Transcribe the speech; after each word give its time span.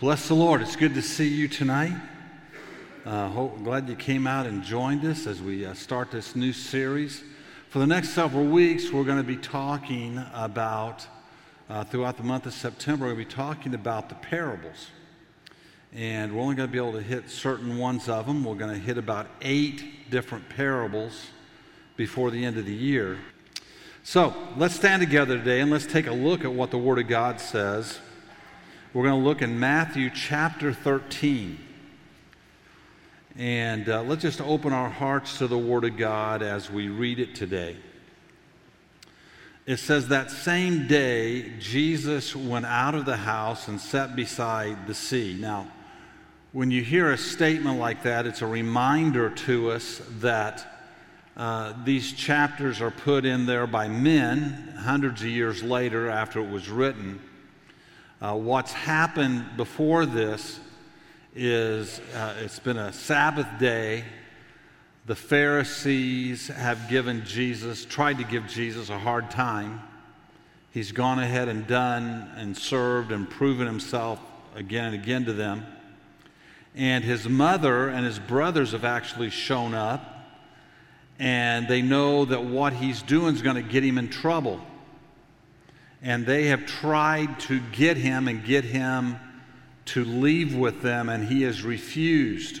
Bless 0.00 0.28
the 0.28 0.34
Lord. 0.34 0.62
It's 0.62 0.76
good 0.76 0.94
to 0.94 1.02
see 1.02 1.28
you 1.28 1.46
tonight. 1.46 1.92
Uh, 3.04 3.28
hope, 3.28 3.62
glad 3.62 3.86
you 3.86 3.94
came 3.94 4.26
out 4.26 4.46
and 4.46 4.62
joined 4.62 5.04
us 5.04 5.26
as 5.26 5.42
we 5.42 5.66
uh, 5.66 5.74
start 5.74 6.10
this 6.10 6.34
new 6.34 6.54
series. 6.54 7.22
For 7.68 7.80
the 7.80 7.86
next 7.86 8.14
several 8.14 8.46
weeks, 8.46 8.90
we're 8.90 9.04
going 9.04 9.18
to 9.18 9.22
be 9.22 9.36
talking 9.36 10.24
about, 10.32 11.06
uh, 11.68 11.84
throughout 11.84 12.16
the 12.16 12.22
month 12.22 12.46
of 12.46 12.54
September, 12.54 13.10
to 13.10 13.14
be 13.14 13.26
talking 13.26 13.74
about 13.74 14.08
the 14.08 14.14
parables. 14.14 14.86
And 15.92 16.34
we're 16.34 16.44
only 16.44 16.54
going 16.54 16.70
to 16.70 16.72
be 16.72 16.78
able 16.78 16.92
to 16.92 17.02
hit 17.02 17.28
certain 17.28 17.76
ones 17.76 18.08
of 18.08 18.24
them. 18.24 18.42
We're 18.42 18.54
going 18.54 18.72
to 18.72 18.80
hit 18.80 18.96
about 18.96 19.26
eight 19.42 20.10
different 20.10 20.48
parables 20.48 21.26
before 21.98 22.30
the 22.30 22.42
end 22.42 22.56
of 22.56 22.64
the 22.64 22.72
year. 22.72 23.18
So 24.02 24.32
let's 24.56 24.76
stand 24.76 25.02
together 25.02 25.36
today 25.36 25.60
and 25.60 25.70
let's 25.70 25.84
take 25.84 26.06
a 26.06 26.14
look 26.14 26.42
at 26.46 26.54
what 26.54 26.70
the 26.70 26.78
Word 26.78 26.98
of 27.00 27.06
God 27.06 27.38
says 27.38 27.98
we're 28.92 29.04
going 29.04 29.22
to 29.22 29.28
look 29.28 29.40
in 29.40 29.60
Matthew 29.60 30.10
chapter 30.10 30.72
13. 30.72 31.58
And 33.36 33.88
uh, 33.88 34.02
let's 34.02 34.22
just 34.22 34.40
open 34.40 34.72
our 34.72 34.88
hearts 34.88 35.38
to 35.38 35.46
the 35.46 35.56
Word 35.56 35.84
of 35.84 35.96
God 35.96 36.42
as 36.42 36.68
we 36.68 36.88
read 36.88 37.20
it 37.20 37.36
today. 37.36 37.76
It 39.64 39.76
says, 39.76 40.08
That 40.08 40.32
same 40.32 40.88
day, 40.88 41.52
Jesus 41.60 42.34
went 42.34 42.66
out 42.66 42.96
of 42.96 43.04
the 43.04 43.16
house 43.16 43.68
and 43.68 43.80
sat 43.80 44.16
beside 44.16 44.88
the 44.88 44.94
sea. 44.94 45.36
Now, 45.38 45.68
when 46.50 46.72
you 46.72 46.82
hear 46.82 47.12
a 47.12 47.18
statement 47.18 47.78
like 47.78 48.02
that, 48.02 48.26
it's 48.26 48.42
a 48.42 48.46
reminder 48.46 49.30
to 49.30 49.70
us 49.70 50.02
that 50.18 50.66
uh, 51.36 51.74
these 51.84 52.12
chapters 52.12 52.80
are 52.80 52.90
put 52.90 53.24
in 53.24 53.46
there 53.46 53.68
by 53.68 53.86
men 53.86 54.74
hundreds 54.80 55.22
of 55.22 55.28
years 55.28 55.62
later 55.62 56.10
after 56.10 56.40
it 56.40 56.50
was 56.50 56.68
written 56.68 57.20
uh, 58.20 58.34
what's 58.34 58.72
happened 58.72 59.46
before 59.56 60.04
this 60.04 60.60
is 61.34 62.00
uh, 62.14 62.34
it's 62.40 62.58
been 62.58 62.76
a 62.76 62.92
Sabbath 62.92 63.46
day. 63.58 64.04
The 65.06 65.14
Pharisees 65.14 66.48
have 66.48 66.90
given 66.90 67.24
Jesus, 67.24 67.86
tried 67.86 68.18
to 68.18 68.24
give 68.24 68.46
Jesus 68.46 68.90
a 68.90 68.98
hard 68.98 69.30
time. 69.30 69.80
He's 70.70 70.92
gone 70.92 71.18
ahead 71.18 71.48
and 71.48 71.66
done 71.66 72.30
and 72.36 72.56
served 72.56 73.10
and 73.10 73.28
proven 73.28 73.66
himself 73.66 74.20
again 74.54 74.92
and 74.92 74.94
again 74.94 75.24
to 75.24 75.32
them. 75.32 75.66
And 76.74 77.02
his 77.02 77.26
mother 77.26 77.88
and 77.88 78.04
his 78.04 78.18
brothers 78.18 78.72
have 78.72 78.84
actually 78.84 79.30
shown 79.30 79.72
up, 79.72 80.28
and 81.18 81.66
they 81.66 81.80
know 81.80 82.26
that 82.26 82.44
what 82.44 82.74
he's 82.74 83.00
doing 83.00 83.34
is 83.34 83.40
going 83.40 83.56
to 83.56 83.62
get 83.62 83.82
him 83.82 83.96
in 83.96 84.10
trouble 84.10 84.60
and 86.02 86.24
they 86.24 86.46
have 86.46 86.66
tried 86.66 87.40
to 87.40 87.60
get 87.72 87.96
him 87.96 88.28
and 88.28 88.44
get 88.44 88.64
him 88.64 89.16
to 89.86 90.04
leave 90.04 90.54
with 90.54 90.82
them, 90.82 91.08
and 91.08 91.24
he 91.24 91.42
has 91.42 91.62
refused. 91.62 92.60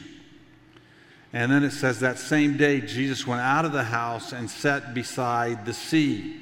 And 1.32 1.50
then 1.50 1.62
it 1.62 1.70
says 1.70 2.00
that 2.00 2.18
same 2.18 2.56
day, 2.56 2.80
Jesus 2.80 3.26
went 3.26 3.40
out 3.40 3.64
of 3.64 3.72
the 3.72 3.84
house 3.84 4.32
and 4.32 4.50
sat 4.50 4.94
beside 4.94 5.64
the 5.64 5.72
sea. 5.72 6.36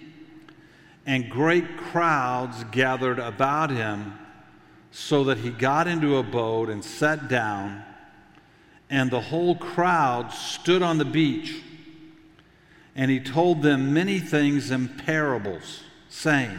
And 1.05 1.29
great 1.29 1.77
crowds 1.77 2.65
gathered 2.71 3.19
about 3.19 3.71
him, 3.71 4.19
so 4.91 5.25
that 5.25 5.39
he 5.39 5.51
got 5.51 5.87
into 5.87 6.17
a 6.17 6.23
boat 6.23 6.71
and 6.71 6.83
sat 6.83 7.29
down, 7.29 7.85
and 8.91 9.11
the 9.11 9.21
whole 9.21 9.55
crowd 9.55 10.33
stood 10.33 10.83
on 10.83 10.97
the 10.97 11.05
beach. 11.05 11.63
And 12.97 13.11
he 13.11 13.21
told 13.21 13.63
them 13.63 13.93
many 13.93 14.19
things 14.19 14.71
in 14.71 14.89
parables, 14.89 15.83
saying, 16.09 16.59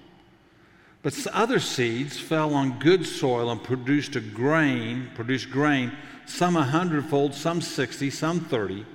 But 1.03 1.27
other 1.33 1.59
seeds 1.59 2.19
fell 2.19 2.53
on 2.53 2.79
good 2.79 3.05
soil 3.05 3.49
and 3.49 3.63
produced 3.63 4.15
a 4.15 4.21
grain, 4.21 5.09
produced 5.15 5.49
grain, 5.49 5.91
some 6.25 6.55
a 6.55 6.63
hundredfold, 6.63 7.33
some 7.33 7.61
sixty, 7.61 8.09
some 8.09 8.39
thirty. 8.39 8.85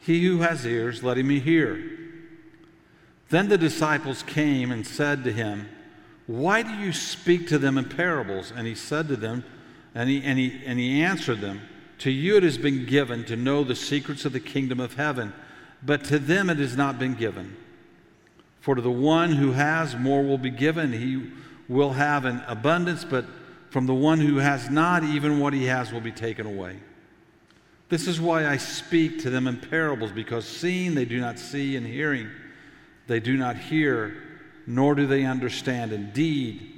He 0.00 0.24
who 0.24 0.38
has 0.38 0.66
ears, 0.66 1.02
let 1.02 1.18
him 1.18 1.28
hear. 1.28 1.98
Then 3.28 3.48
the 3.48 3.58
disciples 3.58 4.22
came 4.22 4.72
and 4.72 4.86
said 4.86 5.22
to 5.24 5.32
him, 5.32 5.68
Why 6.26 6.62
do 6.62 6.72
you 6.72 6.94
speak 6.94 7.46
to 7.48 7.58
them 7.58 7.76
in 7.76 7.84
parables? 7.84 8.50
And 8.54 8.66
he 8.66 8.74
said 8.74 9.08
to 9.08 9.16
them, 9.16 9.44
and 9.94 10.08
he, 10.08 10.22
and 10.22 10.38
he, 10.38 10.62
and 10.64 10.78
he 10.78 11.02
answered 11.02 11.42
them, 11.42 11.60
To 11.98 12.10
you 12.10 12.38
it 12.38 12.42
has 12.42 12.56
been 12.56 12.86
given 12.86 13.24
to 13.24 13.36
know 13.36 13.64
the 13.64 13.76
secrets 13.76 14.24
of 14.24 14.32
the 14.32 14.40
kingdom 14.40 14.80
of 14.80 14.94
heaven, 14.94 15.34
but 15.82 16.04
to 16.04 16.18
them 16.18 16.48
it 16.48 16.58
has 16.58 16.76
not 16.76 16.98
been 16.98 17.14
given. 17.14 17.56
For 18.68 18.74
to 18.74 18.82
the 18.82 18.90
one 18.90 19.32
who 19.32 19.52
has, 19.52 19.96
more 19.96 20.22
will 20.22 20.36
be 20.36 20.50
given. 20.50 20.92
He 20.92 21.30
will 21.70 21.94
have 21.94 22.26
an 22.26 22.42
abundance, 22.46 23.02
but 23.02 23.24
from 23.70 23.86
the 23.86 23.94
one 23.94 24.20
who 24.20 24.36
has 24.36 24.68
not, 24.68 25.02
even 25.02 25.40
what 25.40 25.54
he 25.54 25.64
has 25.64 25.90
will 25.90 26.02
be 26.02 26.12
taken 26.12 26.44
away. 26.44 26.76
This 27.88 28.06
is 28.06 28.20
why 28.20 28.46
I 28.46 28.58
speak 28.58 29.22
to 29.22 29.30
them 29.30 29.46
in 29.46 29.56
parables, 29.56 30.12
because 30.12 30.46
seeing 30.46 30.94
they 30.94 31.06
do 31.06 31.18
not 31.18 31.38
see, 31.38 31.76
and 31.76 31.86
hearing 31.86 32.28
they 33.06 33.20
do 33.20 33.38
not 33.38 33.56
hear, 33.56 34.22
nor 34.66 34.94
do 34.94 35.06
they 35.06 35.24
understand. 35.24 35.94
Indeed, 35.94 36.70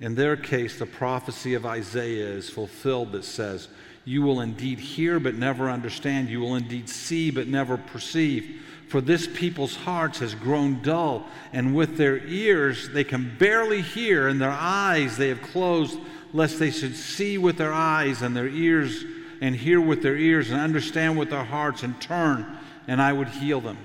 in 0.00 0.14
their 0.14 0.38
case, 0.38 0.78
the 0.78 0.86
prophecy 0.86 1.52
of 1.52 1.66
Isaiah 1.66 2.30
is 2.30 2.48
fulfilled 2.48 3.12
that 3.12 3.26
says, 3.26 3.68
You 4.06 4.22
will 4.22 4.40
indeed 4.40 4.78
hear, 4.78 5.20
but 5.20 5.34
never 5.34 5.68
understand. 5.68 6.30
You 6.30 6.40
will 6.40 6.56
indeed 6.56 6.88
see, 6.88 7.30
but 7.30 7.46
never 7.46 7.76
perceive. 7.76 8.62
For 8.90 9.00
this 9.00 9.28
people's 9.32 9.76
hearts 9.76 10.18
has 10.18 10.34
grown 10.34 10.82
dull, 10.82 11.28
and 11.52 11.76
with 11.76 11.96
their 11.96 12.18
ears 12.26 12.88
they 12.88 13.04
can 13.04 13.36
barely 13.38 13.82
hear, 13.82 14.26
and 14.26 14.40
their 14.40 14.50
eyes 14.50 15.16
they 15.16 15.28
have 15.28 15.40
closed, 15.42 15.96
lest 16.32 16.58
they 16.58 16.72
should 16.72 16.96
see 16.96 17.38
with 17.38 17.56
their 17.56 17.72
eyes, 17.72 18.20
and 18.20 18.36
their 18.36 18.48
ears, 18.48 19.04
and 19.40 19.54
hear 19.54 19.80
with 19.80 20.02
their 20.02 20.16
ears, 20.16 20.50
and 20.50 20.60
understand 20.60 21.16
with 21.16 21.30
their 21.30 21.44
hearts, 21.44 21.84
and 21.84 22.00
turn, 22.00 22.58
and 22.88 23.00
I 23.00 23.12
would 23.12 23.28
heal 23.28 23.60
them. 23.60 23.78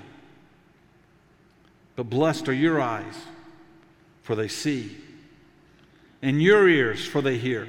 But 1.94 2.10
blessed 2.10 2.48
are 2.48 2.52
your 2.52 2.80
eyes, 2.80 3.14
for 4.22 4.34
they 4.34 4.48
see, 4.48 4.96
and 6.20 6.42
your 6.42 6.68
ears, 6.68 7.06
for 7.06 7.22
they 7.22 7.38
hear. 7.38 7.68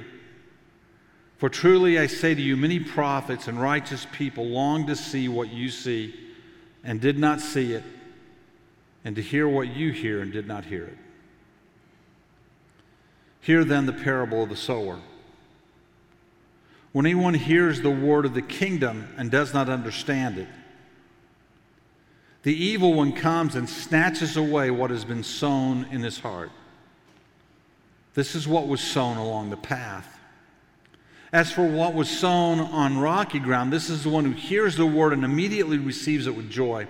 For 1.36 1.48
truly 1.48 2.00
I 2.00 2.08
say 2.08 2.34
to 2.34 2.42
you, 2.42 2.56
many 2.56 2.80
prophets 2.80 3.46
and 3.46 3.62
righteous 3.62 4.08
people 4.10 4.48
long 4.48 4.88
to 4.88 4.96
see 4.96 5.28
what 5.28 5.52
you 5.52 5.68
see 5.68 6.24
and 6.84 7.00
did 7.00 7.18
not 7.18 7.40
see 7.40 7.72
it, 7.72 7.84
and 9.04 9.16
to 9.16 9.22
hear 9.22 9.48
what 9.48 9.68
you 9.68 9.92
hear 9.92 10.20
and 10.20 10.32
did 10.32 10.46
not 10.46 10.64
hear 10.64 10.84
it. 10.84 10.98
Hear 13.40 13.64
then 13.64 13.86
the 13.86 13.92
parable 13.92 14.42
of 14.42 14.48
the 14.48 14.56
sower. 14.56 14.98
When 16.92 17.06
anyone 17.06 17.34
hears 17.34 17.80
the 17.80 17.90
word 17.90 18.24
of 18.24 18.34
the 18.34 18.42
kingdom 18.42 19.08
and 19.16 19.30
does 19.30 19.54
not 19.54 19.68
understand 19.68 20.38
it, 20.38 20.48
the 22.42 22.54
evil 22.54 22.94
one 22.94 23.12
comes 23.12 23.54
and 23.54 23.68
snatches 23.68 24.36
away 24.36 24.70
what 24.70 24.90
has 24.90 25.04
been 25.04 25.22
sown 25.22 25.86
in 25.90 26.02
his 26.02 26.18
heart. 26.18 26.50
This 28.14 28.34
is 28.34 28.48
what 28.48 28.66
was 28.66 28.80
sown 28.80 29.16
along 29.16 29.50
the 29.50 29.56
path. 29.56 30.17
As 31.32 31.52
for 31.52 31.66
what 31.66 31.94
was 31.94 32.08
sown 32.08 32.60
on 32.60 32.98
rocky 32.98 33.38
ground, 33.38 33.72
this 33.72 33.90
is 33.90 34.02
the 34.02 34.08
one 34.08 34.24
who 34.24 34.32
hears 34.32 34.76
the 34.76 34.86
word 34.86 35.12
and 35.12 35.24
immediately 35.24 35.78
receives 35.78 36.26
it 36.26 36.34
with 36.34 36.50
joy. 36.50 36.86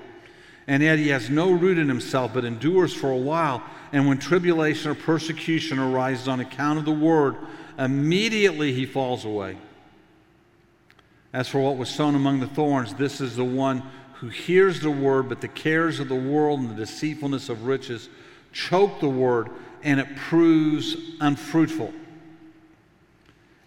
And 0.69 0.83
yet 0.83 0.99
he 0.99 1.09
has 1.09 1.29
no 1.29 1.51
root 1.51 1.79
in 1.79 1.89
himself, 1.89 2.35
but 2.35 2.45
endures 2.45 2.95
for 2.95 3.11
a 3.11 3.17
while. 3.17 3.63
And 3.93 4.07
when 4.07 4.19
tribulation 4.19 4.91
or 4.91 4.95
persecution 4.95 5.79
arises 5.79 6.29
on 6.29 6.41
account 6.41 6.79
of 6.79 6.85
the 6.85 6.93
word, 6.93 7.37
immediately 7.79 8.73
he 8.73 8.87
falls 8.87 9.25
away. 9.25 9.57
As 11.33 11.49
for 11.49 11.61
what 11.61 11.77
was 11.77 11.89
sown 11.89 12.15
among 12.15 12.41
the 12.41 12.47
thorns, 12.47 12.95
this 12.95 13.21
is 13.21 13.35
the 13.35 13.45
one 13.45 13.83
who 14.15 14.29
hears 14.29 14.81
the 14.81 14.91
word, 14.91 15.29
but 15.29 15.41
the 15.41 15.49
cares 15.49 16.01
of 16.01 16.09
the 16.09 16.15
world 16.15 16.61
and 16.61 16.71
the 16.71 16.75
deceitfulness 16.75 17.49
of 17.49 17.65
riches 17.65 18.09
choke 18.53 19.01
the 19.01 19.09
word, 19.09 19.49
and 19.83 19.99
it 19.99 20.17
proves 20.17 20.97
unfruitful. 21.21 21.93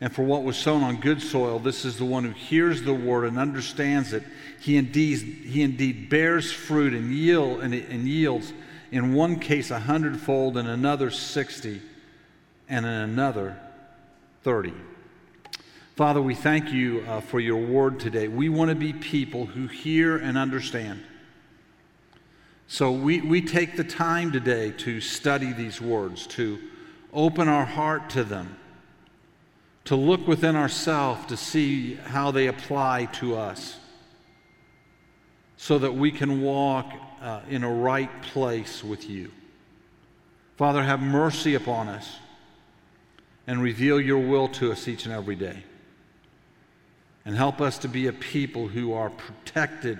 And 0.01 0.11
for 0.11 0.23
what 0.23 0.43
was 0.43 0.57
sown 0.57 0.81
on 0.81 0.99
good 0.99 1.21
soil, 1.21 1.59
this 1.59 1.85
is 1.85 1.97
the 1.97 2.05
one 2.05 2.23
who 2.23 2.31
hears 2.31 2.81
the 2.81 2.93
word 2.93 3.25
and 3.25 3.37
understands 3.37 4.13
it. 4.13 4.23
He 4.59 4.75
indeed, 4.75 5.19
he 5.19 5.61
indeed 5.61 6.09
bears 6.09 6.51
fruit 6.51 6.93
and, 6.93 7.13
yield, 7.13 7.61
and, 7.61 7.71
and 7.73 8.07
yields, 8.07 8.51
in 8.91 9.13
one 9.13 9.39
case 9.39 9.69
a 9.69 9.79
hundredfold, 9.79 10.57
in 10.57 10.65
another 10.65 11.11
sixty, 11.11 11.81
and 12.67 12.83
in 12.83 12.91
another 12.91 13.59
thirty. 14.41 14.73
Father, 15.95 16.21
we 16.21 16.33
thank 16.33 16.71
you 16.71 17.05
uh, 17.07 17.21
for 17.21 17.39
your 17.39 17.63
word 17.63 17.99
today. 17.99 18.27
We 18.27 18.49
want 18.49 18.69
to 18.69 18.75
be 18.75 18.93
people 18.93 19.45
who 19.45 19.67
hear 19.67 20.17
and 20.17 20.35
understand. 20.35 21.03
So 22.67 22.91
we, 22.91 23.21
we 23.21 23.41
take 23.41 23.77
the 23.77 23.83
time 23.83 24.31
today 24.31 24.71
to 24.71 24.99
study 24.99 25.53
these 25.53 25.79
words, 25.79 26.25
to 26.27 26.57
open 27.13 27.47
our 27.47 27.65
heart 27.65 28.09
to 28.11 28.23
them, 28.23 28.57
to 29.91 29.97
look 29.97 30.25
within 30.25 30.55
ourselves 30.55 31.25
to 31.25 31.35
see 31.35 31.95
how 31.95 32.31
they 32.31 32.47
apply 32.47 33.03
to 33.11 33.35
us, 33.35 33.77
so 35.57 35.77
that 35.77 35.93
we 35.93 36.09
can 36.09 36.41
walk 36.41 36.89
uh, 37.21 37.41
in 37.49 37.61
a 37.65 37.69
right 37.69 38.21
place 38.21 38.85
with 38.85 39.09
you. 39.09 39.29
Father, 40.55 40.81
have 40.81 41.01
mercy 41.01 41.55
upon 41.55 41.89
us 41.89 42.19
and 43.45 43.61
reveal 43.61 43.99
your 43.99 44.19
will 44.19 44.47
to 44.47 44.71
us 44.71 44.87
each 44.87 45.03
and 45.03 45.13
every 45.13 45.35
day. 45.35 45.61
And 47.25 47.35
help 47.35 47.59
us 47.59 47.77
to 47.79 47.89
be 47.89 48.07
a 48.07 48.13
people 48.13 48.69
who 48.69 48.93
are 48.93 49.09
protected 49.09 49.99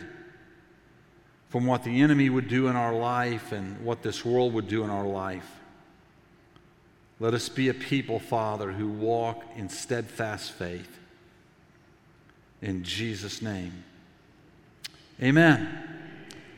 from 1.50 1.66
what 1.66 1.84
the 1.84 2.00
enemy 2.00 2.30
would 2.30 2.48
do 2.48 2.70
in 2.70 2.78
our 2.78 2.94
life 2.94 3.52
and 3.52 3.84
what 3.84 4.04
this 4.04 4.24
world 4.24 4.54
would 4.54 4.70
do 4.70 4.86
in 4.86 4.90
our 4.90 5.06
life. 5.06 5.61
Let 7.22 7.36
us 7.36 7.50
be 7.50 7.70
a 7.70 7.74
people, 7.76 8.20
Father, 8.20 8.72
who 8.72 8.90
walk 8.90 9.44
in 9.56 9.70
steadfast 9.70 10.54
faith. 10.54 10.98
In 12.64 12.84
Jesus' 12.84 13.44
name. 13.44 13.84
Amen. 15.22 15.70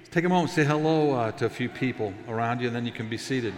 Take 0.09 0.23
a 0.23 0.29
moment, 0.29 0.51
say 0.51 0.63
hello 0.63 1.11
uh, 1.11 1.31
to 1.33 1.47
a 1.47 1.49
few 1.49 1.67
people 1.67 2.13
around 2.29 2.61
you, 2.61 2.67
and 2.67 2.75
then 2.75 2.85
you 2.85 2.93
can 2.93 3.09
be 3.09 3.17
seated. 3.17 3.53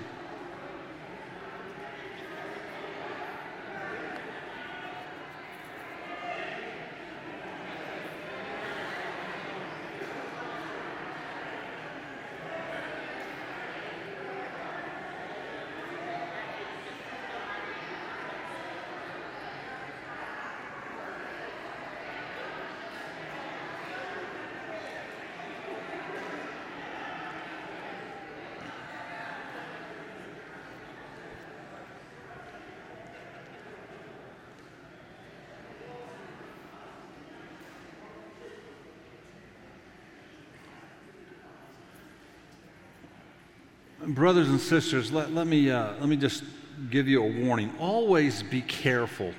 Brothers 44.15 44.47
and 44.47 44.62
sisters, 44.62 45.12
let, 45.12 45.33
let, 45.33 45.45
me, 45.45 45.69
uh, 45.69 45.91
let 46.00 46.07
me 46.07 46.15
just 46.15 46.45
give 46.89 47.06
you 47.06 47.21
a 47.21 47.45
warning. 47.45 47.69
Always 47.77 48.44
be 48.44 48.62
careful 48.62 49.33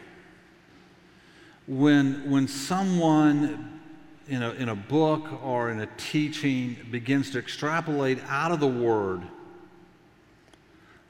when, 1.66 2.30
when 2.30 2.46
someone 2.46 3.80
in 4.28 4.42
a, 4.42 4.50
in 4.50 4.68
a 4.68 4.74
book 4.74 5.42
or 5.42 5.70
in 5.70 5.80
a 5.80 5.88
teaching 5.96 6.76
begins 6.90 7.30
to 7.30 7.38
extrapolate 7.38 8.18
out 8.28 8.52
of 8.52 8.60
the 8.60 8.68
Word 8.68 9.22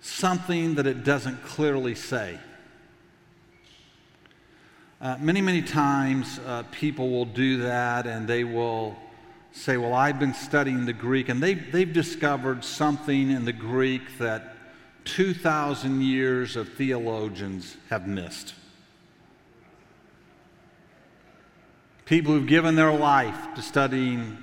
something 0.00 0.76
that 0.76 0.86
it 0.86 1.02
doesn't 1.02 1.42
clearly 1.42 1.96
say. 1.96 2.38
Uh, 5.00 5.16
many, 5.18 5.40
many 5.40 5.62
times 5.62 6.38
uh, 6.46 6.62
people 6.70 7.10
will 7.10 7.24
do 7.24 7.62
that 7.62 8.06
and 8.06 8.28
they 8.28 8.44
will 8.44 8.94
say, 9.56 9.76
Well, 9.76 9.94
I've 9.94 10.18
been 10.18 10.34
studying 10.34 10.86
the 10.86 10.92
Greek, 10.92 11.28
and 11.28 11.42
they've, 11.42 11.72
they've 11.72 11.92
discovered 11.92 12.64
something 12.64 13.30
in 13.30 13.44
the 13.44 13.52
Greek 13.52 14.18
that 14.18 14.54
2,000 15.04 16.02
years 16.02 16.56
of 16.56 16.72
theologians 16.74 17.76
have 17.88 18.06
missed. 18.06 18.54
People 22.04 22.32
who've 22.32 22.46
given 22.46 22.76
their 22.76 22.92
life 22.92 23.54
to 23.54 23.62
studying 23.62 24.38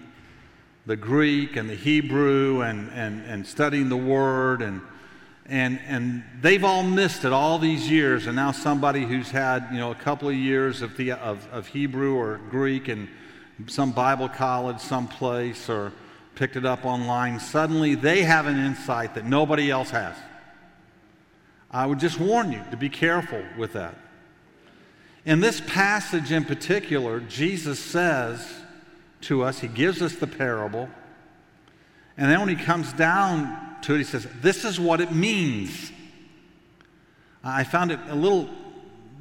the 0.86 0.98
Greek 0.98 1.56
and 1.56 1.70
the 1.70 1.76
Hebrew 1.76 2.62
and, 2.62 2.90
and, 2.92 3.26
and 3.26 3.48
studying 3.48 3.88
the 3.88 3.98
Word, 3.98 4.62
and, 4.62 4.82
and, 5.46 5.80
and 5.88 6.24
they've 6.42 6.64
all 6.64 6.84
missed 6.84 7.24
it 7.24 7.32
all 7.32 7.60
these 7.60 7.90
years. 7.90 8.26
And 8.26 8.36
now 8.36 8.52
somebody 8.52 9.06
who's 9.06 9.32
had 9.32 9.68
you 9.72 9.78
know, 9.78 9.92
a 9.92 9.96
couple 9.96 10.28
of 10.28 10.36
years 10.36 10.82
of, 10.82 10.98
the, 10.98 11.12
of, 11.14 11.48
of 11.52 11.68
Hebrew 11.68 12.16
or 12.16 12.42
Greek 12.50 12.90
and 12.90 13.08
some 13.68 13.92
Bible 13.92 14.30
college 14.30 14.80
someplace 14.80 15.70
or 15.70 15.94
picked 16.36 16.56
it 16.56 16.66
up 16.66 16.86
online, 16.86 17.40
suddenly 17.40 17.96
they 17.96 18.24
have 18.24 18.48
an 18.48 18.58
insight 18.58 19.16
that 19.16 19.26
nobody 19.26 19.70
else 19.70 19.92
has. 19.92 20.16
I 21.70 21.86
would 21.86 22.00
just 22.00 22.20
warn 22.20 22.52
you 22.52 22.62
to 22.72 22.78
be 22.78 22.90
careful 22.90 23.44
with 23.58 23.74
that. 23.74 23.96
In 25.26 25.40
this 25.40 25.62
passage 25.62 26.32
in 26.32 26.44
particular, 26.46 27.20
Jesus 27.22 27.80
says 27.80 28.46
to 29.22 29.44
us, 29.44 29.60
He 29.60 29.68
gives 29.68 30.02
us 30.02 30.16
the 30.16 30.28
parable, 30.28 30.90
and 32.18 32.30
then 32.30 32.40
when 32.40 32.50
He 32.50 32.56
comes 32.56 32.92
down 32.94 33.78
to 33.84 33.96
it, 33.96 34.00
He 34.00 34.04
says, 34.04 34.28
This 34.42 34.66
is 34.66 34.80
what 34.80 35.02
it 35.02 35.12
means. 35.12 35.92
I 37.44 37.64
found 37.64 37.92
it 37.92 38.00
a 38.08 38.16
little 38.16 38.50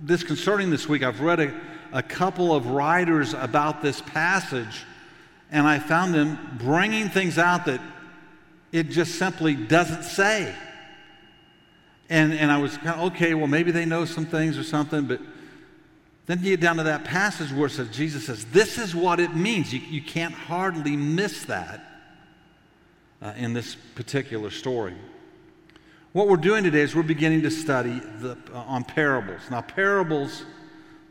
disconcerting 0.05 0.71
this 0.71 0.89
week. 0.89 1.03
I've 1.03 1.21
read 1.21 1.41
a 1.41 1.55
a 1.93 2.03
couple 2.03 2.55
of 2.55 2.67
writers 2.67 3.35
about 3.35 3.83
this 3.83 4.01
passage, 4.01 4.85
and 5.51 5.67
I 5.67 5.79
found 5.79 6.15
them 6.15 6.57
bringing 6.59 7.09
things 7.09 7.39
out 7.39 7.67
that 7.67 7.81
it 8.73 8.89
just 8.89 9.17
simply 9.17 9.55
doesn't 9.55 10.05
say. 10.05 10.55
And, 12.09 12.33
and 12.33 12.51
I 12.51 12.59
was 12.59 12.77
kind 12.79 13.01
of, 13.01 13.13
okay, 13.13 13.35
well, 13.35 13.47
maybe 13.47 13.71
they 13.71 13.85
know 13.85 14.05
some 14.05 14.27
things 14.27 14.59
or 14.59 14.65
something, 14.65 15.07
but 15.07 15.21
then 16.27 16.39
you 16.39 16.57
get 16.57 16.61
down 16.61 16.77
to 16.77 16.85
that 16.85 17.05
passage 17.05 17.53
where 17.53 17.69
says, 17.69 17.89
Jesus 17.89 18.27
says, 18.27 18.45
this 18.47 18.79
is 18.79 18.95
what 18.95 19.21
it 19.21 19.35
means. 19.35 19.73
You, 19.73 19.81
you 19.81 20.03
can't 20.03 20.35
hardly 20.35 20.97
miss 20.97 21.45
that 21.47 21.85
uh, 23.21 23.33
in 23.37 23.53
this 23.53 23.75
particular 23.95 24.51
story. 24.51 24.95
What 26.13 26.29
we're 26.29 26.37
doing 26.37 26.65
today 26.65 26.81
is 26.81 26.95
we're 26.95 27.03
beginning 27.03 27.43
to 27.43 27.51
study 27.51 28.01
the, 28.21 28.37
uh, 28.53 28.59
on 28.59 28.85
parables. 28.85 29.41
Now, 29.51 29.63
parables 29.63 30.45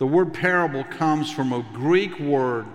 the 0.01 0.07
word 0.07 0.33
parable 0.33 0.83
comes 0.83 1.30
from 1.30 1.53
a 1.53 1.63
Greek 1.73 2.18
word 2.19 2.66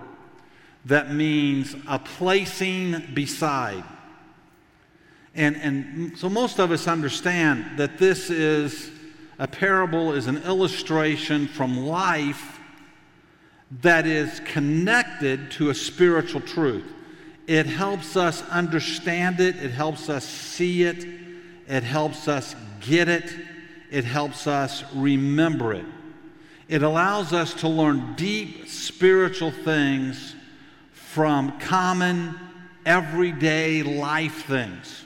that 0.85 1.11
means 1.13 1.75
a 1.85 1.99
placing 1.99 3.03
beside. 3.13 3.83
And, 5.35 5.57
and 5.57 6.17
so 6.17 6.29
most 6.29 6.57
of 6.57 6.71
us 6.71 6.87
understand 6.87 7.79
that 7.79 7.97
this 7.97 8.29
is 8.29 8.89
a 9.39 9.45
parable 9.45 10.13
is 10.13 10.27
an 10.27 10.37
illustration 10.43 11.49
from 11.49 11.85
life 11.85 12.61
that 13.81 14.07
is 14.07 14.39
connected 14.45 15.51
to 15.51 15.69
a 15.69 15.75
spiritual 15.75 16.39
truth. 16.39 16.93
It 17.45 17.65
helps 17.65 18.15
us 18.15 18.41
understand 18.43 19.41
it, 19.41 19.57
it 19.57 19.71
helps 19.71 20.07
us 20.07 20.23
see 20.23 20.83
it, 20.83 21.05
it 21.67 21.83
helps 21.83 22.29
us 22.29 22.55
get 22.79 23.09
it, 23.09 23.35
it 23.91 24.05
helps 24.05 24.47
us 24.47 24.85
remember 24.93 25.73
it. 25.73 25.83
It 26.67 26.83
allows 26.83 27.31
us 27.31 27.53
to 27.55 27.69
learn 27.69 28.15
deep 28.15 28.67
spiritual 28.67 29.51
things 29.51 30.35
from 30.91 31.57
common, 31.59 32.37
everyday 32.85 33.83
life 33.83 34.45
things. 34.45 35.03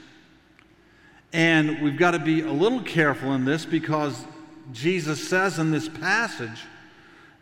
And 1.33 1.81
we've 1.81 1.97
got 1.97 2.11
to 2.11 2.19
be 2.19 2.41
a 2.41 2.51
little 2.51 2.81
careful 2.81 3.33
in 3.33 3.45
this 3.45 3.63
because 3.63 4.25
Jesus 4.73 5.27
says 5.27 5.59
in 5.59 5.71
this 5.71 5.87
passage 5.87 6.61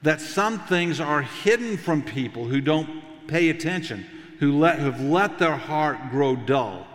that 0.01 0.19
some 0.19 0.59
things 0.59 0.99
are 0.99 1.21
hidden 1.21 1.77
from 1.77 2.03
people 2.03 2.45
who 2.45 2.59
don't 2.59 2.89
pay 3.27 3.49
attention, 3.49 4.05
who 4.39 4.57
let, 4.57 4.79
who've 4.79 4.99
let 4.99 5.39
their 5.39 5.55
heart 5.55 5.97
grow 6.11 6.35
dull, 6.35 6.85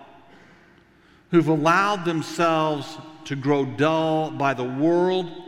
who've 1.31 1.49
allowed 1.49 2.05
themselves 2.05 2.99
to 3.25 3.35
grow 3.35 3.65
dull 3.65 4.31
by 4.31 4.53
the 4.53 4.65
world 4.65 5.44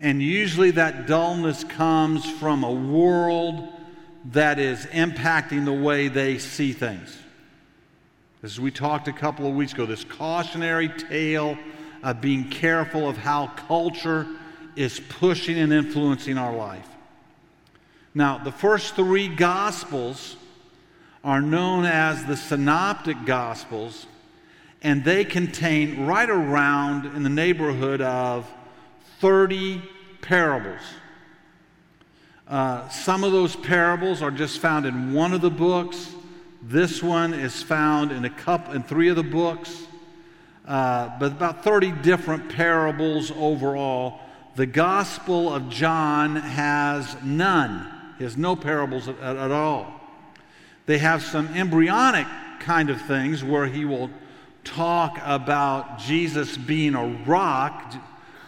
and 0.00 0.22
usually 0.22 0.70
that 0.72 1.06
dullness 1.06 1.64
comes 1.64 2.28
from 2.38 2.64
a 2.64 2.72
world 2.72 3.68
that 4.26 4.58
is 4.58 4.86
impacting 4.86 5.64
the 5.64 5.72
way 5.72 6.08
they 6.08 6.38
see 6.38 6.72
things. 6.72 7.16
As 8.42 8.58
we 8.58 8.70
talked 8.70 9.08
a 9.08 9.12
couple 9.12 9.46
of 9.46 9.54
weeks 9.54 9.72
ago, 9.72 9.84
this 9.84 10.04
cautionary 10.04 10.88
tale 10.88 11.58
of 12.02 12.22
being 12.22 12.48
careful 12.48 13.08
of 13.08 13.18
how 13.18 13.48
culture 13.48 14.26
is 14.76 15.00
pushing 15.00 15.58
and 15.58 15.72
influencing 15.72 16.38
our 16.38 16.54
life. 16.54 16.88
Now, 18.14 18.38
the 18.38 18.52
first 18.52 18.96
three 18.96 19.28
Gospels 19.28 20.36
are 21.22 21.42
known 21.42 21.84
as 21.84 22.24
the 22.24 22.36
Synoptic 22.36 23.26
Gospels, 23.26 24.06
and 24.80 25.04
they 25.04 25.24
contain 25.24 26.06
right 26.06 26.30
around 26.30 27.14
in 27.14 27.22
the 27.22 27.28
neighborhood 27.28 28.00
of 28.00 28.50
30 29.20 29.82
parables. 30.22 30.80
Uh, 32.48 32.88
some 32.88 33.22
of 33.22 33.32
those 33.32 33.54
parables 33.54 34.22
are 34.22 34.30
just 34.30 34.58
found 34.58 34.86
in 34.86 35.12
one 35.12 35.32
of 35.32 35.42
the 35.42 35.50
books. 35.50 36.14
This 36.62 37.02
one 37.02 37.34
is 37.34 37.62
found 37.62 38.12
in 38.12 38.24
a 38.24 38.30
couple 38.30 38.74
in 38.74 38.82
three 38.82 39.08
of 39.08 39.16
the 39.16 39.22
books. 39.22 39.86
Uh, 40.66 41.10
but 41.18 41.32
about 41.32 41.62
30 41.62 41.92
different 42.02 42.48
parables 42.48 43.30
overall. 43.32 44.20
The 44.56 44.66
Gospel 44.66 45.52
of 45.52 45.68
John 45.68 46.36
has 46.36 47.16
none. 47.22 47.92
He 48.18 48.24
has 48.24 48.36
no 48.36 48.56
parables 48.56 49.06
at, 49.06 49.18
at 49.20 49.50
all. 49.50 50.00
They 50.86 50.98
have 50.98 51.22
some 51.22 51.46
embryonic 51.48 52.26
kind 52.60 52.88
of 52.88 53.00
things 53.02 53.44
where 53.44 53.66
he 53.66 53.84
will 53.84 54.10
talk 54.64 55.18
about 55.22 55.98
Jesus 55.98 56.56
being 56.56 56.94
a 56.94 57.06
rock 57.06 57.94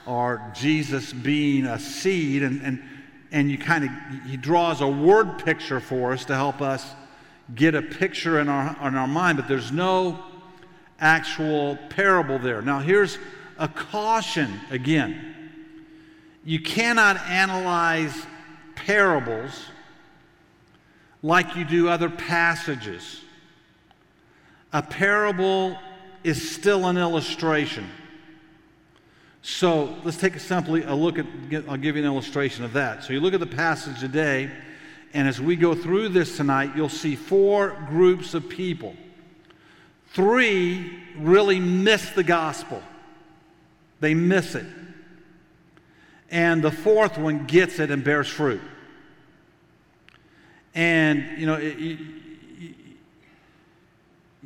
or 0.06 0.42
Jesus 0.54 1.12
being 1.12 1.66
a 1.66 1.78
seed, 1.78 2.42
and, 2.42 2.60
and, 2.62 2.82
and 3.30 3.50
you 3.50 3.58
kind 3.58 3.84
of, 3.84 3.90
he 4.28 4.36
draws 4.36 4.80
a 4.80 4.88
word 4.88 5.44
picture 5.44 5.80
for 5.80 6.12
us 6.12 6.24
to 6.26 6.34
help 6.34 6.60
us 6.60 6.94
get 7.54 7.74
a 7.74 7.82
picture 7.82 8.40
in 8.40 8.48
our, 8.48 8.76
in 8.86 8.94
our 8.94 9.06
mind, 9.06 9.36
but 9.36 9.48
there's 9.48 9.72
no 9.72 10.18
actual 10.98 11.76
parable 11.90 12.38
there. 12.38 12.62
Now, 12.62 12.78
here's 12.78 13.18
a 13.58 13.68
caution 13.68 14.60
again 14.70 15.28
you 16.44 16.60
cannot 16.60 17.20
analyze 17.28 18.26
parables 18.74 19.66
like 21.22 21.54
you 21.54 21.64
do 21.64 21.88
other 21.88 22.10
passages. 22.10 23.20
A 24.72 24.82
parable 24.82 25.78
is 26.24 26.50
still 26.50 26.86
an 26.86 26.96
illustration. 26.96 27.88
So 29.42 29.96
let's 30.04 30.16
take 30.16 30.36
a 30.36 30.40
simply 30.40 30.84
a 30.84 30.94
look 30.94 31.18
at, 31.18 31.26
I'll 31.68 31.76
give 31.76 31.96
you 31.96 32.02
an 32.02 32.08
illustration 32.08 32.64
of 32.64 32.72
that. 32.74 33.02
So 33.02 33.12
you 33.12 33.20
look 33.20 33.34
at 33.34 33.40
the 33.40 33.46
passage 33.46 33.98
today, 33.98 34.50
and 35.12 35.26
as 35.26 35.40
we 35.40 35.56
go 35.56 35.74
through 35.74 36.10
this 36.10 36.36
tonight, 36.36 36.70
you'll 36.76 36.88
see 36.88 37.16
four 37.16 37.76
groups 37.88 38.34
of 38.34 38.48
people. 38.48 38.94
Three 40.12 41.02
really 41.18 41.58
miss 41.58 42.10
the 42.10 42.22
gospel, 42.22 42.82
they 44.00 44.14
miss 44.14 44.54
it. 44.54 44.66
And 46.30 46.62
the 46.62 46.70
fourth 46.70 47.18
one 47.18 47.44
gets 47.46 47.78
it 47.78 47.90
and 47.90 48.02
bears 48.02 48.28
fruit. 48.28 48.62
And, 50.74 51.38
you 51.38 51.44
know, 51.44 51.56
it, 51.56 51.98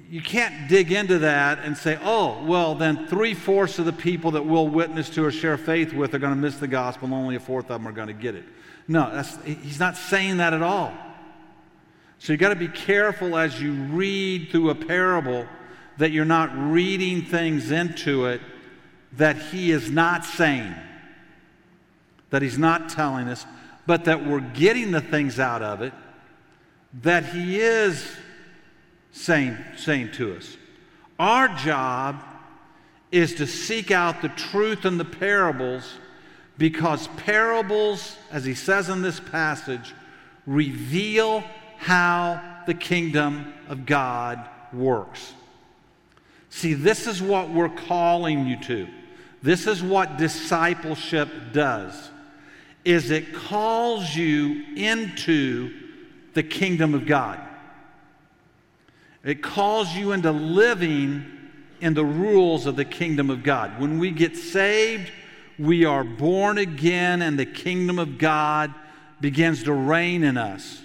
you 0.09 0.21
can't 0.21 0.69
dig 0.69 0.93
into 0.93 1.21
that 1.21 1.59
and 1.61 1.77
say, 1.77 1.99
oh, 2.03 2.45
well, 2.45 2.75
then 2.75 3.07
three 3.09 3.35
fourths 3.35 3.79
of 3.79 3.85
the 3.85 3.93
people 3.93 4.33
that 4.33 4.47
we'll 4.47 4.69
witness 4.69 5.11
to 5.11 5.25
or 5.25 5.31
share 5.31 5.59
faith 5.59 5.93
with 5.93 6.15
are 6.15 6.19
going 6.19 6.35
to 6.35 6.41
miss 6.41 6.57
the 6.57 6.69
gospel, 6.69 7.07
and 7.07 7.15
only 7.15 7.37
a 7.37 7.41
fourth 7.41 7.71
of 7.71 7.81
them 7.81 7.89
are 7.89 7.93
going 7.93 8.09
to 8.09 8.15
get 8.15 8.35
it. 8.35 8.45
No, 8.89 9.23
he's 9.45 9.81
not 9.81 9.97
saying 9.97 10.37
that 10.37 10.53
at 10.53 10.63
all. 10.63 10.93
So 12.19 12.33
you've 12.33 12.41
got 12.41 12.51
to 12.51 12.57
be 12.57 12.69
careful 12.69 13.37
as 13.37 13.61
you 13.61 13.73
read 13.73 14.51
through 14.51 14.71
a 14.71 14.75
parable 14.75 15.47
that 15.99 16.13
you're 16.13 16.25
not 16.25 16.51
reading 16.57 17.23
things 17.23 17.71
into 17.71 18.27
it 18.27 18.41
that 19.13 19.37
he 19.37 19.71
is 19.71 19.91
not 19.91 20.25
saying, 20.25 20.75
that 22.31 22.43
he's 22.43 22.59
not 22.59 22.89
telling 22.89 23.29
us, 23.29 23.45
but 23.87 24.05
that 24.05 24.27
we're 24.27 24.41
getting 24.41 24.91
the 24.91 25.01
things 25.01 25.39
out 25.39 25.63
of 25.63 25.83
it 25.83 25.93
that 27.03 27.27
he 27.27 27.61
is 27.61 28.17
saying, 29.17 29.57
saying 29.77 30.13
to 30.13 30.37
us. 30.37 30.57
Our 31.19 31.49
job 31.49 32.23
is 33.11 33.35
to 33.37 33.47
seek 33.47 33.91
out 33.91 34.21
the 34.21 34.29
truth 34.29 34.85
in 34.85 34.99
the 34.99 35.05
parables 35.05 35.95
because 36.59 37.09
parables, 37.17 38.17
as 38.31 38.45
he 38.45 38.55
says 38.55 38.89
in 38.89 39.03
this 39.03 39.19
passage, 39.19 39.95
reveal 40.47 41.43
how 41.79 42.63
the 42.67 42.75
kingdom 42.75 43.53
of 43.69 43.87
God 43.87 44.47
works. 44.73 45.33
See, 46.51 46.75
this 46.75 47.07
is 47.07 47.23
what 47.23 47.51
we're 47.51 47.69
calling 47.69 48.47
you 48.47 48.61
to. 48.65 48.89
This 49.43 49.67
is 49.67 49.83
what 49.83 50.19
discipleship 50.19 51.29
does. 51.53 52.11
Is 52.85 53.11
it 53.11 53.35
calls 53.35 54.15
you 54.15 54.65
into 54.77 55.73
the 56.35 56.43
kingdom 56.43 56.95
of 56.95 57.07
God. 57.07 57.41
It 59.27 59.43
calls 59.43 59.93
you 59.93 60.13
into 60.13 60.31
living 60.31 61.27
in 61.81 61.95
the 61.95 62.05
rules 62.05 62.65
of 62.65 62.77
the 62.77 62.85
kingdom 62.85 63.29
of 63.29 63.43
God. 63.43 63.81
When 63.81 63.99
we 63.99 64.13
get 64.13 64.37
saved, 64.37 65.11
we 65.59 65.85
are 65.85 66.05
born 66.05 66.59
again, 66.59 67.23
and 67.23 67.37
the 67.37 67.45
kingdom 67.45 67.99
of 67.99 68.19
God 68.19 68.73
begins 69.21 69.65
to 69.65 69.73
reign 69.73 70.23
in 70.23 70.37
us. 70.37 70.81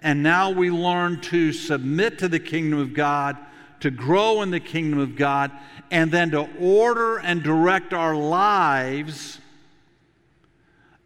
And 0.00 0.22
now 0.22 0.50
we 0.50 0.70
learn 0.70 1.20
to 1.22 1.52
submit 1.52 2.18
to 2.20 2.28
the 2.28 2.40
kingdom 2.40 2.78
of 2.78 2.94
God, 2.94 3.36
to 3.80 3.90
grow 3.90 4.40
in 4.40 4.50
the 4.50 4.60
kingdom 4.60 4.98
of 4.98 5.14
God, 5.14 5.50
and 5.90 6.10
then 6.10 6.30
to 6.30 6.48
order 6.58 7.18
and 7.18 7.42
direct 7.42 7.92
our 7.92 8.16
lives 8.16 9.40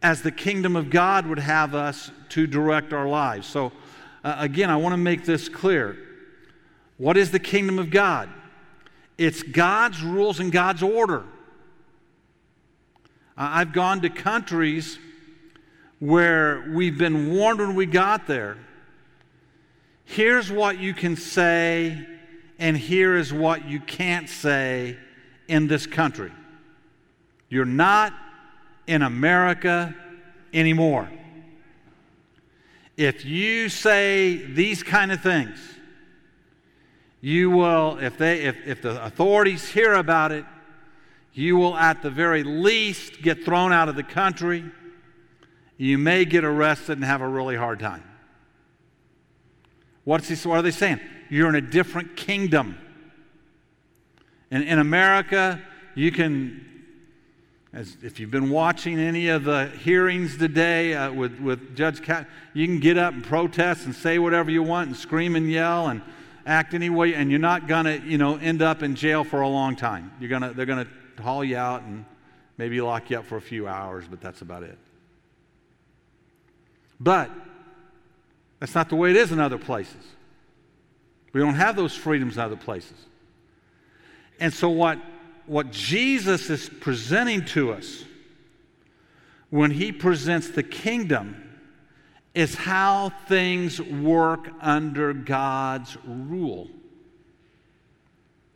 as 0.00 0.22
the 0.22 0.30
kingdom 0.30 0.76
of 0.76 0.90
God 0.90 1.26
would 1.26 1.40
have 1.40 1.74
us 1.74 2.12
to 2.28 2.46
direct 2.46 2.92
our 2.92 3.08
lives. 3.08 3.48
So, 3.48 3.72
uh, 4.22 4.36
again, 4.38 4.70
I 4.70 4.76
want 4.76 4.92
to 4.92 4.96
make 4.96 5.24
this 5.24 5.48
clear. 5.48 6.04
What 6.98 7.16
is 7.16 7.30
the 7.30 7.38
kingdom 7.38 7.78
of 7.78 7.90
God? 7.90 8.28
It's 9.16 9.42
God's 9.42 10.02
rules 10.02 10.40
and 10.40 10.52
God's 10.52 10.82
order. 10.82 11.24
I've 13.36 13.72
gone 13.72 14.02
to 14.02 14.10
countries 14.10 14.98
where 16.00 16.70
we've 16.72 16.98
been 16.98 17.34
warned 17.34 17.60
when 17.60 17.74
we 17.74 17.86
got 17.86 18.26
there. 18.26 18.58
Here's 20.04 20.50
what 20.50 20.78
you 20.78 20.94
can 20.94 21.16
say, 21.16 22.06
and 22.58 22.76
here 22.76 23.16
is 23.16 23.32
what 23.32 23.64
you 23.68 23.78
can't 23.80 24.28
say 24.28 24.96
in 25.46 25.68
this 25.68 25.86
country. 25.86 26.32
You're 27.48 27.64
not 27.64 28.12
in 28.86 29.02
America 29.02 29.94
anymore. 30.52 31.08
If 32.96 33.24
you 33.24 33.68
say 33.68 34.36
these 34.36 34.82
kind 34.82 35.12
of 35.12 35.20
things, 35.20 35.58
you 37.20 37.50
will, 37.50 37.98
if, 37.98 38.16
they, 38.16 38.42
if, 38.42 38.56
if 38.66 38.82
the 38.82 39.02
authorities 39.04 39.68
hear 39.68 39.94
about 39.94 40.32
it, 40.32 40.44
you 41.32 41.56
will 41.56 41.76
at 41.76 42.02
the 42.02 42.10
very 42.10 42.42
least 42.42 43.22
get 43.22 43.44
thrown 43.44 43.72
out 43.72 43.88
of 43.88 43.96
the 43.96 44.02
country. 44.02 44.64
You 45.76 45.98
may 45.98 46.24
get 46.24 46.44
arrested 46.44 46.98
and 46.98 47.04
have 47.04 47.20
a 47.20 47.28
really 47.28 47.56
hard 47.56 47.80
time. 47.80 48.04
What's 50.04 50.28
he, 50.28 50.48
what 50.48 50.58
are 50.58 50.62
they 50.62 50.70
saying? 50.70 51.00
You're 51.28 51.48
in 51.48 51.54
a 51.54 51.60
different 51.60 52.16
kingdom. 52.16 52.78
In, 54.50 54.62
in 54.62 54.78
America, 54.78 55.60
you 55.94 56.10
can, 56.10 56.64
as 57.72 57.96
if 58.02 58.18
you've 58.18 58.30
been 58.30 58.50
watching 58.50 58.98
any 58.98 59.28
of 59.28 59.44
the 59.44 59.66
hearings 59.66 60.38
today 60.38 60.94
uh, 60.94 61.12
with, 61.12 61.38
with 61.40 61.76
Judge 61.76 62.00
Cat, 62.00 62.28
you 62.54 62.66
can 62.66 62.80
get 62.80 62.96
up 62.96 63.12
and 63.12 63.22
protest 63.22 63.84
and 63.84 63.94
say 63.94 64.18
whatever 64.18 64.50
you 64.50 64.62
want 64.62 64.88
and 64.88 64.96
scream 64.96 65.36
and 65.36 65.50
yell 65.50 65.88
and 65.88 66.00
act 66.48 66.72
any 66.72 66.88
way, 66.88 67.14
and 67.14 67.30
you're 67.30 67.38
not 67.38 67.68
going 67.68 67.84
to, 67.84 68.00
you 68.00 68.16
know, 68.16 68.36
end 68.36 68.62
up 68.62 68.82
in 68.82 68.94
jail 68.94 69.22
for 69.22 69.42
a 69.42 69.48
long 69.48 69.76
time. 69.76 70.10
You're 70.18 70.30
gonna, 70.30 70.54
they're 70.54 70.66
going 70.66 70.86
to 70.86 71.22
haul 71.22 71.44
you 71.44 71.56
out 71.56 71.82
and 71.82 72.04
maybe 72.56 72.80
lock 72.80 73.10
you 73.10 73.18
up 73.18 73.26
for 73.26 73.36
a 73.36 73.40
few 73.40 73.68
hours, 73.68 74.06
but 74.08 74.20
that's 74.20 74.40
about 74.40 74.62
it. 74.62 74.78
But 76.98 77.30
that's 78.58 78.74
not 78.74 78.88
the 78.88 78.96
way 78.96 79.10
it 79.10 79.16
is 79.16 79.30
in 79.30 79.38
other 79.38 79.58
places. 79.58 80.02
We 81.32 81.40
don't 81.40 81.54
have 81.54 81.76
those 81.76 81.94
freedoms 81.94 82.36
in 82.36 82.42
other 82.42 82.56
places. 82.56 82.96
And 84.40 84.52
so, 84.52 84.70
what, 84.70 84.98
what 85.46 85.70
Jesus 85.70 86.48
is 86.48 86.70
presenting 86.80 87.44
to 87.46 87.72
us 87.72 88.04
when 89.50 89.70
he 89.70 89.92
presents 89.92 90.48
the 90.48 90.62
kingdom 90.62 91.47
is 92.38 92.54
how 92.54 93.10
things 93.26 93.82
work 93.82 94.48
under 94.60 95.12
God's 95.12 95.96
rule, 96.06 96.70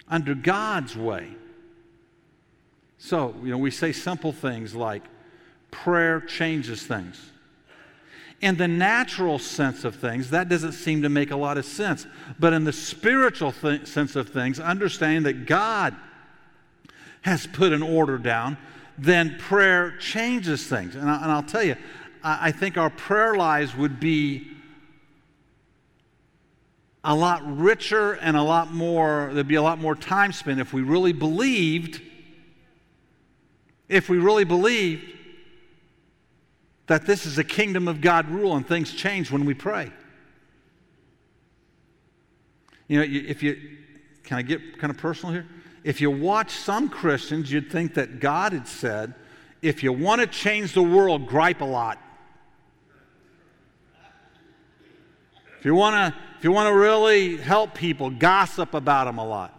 under 0.07 0.37
God's 0.37 0.97
way. 0.97 1.27
So, 2.97 3.35
you 3.43 3.51
know, 3.51 3.59
we 3.59 3.73
say 3.73 3.91
simple 3.91 4.31
things 4.31 4.77
like 4.77 5.03
prayer 5.73 6.21
changes 6.21 6.85
things. 6.85 7.33
In 8.41 8.57
the 8.57 8.69
natural 8.69 9.41
sense 9.41 9.83
of 9.83 9.97
things, 9.97 10.31
that 10.31 10.49
doesn't 10.49 10.75
seem 10.75 11.03
to 11.03 11.09
make 11.09 11.33
a 11.33 11.37
lot 11.37 11.59
of 11.59 11.65
sense. 11.65 12.07
But 12.39 12.53
in 12.53 12.63
the 12.63 12.73
spiritual 12.73 13.51
th- 13.51 13.89
sense 13.89 14.15
of 14.15 14.29
things, 14.29 14.61
understanding 14.61 15.25
that 15.25 15.47
God 15.47 15.97
has 17.23 17.49
put 17.49 17.73
an 17.73 17.83
order 17.83 18.17
down, 18.17 18.59
then 18.97 19.37
prayer 19.41 19.97
changes 19.99 20.69
things. 20.69 20.95
And, 20.95 21.11
I, 21.11 21.35
will 21.35 21.43
tell 21.43 21.65
you, 21.65 21.75
I 22.25 22.53
think 22.53 22.77
our 22.77 22.91
prayer 22.91 23.35
lives 23.35 23.77
would 23.77 23.99
be 23.99 24.49
a 27.05 27.15
lot 27.15 27.43
richer 27.45 28.13
and 28.13 28.37
a 28.37 28.43
lot 28.43 28.73
more, 28.73 29.31
there'd 29.33 29.49
be 29.49 29.57
a 29.57 29.63
lot 29.63 29.79
more 29.79 29.97
time 29.97 30.33
spent 30.33 30.61
if 30.61 30.73
we 30.73 30.83
really 30.83 31.13
believed, 31.13 32.01
if 33.89 34.09
we 34.09 34.19
really 34.19 34.45
believed 34.45 35.05
that 36.87 37.07
this 37.07 37.27
is 37.27 37.39
a 37.39 37.45
kingdom 37.45 37.89
of 37.89 38.01
God 38.01 38.29
rule 38.29 38.55
and 38.55 38.67
things 38.67 38.93
change 38.93 39.31
when 39.31 39.45
we 39.45 39.55
pray. 39.55 39.91
You 42.87 42.99
know, 42.99 43.07
if 43.09 43.43
you, 43.43 43.59
can 44.23 44.39
I 44.39 44.43
get 44.43 44.79
kind 44.79 44.91
of 44.91 44.99
personal 44.99 45.33
here? 45.33 45.47
If 45.83 46.01
you 46.01 46.11
watch 46.11 46.51
some 46.51 46.89
Christians, 46.89 47.51
you'd 47.51 47.73
think 47.73 47.95
that 47.95 48.21
God 48.21 48.53
had 48.53 48.69
said, 48.69 49.15
if 49.61 49.83
you 49.83 49.93
want 49.93 50.21
to 50.21 50.27
change 50.27 50.75
the 50.75 50.83
world, 50.83 51.27
gripe 51.27 51.61
a 51.61 51.65
lot. 51.65 51.99
If 55.63 55.67
you 55.67 55.77
want 55.77 55.95
to, 55.95 56.21
if 56.39 56.43
you 56.43 56.51
want 56.51 56.67
to 56.71 56.75
really 56.75 57.37
help 57.37 57.73
people, 57.73 58.11
gossip 58.11 58.75
about 58.75 59.05
them 59.05 59.19
a 59.19 59.25
lot. 59.25 59.57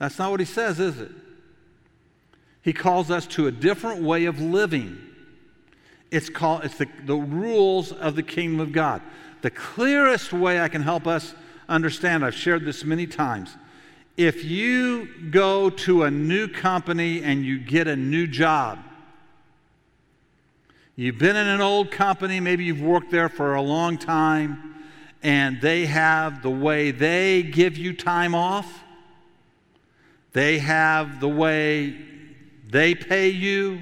That's 0.00 0.18
not 0.18 0.32
what 0.32 0.40
he 0.40 0.44
says, 0.44 0.80
is 0.80 0.98
it? 0.98 1.12
He 2.62 2.72
calls 2.72 3.12
us 3.12 3.24
to 3.28 3.46
a 3.46 3.52
different 3.52 4.02
way 4.02 4.24
of 4.24 4.40
living. 4.40 4.98
It's 6.10 6.28
called 6.28 6.64
it's 6.64 6.78
the, 6.78 6.88
the 7.04 7.14
rules 7.14 7.92
of 7.92 8.16
the 8.16 8.24
kingdom 8.24 8.58
of 8.58 8.72
God. 8.72 9.02
The 9.42 9.52
clearest 9.52 10.32
way 10.32 10.60
I 10.60 10.66
can 10.66 10.82
help 10.82 11.06
us 11.06 11.36
understand, 11.68 12.24
I've 12.24 12.34
shared 12.34 12.64
this 12.64 12.82
many 12.82 13.06
times. 13.06 13.56
If 14.16 14.44
you 14.44 15.30
go 15.30 15.70
to 15.70 16.02
a 16.02 16.10
new 16.10 16.48
company 16.48 17.22
and 17.22 17.44
you 17.44 17.60
get 17.60 17.86
a 17.86 17.94
new 17.94 18.26
job, 18.26 18.80
you've 20.96 21.18
been 21.18 21.36
in 21.36 21.46
an 21.46 21.60
old 21.60 21.92
company, 21.92 22.40
maybe 22.40 22.64
you've 22.64 22.82
worked 22.82 23.12
there 23.12 23.28
for 23.28 23.54
a 23.54 23.62
long 23.62 23.96
time, 23.96 24.73
and 25.24 25.58
they 25.62 25.86
have 25.86 26.42
the 26.42 26.50
way 26.50 26.90
they 26.90 27.42
give 27.42 27.78
you 27.78 27.94
time 27.94 28.34
off, 28.34 28.84
they 30.32 30.58
have 30.58 31.18
the 31.18 31.28
way 31.28 31.96
they 32.68 32.94
pay 32.94 33.30
you, 33.30 33.80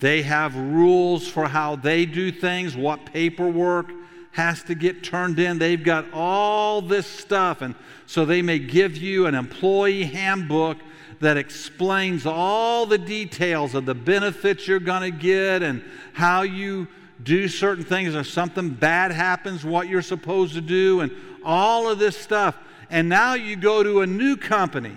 they 0.00 0.22
have 0.22 0.56
rules 0.56 1.28
for 1.28 1.46
how 1.46 1.76
they 1.76 2.06
do 2.06 2.32
things, 2.32 2.74
what 2.74 3.04
paperwork 3.04 3.90
has 4.32 4.62
to 4.62 4.74
get 4.74 5.04
turned 5.04 5.38
in. 5.38 5.58
They've 5.58 5.82
got 5.82 6.06
all 6.12 6.80
this 6.80 7.06
stuff. 7.06 7.60
And 7.60 7.74
so 8.06 8.24
they 8.24 8.40
may 8.40 8.58
give 8.58 8.96
you 8.96 9.26
an 9.26 9.34
employee 9.34 10.04
handbook 10.04 10.78
that 11.20 11.36
explains 11.36 12.24
all 12.24 12.86
the 12.86 12.98
details 12.98 13.74
of 13.74 13.84
the 13.84 13.94
benefits 13.94 14.66
you're 14.66 14.80
going 14.80 15.12
to 15.12 15.16
get 15.16 15.62
and 15.62 15.84
how 16.14 16.42
you 16.42 16.88
do 17.24 17.48
certain 17.48 17.84
things. 17.84 18.14
If 18.14 18.28
something 18.28 18.70
bad 18.70 19.12
happens, 19.12 19.64
what 19.64 19.88
you're 19.88 20.02
supposed 20.02 20.54
to 20.54 20.60
do, 20.60 21.00
and 21.00 21.12
all 21.44 21.88
of 21.88 21.98
this 21.98 22.16
stuff. 22.16 22.56
And 22.90 23.08
now 23.08 23.34
you 23.34 23.56
go 23.56 23.82
to 23.82 24.00
a 24.00 24.06
new 24.06 24.36
company. 24.36 24.96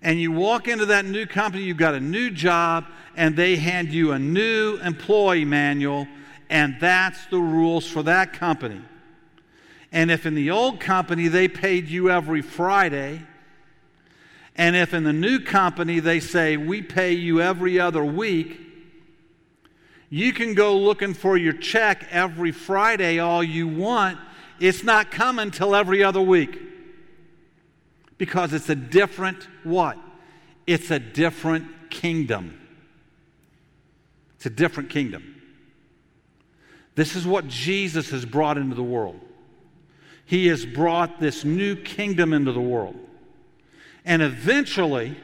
And 0.00 0.20
you 0.20 0.30
walk 0.30 0.68
into 0.68 0.86
that 0.86 1.04
new 1.04 1.26
company, 1.26 1.64
you've 1.64 1.76
got 1.76 1.94
a 1.94 2.00
new 2.00 2.30
job, 2.30 2.86
and 3.16 3.34
they 3.36 3.56
hand 3.56 3.88
you 3.88 4.12
a 4.12 4.18
new 4.18 4.76
employee 4.76 5.44
manual 5.44 6.06
and 6.50 6.76
that's 6.80 7.26
the 7.26 7.38
rules 7.38 7.86
for 7.86 8.02
that 8.04 8.32
company. 8.32 8.80
And 9.92 10.10
if 10.10 10.26
in 10.26 10.34
the 10.34 10.50
old 10.50 10.80
company 10.80 11.28
they 11.28 11.48
paid 11.48 11.88
you 11.88 12.10
every 12.10 12.42
Friday, 12.42 13.22
and 14.56 14.74
if 14.74 14.92
in 14.92 15.04
the 15.04 15.12
new 15.12 15.40
company 15.40 16.00
they 16.00 16.20
say 16.20 16.56
we 16.56 16.82
pay 16.82 17.12
you 17.12 17.40
every 17.40 17.78
other 17.78 18.04
week, 18.04 18.60
you 20.10 20.32
can 20.32 20.54
go 20.54 20.76
looking 20.76 21.14
for 21.14 21.36
your 21.36 21.52
check 21.52 22.06
every 22.10 22.52
Friday 22.52 23.18
all 23.18 23.42
you 23.44 23.68
want. 23.68 24.18
It's 24.58 24.82
not 24.82 25.10
coming 25.10 25.50
till 25.50 25.74
every 25.74 26.02
other 26.02 26.20
week. 26.20 26.58
Because 28.16 28.52
it's 28.52 28.68
a 28.68 28.74
different 28.74 29.46
what? 29.64 29.98
It's 30.66 30.90
a 30.90 30.98
different 30.98 31.90
kingdom. 31.90 32.58
It's 34.36 34.46
a 34.46 34.50
different 34.50 34.90
kingdom. 34.90 35.40
This 36.94 37.14
is 37.14 37.26
what 37.26 37.46
Jesus 37.46 38.10
has 38.10 38.24
brought 38.24 38.58
into 38.58 38.74
the 38.74 38.82
world. 38.82 39.20
He 40.24 40.48
has 40.48 40.66
brought 40.66 41.20
this 41.20 41.44
new 41.44 41.76
kingdom 41.76 42.32
into 42.32 42.52
the 42.52 42.60
world. 42.60 42.96
And 44.04 44.20
eventually, 44.20 45.16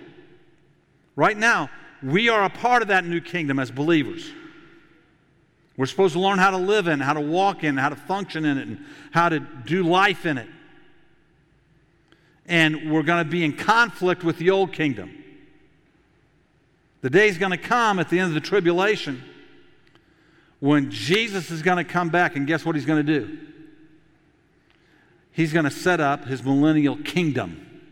right 1.16 1.36
now, 1.36 1.70
we 2.02 2.28
are 2.28 2.44
a 2.44 2.50
part 2.50 2.82
of 2.82 2.88
that 2.88 3.04
new 3.04 3.20
kingdom 3.20 3.58
as 3.58 3.70
believers. 3.70 4.30
We're 5.76 5.86
supposed 5.86 6.14
to 6.14 6.20
learn 6.20 6.38
how 6.38 6.50
to 6.50 6.56
live 6.56 6.86
in, 6.86 7.00
how 7.00 7.14
to 7.14 7.20
walk 7.20 7.64
in, 7.64 7.76
how 7.76 7.88
to 7.88 7.96
function 7.96 8.44
in 8.44 8.58
it, 8.58 8.68
and 8.68 8.84
how 9.10 9.28
to 9.28 9.40
do 9.40 9.82
life 9.82 10.24
in 10.24 10.38
it. 10.38 10.48
And 12.46 12.92
we're 12.92 13.02
going 13.02 13.24
to 13.24 13.30
be 13.30 13.44
in 13.44 13.54
conflict 13.56 14.22
with 14.22 14.38
the 14.38 14.50
old 14.50 14.72
kingdom. 14.72 15.24
The 17.00 17.10
day 17.10 17.28
is 17.28 17.38
going 17.38 17.50
to 17.50 17.58
come 17.58 17.98
at 17.98 18.08
the 18.08 18.18
end 18.18 18.28
of 18.28 18.34
the 18.34 18.46
tribulation 18.46 19.22
when 20.60 20.90
Jesus 20.90 21.50
is 21.50 21.62
going 21.62 21.76
to 21.76 21.84
come 21.84 22.08
back, 22.08 22.36
and 22.36 22.46
guess 22.46 22.64
what 22.64 22.74
he's 22.74 22.86
going 22.86 23.04
to 23.04 23.20
do? 23.20 23.38
He's 25.32 25.52
going 25.52 25.64
to 25.64 25.70
set 25.70 26.00
up 26.00 26.26
his 26.26 26.42
millennial 26.42 26.96
kingdom. 26.96 27.82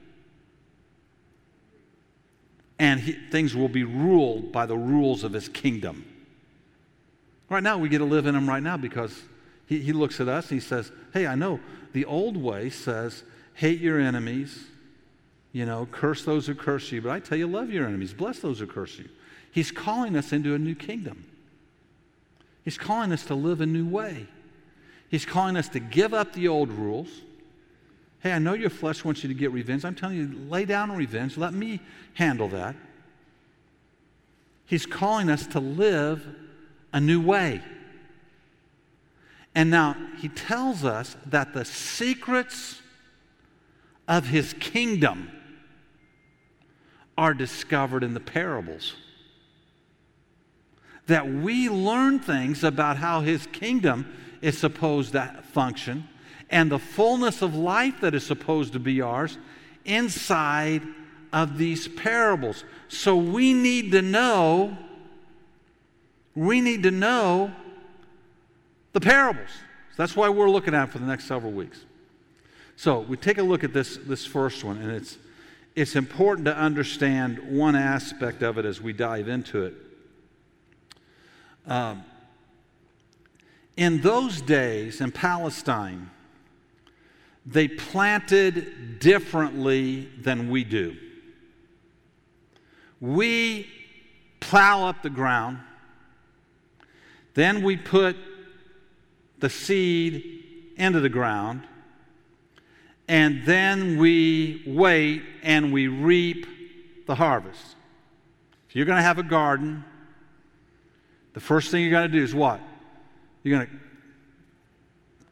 And 2.78 3.00
he, 3.00 3.12
things 3.30 3.54
will 3.54 3.68
be 3.68 3.84
ruled 3.84 4.52
by 4.52 4.66
the 4.66 4.76
rules 4.76 5.24
of 5.24 5.32
his 5.32 5.48
kingdom. 5.48 6.06
Right 7.52 7.62
now, 7.62 7.76
we 7.76 7.90
get 7.90 7.98
to 7.98 8.06
live 8.06 8.24
in 8.24 8.34
him 8.34 8.48
right 8.48 8.62
now 8.62 8.78
because 8.78 9.14
he, 9.66 9.78
he 9.80 9.92
looks 9.92 10.20
at 10.20 10.28
us 10.28 10.50
and 10.50 10.58
he 10.58 10.66
says, 10.66 10.90
Hey, 11.12 11.26
I 11.26 11.34
know 11.34 11.60
the 11.92 12.06
old 12.06 12.34
way 12.34 12.70
says, 12.70 13.24
hate 13.52 13.78
your 13.78 14.00
enemies, 14.00 14.64
you 15.52 15.66
know, 15.66 15.86
curse 15.92 16.24
those 16.24 16.46
who 16.46 16.54
curse 16.54 16.90
you. 16.90 17.02
But 17.02 17.10
I 17.10 17.20
tell 17.20 17.36
you, 17.36 17.46
love 17.46 17.68
your 17.70 17.86
enemies, 17.86 18.14
bless 18.14 18.38
those 18.38 18.60
who 18.60 18.66
curse 18.66 18.98
you. 18.98 19.10
He's 19.50 19.70
calling 19.70 20.16
us 20.16 20.32
into 20.32 20.54
a 20.54 20.58
new 20.58 20.74
kingdom. 20.74 21.26
He's 22.64 22.78
calling 22.78 23.12
us 23.12 23.26
to 23.26 23.34
live 23.34 23.60
a 23.60 23.66
new 23.66 23.86
way. 23.86 24.26
He's 25.10 25.26
calling 25.26 25.58
us 25.58 25.68
to 25.70 25.80
give 25.80 26.14
up 26.14 26.32
the 26.32 26.48
old 26.48 26.70
rules. 26.70 27.08
Hey, 28.20 28.32
I 28.32 28.38
know 28.38 28.54
your 28.54 28.70
flesh 28.70 29.04
wants 29.04 29.22
you 29.22 29.28
to 29.28 29.34
get 29.34 29.52
revenge. 29.52 29.84
I'm 29.84 29.94
telling 29.94 30.16
you, 30.16 30.48
lay 30.48 30.64
down 30.64 30.90
revenge. 30.90 31.36
Let 31.36 31.52
me 31.52 31.80
handle 32.14 32.48
that. 32.48 32.76
He's 34.64 34.86
calling 34.86 35.28
us 35.28 35.46
to 35.48 35.60
live 35.60 36.26
a 36.92 37.00
new 37.00 37.20
way. 37.20 37.62
And 39.54 39.70
now 39.70 39.96
he 40.18 40.28
tells 40.28 40.84
us 40.84 41.16
that 41.26 41.52
the 41.52 41.64
secrets 41.64 42.80
of 44.08 44.26
his 44.26 44.54
kingdom 44.54 45.30
are 47.18 47.34
discovered 47.34 48.02
in 48.02 48.14
the 48.14 48.20
parables 48.20 48.94
that 51.06 51.28
we 51.28 51.68
learn 51.68 52.18
things 52.18 52.62
about 52.62 52.96
how 52.96 53.20
his 53.20 53.46
kingdom 53.48 54.06
is 54.40 54.56
supposed 54.56 55.12
to 55.12 55.42
function 55.52 56.08
and 56.50 56.70
the 56.70 56.78
fullness 56.78 57.42
of 57.42 57.54
life 57.54 58.00
that 58.00 58.14
is 58.14 58.24
supposed 58.24 58.72
to 58.72 58.78
be 58.78 59.00
ours 59.00 59.38
inside 59.84 60.82
of 61.32 61.56
these 61.56 61.88
parables. 61.88 62.64
So 62.88 63.16
we 63.16 63.54
need 63.54 63.92
to 63.92 64.02
know, 64.02 64.76
we 66.34 66.60
need 66.60 66.82
to 66.84 66.90
know 66.90 67.52
the 68.92 69.00
parables. 69.00 69.50
So 69.90 69.96
that's 69.96 70.16
why 70.16 70.28
we're 70.28 70.50
looking 70.50 70.74
at 70.74 70.90
for 70.90 70.98
the 70.98 71.06
next 71.06 71.24
several 71.24 71.52
weeks. 71.52 71.80
So 72.76 73.00
we 73.00 73.16
take 73.16 73.38
a 73.38 73.42
look 73.42 73.64
at 73.64 73.72
this, 73.72 73.98
this 73.98 74.24
first 74.24 74.64
one, 74.64 74.78
and 74.78 74.90
it's, 74.90 75.18
it's 75.76 75.96
important 75.96 76.46
to 76.46 76.56
understand 76.56 77.38
one 77.38 77.76
aspect 77.76 78.42
of 78.42 78.58
it 78.58 78.64
as 78.64 78.80
we 78.80 78.92
dive 78.92 79.28
into 79.28 79.64
it. 79.64 79.74
Um, 81.66 82.04
in 83.76 84.00
those 84.00 84.40
days 84.40 85.00
in 85.00 85.12
Palestine, 85.12 86.10
they 87.44 87.68
planted 87.68 88.98
differently 88.98 90.08
than 90.20 90.50
we 90.50 90.64
do. 90.64 90.96
We 93.00 93.68
plow 94.40 94.86
up 94.86 95.02
the 95.02 95.10
ground, 95.10 95.58
then 97.34 97.62
we 97.62 97.76
put 97.76 98.16
the 99.38 99.50
seed 99.50 100.72
into 100.76 101.00
the 101.00 101.08
ground, 101.08 101.62
and 103.08 103.44
then 103.44 103.98
we 103.98 104.62
wait 104.66 105.22
and 105.42 105.72
we 105.72 105.88
reap 105.88 106.46
the 107.06 107.14
harvest. 107.14 107.76
If 108.68 108.76
you're 108.76 108.86
going 108.86 108.98
to 108.98 109.02
have 109.02 109.18
a 109.18 109.22
garden, 109.22 109.84
the 111.34 111.40
first 111.40 111.70
thing 111.70 111.82
you're 111.82 111.90
going 111.90 112.10
to 112.10 112.16
do 112.16 112.22
is 112.22 112.34
what? 112.34 112.60
You're 113.42 113.58
going 113.58 113.68
to 113.68 113.72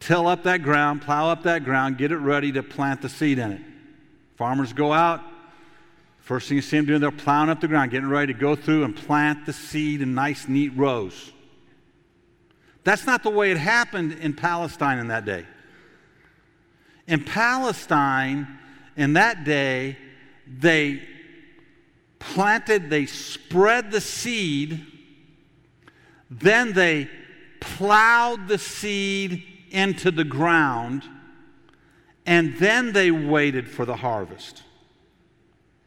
till 0.00 0.26
up 0.26 0.44
that 0.44 0.62
ground, 0.62 1.02
plow 1.02 1.30
up 1.30 1.44
that 1.44 1.62
ground, 1.62 1.98
get 1.98 2.10
it 2.10 2.16
ready 2.16 2.50
to 2.52 2.62
plant 2.62 3.02
the 3.02 3.08
seed 3.08 3.38
in 3.38 3.52
it. 3.52 3.60
Farmers 4.36 4.72
go 4.72 4.92
out. 4.92 5.20
First 6.18 6.48
thing 6.48 6.56
you 6.56 6.62
see 6.62 6.78
them 6.78 6.86
doing, 6.86 7.00
they're 7.00 7.10
plowing 7.10 7.50
up 7.50 7.60
the 7.60 7.68
ground, 7.68 7.90
getting 7.90 8.08
ready 8.08 8.32
to 8.32 8.38
go 8.38 8.56
through 8.56 8.84
and 8.84 8.96
plant 8.96 9.46
the 9.46 9.52
seed 9.52 10.00
in 10.00 10.14
nice, 10.14 10.48
neat 10.48 10.72
rows. 10.76 11.32
That's 12.84 13.06
not 13.06 13.22
the 13.22 13.30
way 13.30 13.50
it 13.50 13.58
happened 13.58 14.12
in 14.12 14.34
Palestine 14.34 14.98
in 14.98 15.08
that 15.08 15.24
day. 15.24 15.46
In 17.06 17.24
Palestine, 17.24 18.46
in 18.96 19.14
that 19.14 19.44
day, 19.44 19.96
they 20.46 21.02
planted, 22.18 22.90
they 22.90 23.06
spread 23.06 23.90
the 23.90 24.00
seed 24.00 24.86
Then 26.30 26.72
they 26.72 27.10
plowed 27.58 28.46
the 28.46 28.58
seed 28.58 29.42
into 29.70 30.10
the 30.10 30.24
ground, 30.24 31.04
and 32.24 32.56
then 32.58 32.92
they 32.92 33.10
waited 33.10 33.68
for 33.68 33.84
the 33.84 33.96
harvest. 33.96 34.62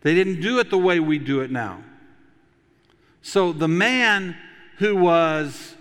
They 0.01 0.13
didn't 0.13 0.41
do 0.41 0.59
it 0.59 0.69
the 0.69 0.77
way 0.77 0.99
we 0.99 1.17
do 1.17 1.39
it 1.39 1.49
now. 1.49 1.81
So 3.21 3.53
the 3.53 3.69
man 3.69 4.35
who 4.79 4.97
was, 4.97 5.75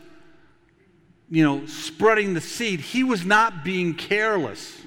you 1.33 1.42
know, 1.42 1.64
spreading 1.64 2.35
the 2.35 2.42
seed, 2.42 2.79
he 2.79 3.03
was 3.03 3.25
not 3.25 3.64
being 3.64 3.95
careless. 3.95 4.79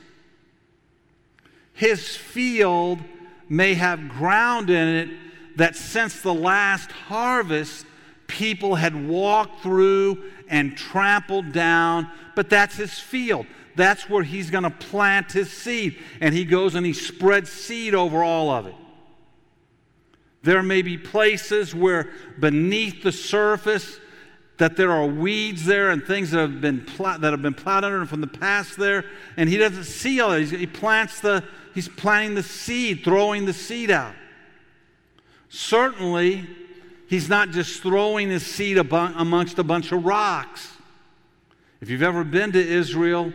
His 1.74 2.16
field 2.16 3.00
may 3.50 3.74
have 3.74 4.10
ground 4.10 4.70
in 4.70 4.88
it 4.88 5.10
that 5.56 5.76
since 5.76 6.22
the 6.22 6.36
last 6.36 6.92
harvest, 6.92 7.88
people 8.28 8.76
had 8.76 9.08
walked 9.08 9.64
through 9.64 10.22
and 10.48 10.78
trampled 10.78 11.52
down, 11.52 12.12
but 12.36 12.48
that's 12.48 12.76
his 12.76 13.00
field. 13.00 13.48
That's 13.76 14.08
where 14.08 14.24
he's 14.24 14.52
going 14.52 14.66
to 14.66 14.70
plant 14.70 15.32
his 15.32 15.52
seed. 15.52 15.98
And 16.22 16.36
he 16.36 16.46
goes 16.46 16.76
and 16.76 16.86
he 16.86 16.94
spreads 16.94 17.52
seed 17.52 17.96
over 17.96 18.24
all 18.24 18.52
of 18.52 18.68
it. 18.68 18.76
There 20.44 20.62
may 20.62 20.84
be 20.84 21.00
places 21.00 21.74
where 21.74 22.12
beneath 22.40 23.02
the 23.02 23.12
surface 23.12 24.00
that 24.58 24.78
there 24.78 24.92
are 24.92 25.06
weeds 25.06 25.66
there 25.66 25.90
and 25.90 26.04
things 26.04 26.32
that 26.32 26.40
have 26.40 26.62
been 26.62 26.82
pl- 26.82 27.18
that 27.20 27.32
have 27.32 27.42
been 27.42 27.54
plowed 27.54 27.84
under 27.84 28.06
from 28.06 28.22
the 28.22 28.28
past 28.28 28.78
there, 28.78 29.06
and 29.38 29.50
he 29.50 29.58
doesn't 29.58 29.84
see 29.84 30.20
all 30.22 30.32
that. 30.32 30.44
He 30.44 30.68
plants 30.68 31.20
the 31.20 31.44
he's 31.74 31.90
planting 31.90 32.36
the 32.36 32.44
seed, 32.44 33.04
throwing 33.04 33.46
the 33.46 33.54
seed 33.54 33.92
out. 33.92 34.14
Certainly, 35.50 36.48
he's 37.08 37.30
not 37.30 37.52
just 37.52 37.82
throwing 37.82 38.30
his 38.30 38.46
seed 38.46 38.78
amongst 38.78 39.60
a 39.60 39.64
bunch 39.64 39.92
of 39.92 40.06
rocks. 40.06 40.72
If 41.82 41.90
you've 41.90 42.04
ever 42.04 42.24
been 42.24 42.52
to 42.54 42.68
Israel, 42.68 43.32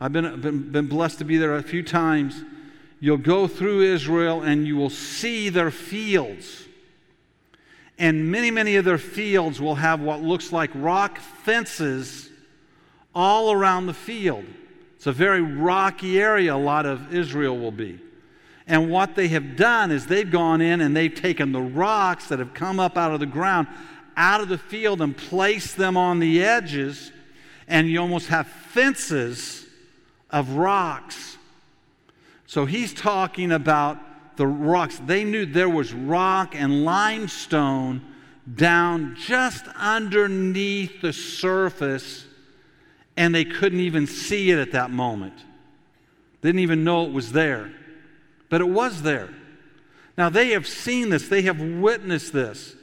I've 0.00 0.12
been, 0.12 0.40
been, 0.40 0.72
been 0.72 0.86
blessed 0.86 1.18
to 1.18 1.24
be 1.24 1.36
there 1.36 1.56
a 1.56 1.62
few 1.62 1.82
times. 1.82 2.42
You'll 2.98 3.18
go 3.18 3.46
through 3.46 3.82
Israel 3.82 4.42
and 4.42 4.66
you 4.66 4.76
will 4.76 4.90
see 4.90 5.48
their 5.48 5.70
fields. 5.70 6.61
And 8.02 8.32
many, 8.32 8.50
many 8.50 8.74
of 8.74 8.84
their 8.84 8.98
fields 8.98 9.60
will 9.60 9.76
have 9.76 10.00
what 10.00 10.20
looks 10.20 10.50
like 10.50 10.72
rock 10.74 11.20
fences 11.20 12.28
all 13.14 13.52
around 13.52 13.86
the 13.86 13.94
field. 13.94 14.44
It's 14.96 15.06
a 15.06 15.12
very 15.12 15.40
rocky 15.40 16.18
area, 16.18 16.52
a 16.52 16.56
lot 16.56 16.84
of 16.84 17.14
Israel 17.14 17.56
will 17.56 17.70
be. 17.70 18.00
And 18.66 18.90
what 18.90 19.14
they 19.14 19.28
have 19.28 19.54
done 19.54 19.92
is 19.92 20.06
they've 20.06 20.28
gone 20.28 20.60
in 20.60 20.80
and 20.80 20.96
they've 20.96 21.14
taken 21.14 21.52
the 21.52 21.60
rocks 21.60 22.26
that 22.26 22.40
have 22.40 22.54
come 22.54 22.80
up 22.80 22.98
out 22.98 23.14
of 23.14 23.20
the 23.20 23.26
ground 23.26 23.68
out 24.16 24.40
of 24.40 24.48
the 24.48 24.58
field 24.58 25.00
and 25.00 25.16
placed 25.16 25.76
them 25.76 25.96
on 25.96 26.18
the 26.18 26.42
edges, 26.42 27.12
and 27.68 27.88
you 27.88 28.00
almost 28.00 28.26
have 28.26 28.48
fences 28.48 29.64
of 30.28 30.50
rocks. 30.50 31.36
So 32.46 32.66
he's 32.66 32.92
talking 32.92 33.52
about 33.52 33.96
the 34.36 34.46
rocks. 34.46 35.00
They 35.04 35.24
knew 35.24 35.46
there 35.46 35.68
was 35.68 35.92
rock 35.92 36.54
and 36.54 36.84
limestone 36.84 38.02
down 38.52 39.16
just 39.16 39.66
underneath 39.76 41.00
the 41.00 41.12
surface, 41.12 42.26
and 43.16 43.34
they 43.34 43.44
couldn't 43.44 43.80
even 43.80 44.06
see 44.06 44.50
it 44.50 44.58
at 44.58 44.72
that 44.72 44.90
moment. 44.90 45.34
Didn't 46.40 46.60
even 46.60 46.82
know 46.84 47.04
it 47.04 47.12
was 47.12 47.32
there 47.32 47.72
but 48.52 48.60
it 48.60 48.68
was 48.68 49.00
there. 49.00 49.30
Now, 50.18 50.28
they 50.28 50.50
have 50.50 50.68
seen 50.68 51.08
this, 51.08 51.26
they 51.26 51.40
have 51.40 51.58
witnessed 51.58 52.34
this, 52.34 52.76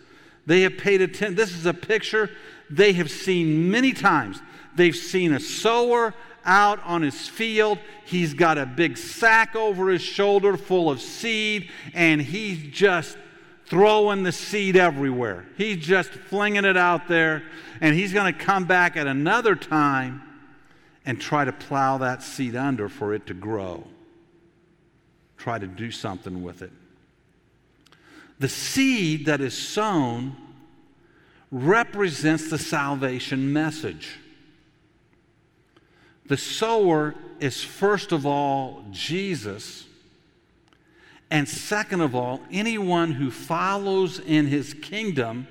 they 0.47 0.61
have 0.61 0.79
paid 0.79 0.99
attention. 0.99 1.35
This 1.35 1.53
is 1.53 1.67
a 1.67 1.75
picture 1.75 2.31
they 2.71 2.93
have 2.93 3.11
seen 3.11 3.69
many 3.69 3.93
times. 3.93 4.41
They've 4.75 4.95
seen 4.95 5.31
a 5.31 5.39
sower 5.39 6.15
out 6.49 6.83
on 6.83 7.01
his 7.01 7.27
field. 7.27 7.79
He's 8.05 8.33
got 8.33 8.57
a 8.57 8.65
big 8.65 8.97
sack 8.97 9.55
over 9.55 9.89
his 9.89 10.01
shoulder 10.01 10.57
full 10.57 10.89
of 10.89 10.99
seed, 10.99 11.69
and 11.93 12.21
he's 12.21 12.73
just 12.75 13.17
throwing 13.65 14.23
the 14.23 14.31
seed 14.31 14.75
everywhere. 14.75 15.45
He's 15.57 15.77
just 15.77 16.09
flinging 16.09 16.65
it 16.65 16.77
out 16.77 17.07
there, 17.07 17.43
and 17.79 17.95
he's 17.95 18.11
going 18.11 18.33
to 18.33 18.39
come 18.39 18.65
back 18.65 18.97
at 18.97 19.07
another 19.07 19.55
time 19.55 20.23
and 21.05 21.21
try 21.21 21.45
to 21.45 21.53
plow 21.53 21.99
that 21.99 22.23
seed 22.23 22.55
under 22.55 22.89
for 22.89 23.13
it 23.13 23.27
to 23.27 23.33
grow 23.33 23.85
try 25.39 25.57
to 25.57 25.65
do 25.65 25.89
something 25.89 26.43
with 26.43 26.61
it. 26.61 26.71
The 28.37 28.49
seed 28.49 29.25
that 29.25 29.41
is 29.41 29.57
sown 29.57 30.35
represents 31.49 32.49
the 32.49 32.59
salvation 32.59 33.51
message. 33.51 34.19
The 36.29 36.37
sower 36.37 37.15
is, 37.39 37.61
first 37.61 38.11
of 38.11 38.25
all, 38.25 38.85
Jesus. 38.91 39.85
And 41.31 41.49
second 41.49 42.01
of 42.01 42.15
all, 42.15 42.41
anyone 42.51 43.11
who 43.11 43.29
follows 43.31 44.19
in 44.19 44.47
his 44.47 44.73
kingdom 44.73 45.47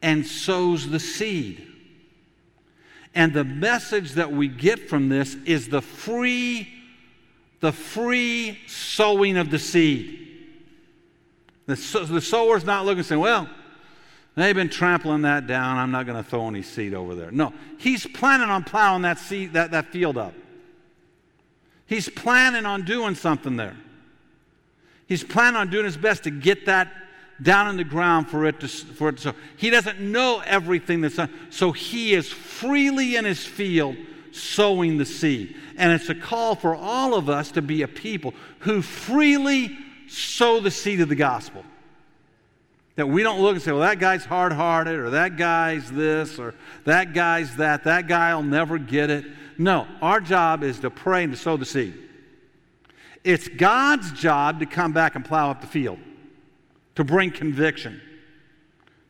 and 0.00 0.24
sows 0.24 0.88
the 0.88 1.00
seed. 1.00 1.66
And 3.14 3.34
the 3.34 3.44
message 3.44 4.12
that 4.12 4.32
we 4.32 4.48
get 4.48 4.88
from 4.88 5.08
this 5.08 5.34
is 5.44 5.68
the 5.68 5.82
free 5.82 6.68
the 7.62 7.70
free 7.72 8.58
sowing 8.66 9.36
of 9.36 9.50
the 9.50 9.58
seed. 9.58 10.18
The, 11.66 11.76
the 12.10 12.20
sower's 12.20 12.64
not 12.64 12.84
looking 12.84 13.04
saying, 13.04 13.20
well, 13.20 13.48
they've 14.34 14.54
been 14.54 14.68
trampling 14.68 15.22
that 15.22 15.46
down. 15.46 15.78
I'm 15.78 15.90
not 15.90 16.06
going 16.06 16.22
to 16.22 16.28
throw 16.28 16.48
any 16.48 16.62
seed 16.62 16.94
over 16.94 17.14
there. 17.14 17.30
No, 17.30 17.52
he's 17.78 18.06
planning 18.06 18.48
on 18.48 18.64
plowing 18.64 19.02
that, 19.02 19.18
seed, 19.18 19.52
that, 19.52 19.70
that 19.72 19.86
field 19.86 20.18
up. 20.18 20.34
He's 21.86 22.08
planning 22.08 22.64
on 22.64 22.82
doing 22.82 23.14
something 23.14 23.56
there. 23.56 23.76
He's 25.06 25.22
planning 25.22 25.56
on 25.56 25.68
doing 25.68 25.84
his 25.84 25.96
best 25.96 26.24
to 26.24 26.30
get 26.30 26.66
that 26.66 26.90
down 27.42 27.68
in 27.68 27.76
the 27.76 27.84
ground 27.84 28.28
for 28.28 28.46
it 28.46 28.60
to, 28.60 28.68
for 28.68 29.08
it 29.08 29.16
to 29.16 29.22
sow. 29.22 29.34
He 29.56 29.68
doesn't 29.70 30.00
know 30.00 30.42
everything 30.46 31.00
that's 31.00 31.16
done, 31.16 31.30
so 31.50 31.72
he 31.72 32.14
is 32.14 32.28
freely 32.28 33.16
in 33.16 33.24
his 33.24 33.44
field 33.44 33.96
sowing 34.30 34.96
the 34.96 35.04
seed. 35.04 35.56
And 35.76 35.92
it's 35.92 36.08
a 36.08 36.14
call 36.14 36.54
for 36.54 36.74
all 36.74 37.14
of 37.14 37.28
us 37.28 37.50
to 37.52 37.62
be 37.62 37.82
a 37.82 37.88
people 37.88 38.34
who 38.60 38.80
freely 38.80 39.76
sow 40.08 40.60
the 40.60 40.70
seed 40.70 41.00
of 41.00 41.08
the 41.08 41.14
gospel. 41.14 41.64
That 42.96 43.08
we 43.08 43.22
don't 43.22 43.40
look 43.40 43.54
and 43.54 43.62
say, 43.62 43.72
well, 43.72 43.80
that 43.80 43.98
guy's 43.98 44.24
hard 44.24 44.52
hearted, 44.52 44.98
or 44.98 45.10
that 45.10 45.36
guy's 45.36 45.90
this, 45.90 46.38
or 46.38 46.54
that 46.84 47.14
guy's 47.14 47.56
that, 47.56 47.84
that 47.84 48.06
guy 48.06 48.34
will 48.34 48.42
never 48.42 48.78
get 48.78 49.08
it. 49.08 49.24
No, 49.56 49.86
our 50.02 50.20
job 50.20 50.62
is 50.62 50.80
to 50.80 50.90
pray 50.90 51.24
and 51.24 51.32
to 51.32 51.38
sow 51.38 51.56
the 51.56 51.64
seed. 51.64 51.94
It's 53.24 53.48
God's 53.48 54.12
job 54.12 54.60
to 54.60 54.66
come 54.66 54.92
back 54.92 55.14
and 55.14 55.24
plow 55.24 55.50
up 55.50 55.60
the 55.60 55.66
field, 55.66 56.00
to 56.96 57.04
bring 57.04 57.30
conviction, 57.30 58.00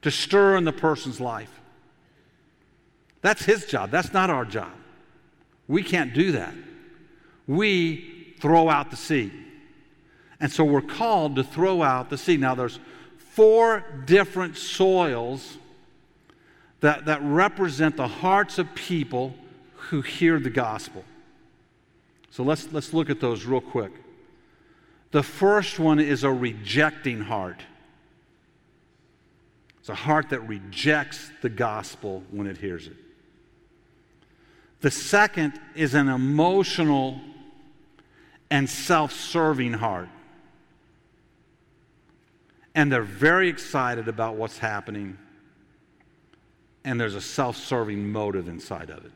to 0.02 0.10
stir 0.10 0.56
in 0.56 0.64
the 0.64 0.72
person's 0.72 1.20
life. 1.20 1.60
That's 3.20 3.44
his 3.44 3.66
job, 3.66 3.90
that's 3.90 4.12
not 4.12 4.30
our 4.30 4.44
job. 4.44 4.72
We 5.66 5.82
can't 5.82 6.12
do 6.12 6.32
that. 6.32 6.54
We 7.46 8.34
throw 8.40 8.68
out 8.68 8.90
the 8.90 8.96
seed. 8.96 9.32
And 10.40 10.50
so 10.50 10.64
we're 10.64 10.82
called 10.82 11.36
to 11.36 11.44
throw 11.44 11.82
out 11.82 12.10
the 12.10 12.18
seed. 12.18 12.40
Now, 12.40 12.54
there's 12.54 12.80
four 13.34 13.82
different 14.04 14.56
soils 14.56 15.56
that, 16.80 17.06
that 17.06 17.20
represent 17.22 17.96
the 17.96 18.08
hearts 18.08 18.58
of 18.58 18.74
people 18.74 19.34
who 19.74 20.02
hear 20.02 20.38
the 20.38 20.50
gospel. 20.50 21.04
So 22.30 22.42
let's, 22.42 22.70
let's 22.72 22.92
look 22.92 23.08
at 23.08 23.20
those 23.20 23.44
real 23.44 23.60
quick. 23.60 23.92
The 25.12 25.22
first 25.22 25.78
one 25.78 25.98
is 25.98 26.24
a 26.24 26.32
rejecting 26.32 27.20
heart. 27.20 27.60
It's 29.80 29.88
a 29.88 29.94
heart 29.94 30.30
that 30.30 30.40
rejects 30.40 31.30
the 31.40 31.48
gospel 31.48 32.22
when 32.30 32.46
it 32.46 32.56
hears 32.56 32.86
it. 32.86 32.96
The 34.80 34.90
second 34.90 35.58
is 35.74 35.94
an 35.94 36.08
emotional 36.08 37.20
and 38.50 38.68
self 38.68 39.12
serving 39.12 39.74
heart. 39.74 40.08
And 42.74 42.90
they're 42.90 43.02
very 43.02 43.48
excited 43.48 44.08
about 44.08 44.36
what's 44.36 44.58
happening, 44.58 45.18
and 46.84 47.00
there's 47.00 47.14
a 47.14 47.20
self 47.20 47.56
serving 47.56 48.10
motive 48.10 48.48
inside 48.48 48.90
of 48.90 49.04
it. 49.04 49.12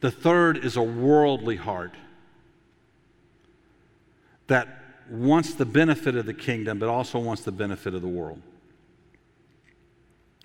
The 0.00 0.10
third 0.10 0.64
is 0.64 0.76
a 0.76 0.82
worldly 0.82 1.56
heart 1.56 1.94
that 4.46 4.68
wants 5.10 5.54
the 5.54 5.64
benefit 5.64 6.16
of 6.16 6.26
the 6.26 6.34
kingdom, 6.34 6.78
but 6.78 6.88
also 6.88 7.18
wants 7.18 7.42
the 7.42 7.52
benefit 7.52 7.94
of 7.94 8.02
the 8.02 8.08
world. 8.08 8.40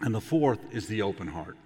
And 0.02 0.14
the 0.14 0.22
fourth 0.22 0.60
is 0.72 0.88
the 0.88 1.02
open 1.02 1.28
heart. 1.28 1.58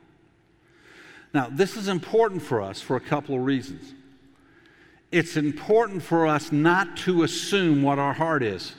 Now, 1.33 1.49
this 1.51 1.75
is 1.75 1.87
important 1.87 2.41
for 2.41 2.61
us 2.61 2.81
for 2.81 2.95
a 2.95 3.01
couple 3.01 3.35
of 3.35 3.43
reasons. 3.43 3.93
It's 5.11 5.37
important 5.37 6.03
for 6.03 6.27
us 6.27 6.51
not 6.51 6.97
to 6.97 7.23
assume 7.23 7.81
what 7.81 7.99
our 7.99 8.13
heart 8.13 8.43
is. 8.43 8.73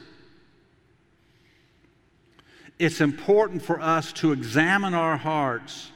It's 2.78 3.00
important 3.00 3.62
for 3.62 3.80
us 3.80 4.12
to 4.14 4.32
examine 4.32 4.94
our 4.94 5.16
hearts 5.16 5.90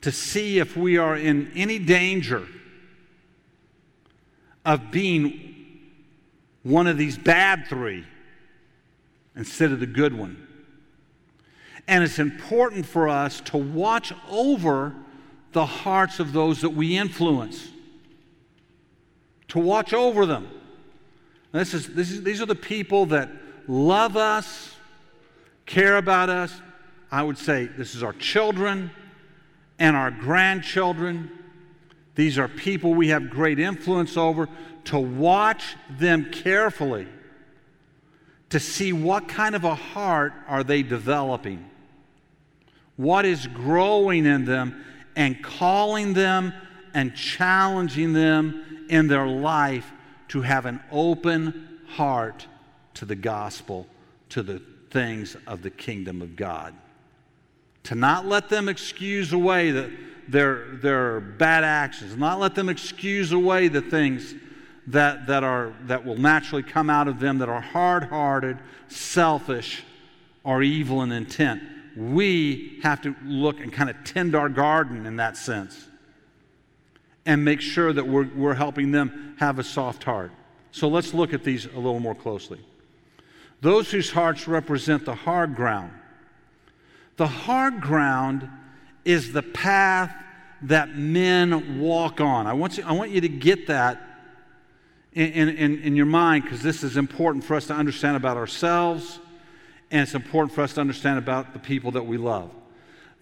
to 0.00 0.12
see 0.12 0.58
if 0.58 0.76
we 0.76 0.98
are 0.98 1.16
in 1.16 1.50
any 1.54 1.78
danger 1.78 2.46
of 4.64 4.90
being 4.90 5.54
one 6.62 6.86
of 6.86 6.96
these 6.96 7.18
bad 7.18 7.66
three 7.68 8.04
instead 9.36 9.72
of 9.72 9.80
the 9.80 9.86
good 9.86 10.16
one. 10.16 10.46
And 11.86 12.02
it's 12.02 12.18
important 12.18 12.86
for 12.86 13.08
us 13.08 13.40
to 13.42 13.58
watch 13.58 14.12
over 14.30 14.94
the 15.52 15.66
hearts 15.66 16.18
of 16.18 16.32
those 16.32 16.62
that 16.62 16.70
we 16.70 16.96
influence, 16.96 17.68
to 19.48 19.58
watch 19.58 19.92
over 19.92 20.24
them. 20.26 20.48
This 21.52 21.74
is, 21.74 21.94
this 21.94 22.10
is, 22.10 22.22
these 22.22 22.40
are 22.40 22.46
the 22.46 22.54
people 22.54 23.06
that 23.06 23.30
love 23.68 24.16
us, 24.16 24.73
care 25.66 25.96
about 25.96 26.30
us. 26.30 26.60
I 27.10 27.22
would 27.22 27.38
say 27.38 27.66
this 27.66 27.94
is 27.94 28.02
our 28.02 28.12
children 28.12 28.90
and 29.78 29.96
our 29.96 30.10
grandchildren. 30.10 31.30
These 32.14 32.38
are 32.38 32.48
people 32.48 32.94
we 32.94 33.08
have 33.08 33.30
great 33.30 33.58
influence 33.58 34.16
over 34.16 34.48
to 34.84 34.98
watch 34.98 35.76
them 35.90 36.30
carefully 36.30 37.08
to 38.50 38.60
see 38.60 38.92
what 38.92 39.28
kind 39.28 39.54
of 39.54 39.64
a 39.64 39.74
heart 39.74 40.32
are 40.46 40.62
they 40.62 40.82
developing 40.82 41.70
what 42.96 43.24
is 43.24 43.46
growing 43.48 44.26
in 44.26 44.44
them 44.44 44.84
and 45.16 45.42
calling 45.42 46.12
them 46.14 46.52
and 46.92 47.14
challenging 47.14 48.12
them 48.12 48.86
in 48.88 49.08
their 49.08 49.26
life 49.26 49.92
to 50.28 50.42
have 50.42 50.66
an 50.66 50.80
open 50.90 51.80
heart 51.88 52.46
to 52.94 53.04
the 53.04 53.16
gospel 53.16 53.86
to 54.28 54.42
the 54.42 54.62
things 54.94 55.36
of 55.46 55.60
the 55.60 55.70
kingdom 55.70 56.22
of 56.22 56.36
God 56.36 56.74
to 57.82 57.94
not 57.94 58.24
let 58.24 58.48
them 58.48 58.70
excuse 58.70 59.34
away 59.34 59.70
the, 59.70 59.92
their, 60.28 60.76
their 60.76 61.20
bad 61.20 61.64
actions 61.64 62.16
not 62.16 62.40
let 62.40 62.54
them 62.54 62.70
excuse 62.70 63.32
away 63.32 63.68
the 63.68 63.82
things 63.82 64.34
that, 64.86 65.26
that, 65.26 65.44
are, 65.44 65.72
that 65.86 66.04
will 66.04 66.16
naturally 66.16 66.62
come 66.62 66.90
out 66.90 67.08
of 67.08 67.20
them 67.20 67.38
that 67.38 67.48
are 67.48 67.60
hard 67.60 68.04
hearted, 68.04 68.58
selfish, 68.88 69.82
or 70.42 70.62
evil 70.62 71.02
in 71.02 71.12
intent. 71.12 71.62
We 71.96 72.80
have 72.82 73.00
to 73.02 73.14
look 73.24 73.60
and 73.60 73.72
kind 73.72 73.88
of 73.88 73.96
tend 74.04 74.34
our 74.34 74.48
garden 74.48 75.06
in 75.06 75.16
that 75.16 75.36
sense 75.36 75.88
and 77.24 77.44
make 77.44 77.60
sure 77.60 77.92
that 77.92 78.06
we're, 78.06 78.28
we're 78.34 78.54
helping 78.54 78.90
them 78.90 79.36
have 79.38 79.58
a 79.58 79.64
soft 79.64 80.04
heart. 80.04 80.32
So 80.72 80.88
let's 80.88 81.14
look 81.14 81.32
at 81.32 81.44
these 81.44 81.66
a 81.66 81.76
little 81.76 82.00
more 82.00 82.14
closely. 82.14 82.60
Those 83.60 83.90
whose 83.90 84.10
hearts 84.10 84.46
represent 84.46 85.04
the 85.04 85.14
hard 85.14 85.54
ground. 85.54 85.92
The 87.16 87.26
hard 87.26 87.80
ground 87.80 88.48
is 89.04 89.32
the 89.32 89.42
path 89.42 90.14
that 90.62 90.96
men 90.96 91.80
walk 91.80 92.20
on. 92.20 92.46
I 92.46 92.52
want 92.54 92.78
you, 92.78 92.84
I 92.84 92.92
want 92.92 93.10
you 93.10 93.20
to 93.20 93.28
get 93.28 93.66
that 93.68 94.00
in, 95.12 95.48
in, 95.48 95.78
in 95.80 95.96
your 95.96 96.06
mind 96.06 96.44
because 96.44 96.62
this 96.62 96.82
is 96.82 96.96
important 96.96 97.44
for 97.44 97.54
us 97.54 97.66
to 97.68 97.74
understand 97.74 98.16
about 98.16 98.36
ourselves 98.36 99.20
and 99.90 100.02
it's 100.02 100.14
important 100.14 100.52
for 100.52 100.62
us 100.62 100.74
to 100.74 100.80
understand 100.80 101.18
about 101.18 101.52
the 101.52 101.58
people 101.58 101.92
that 101.92 102.04
we 102.04 102.16
love. 102.16 102.50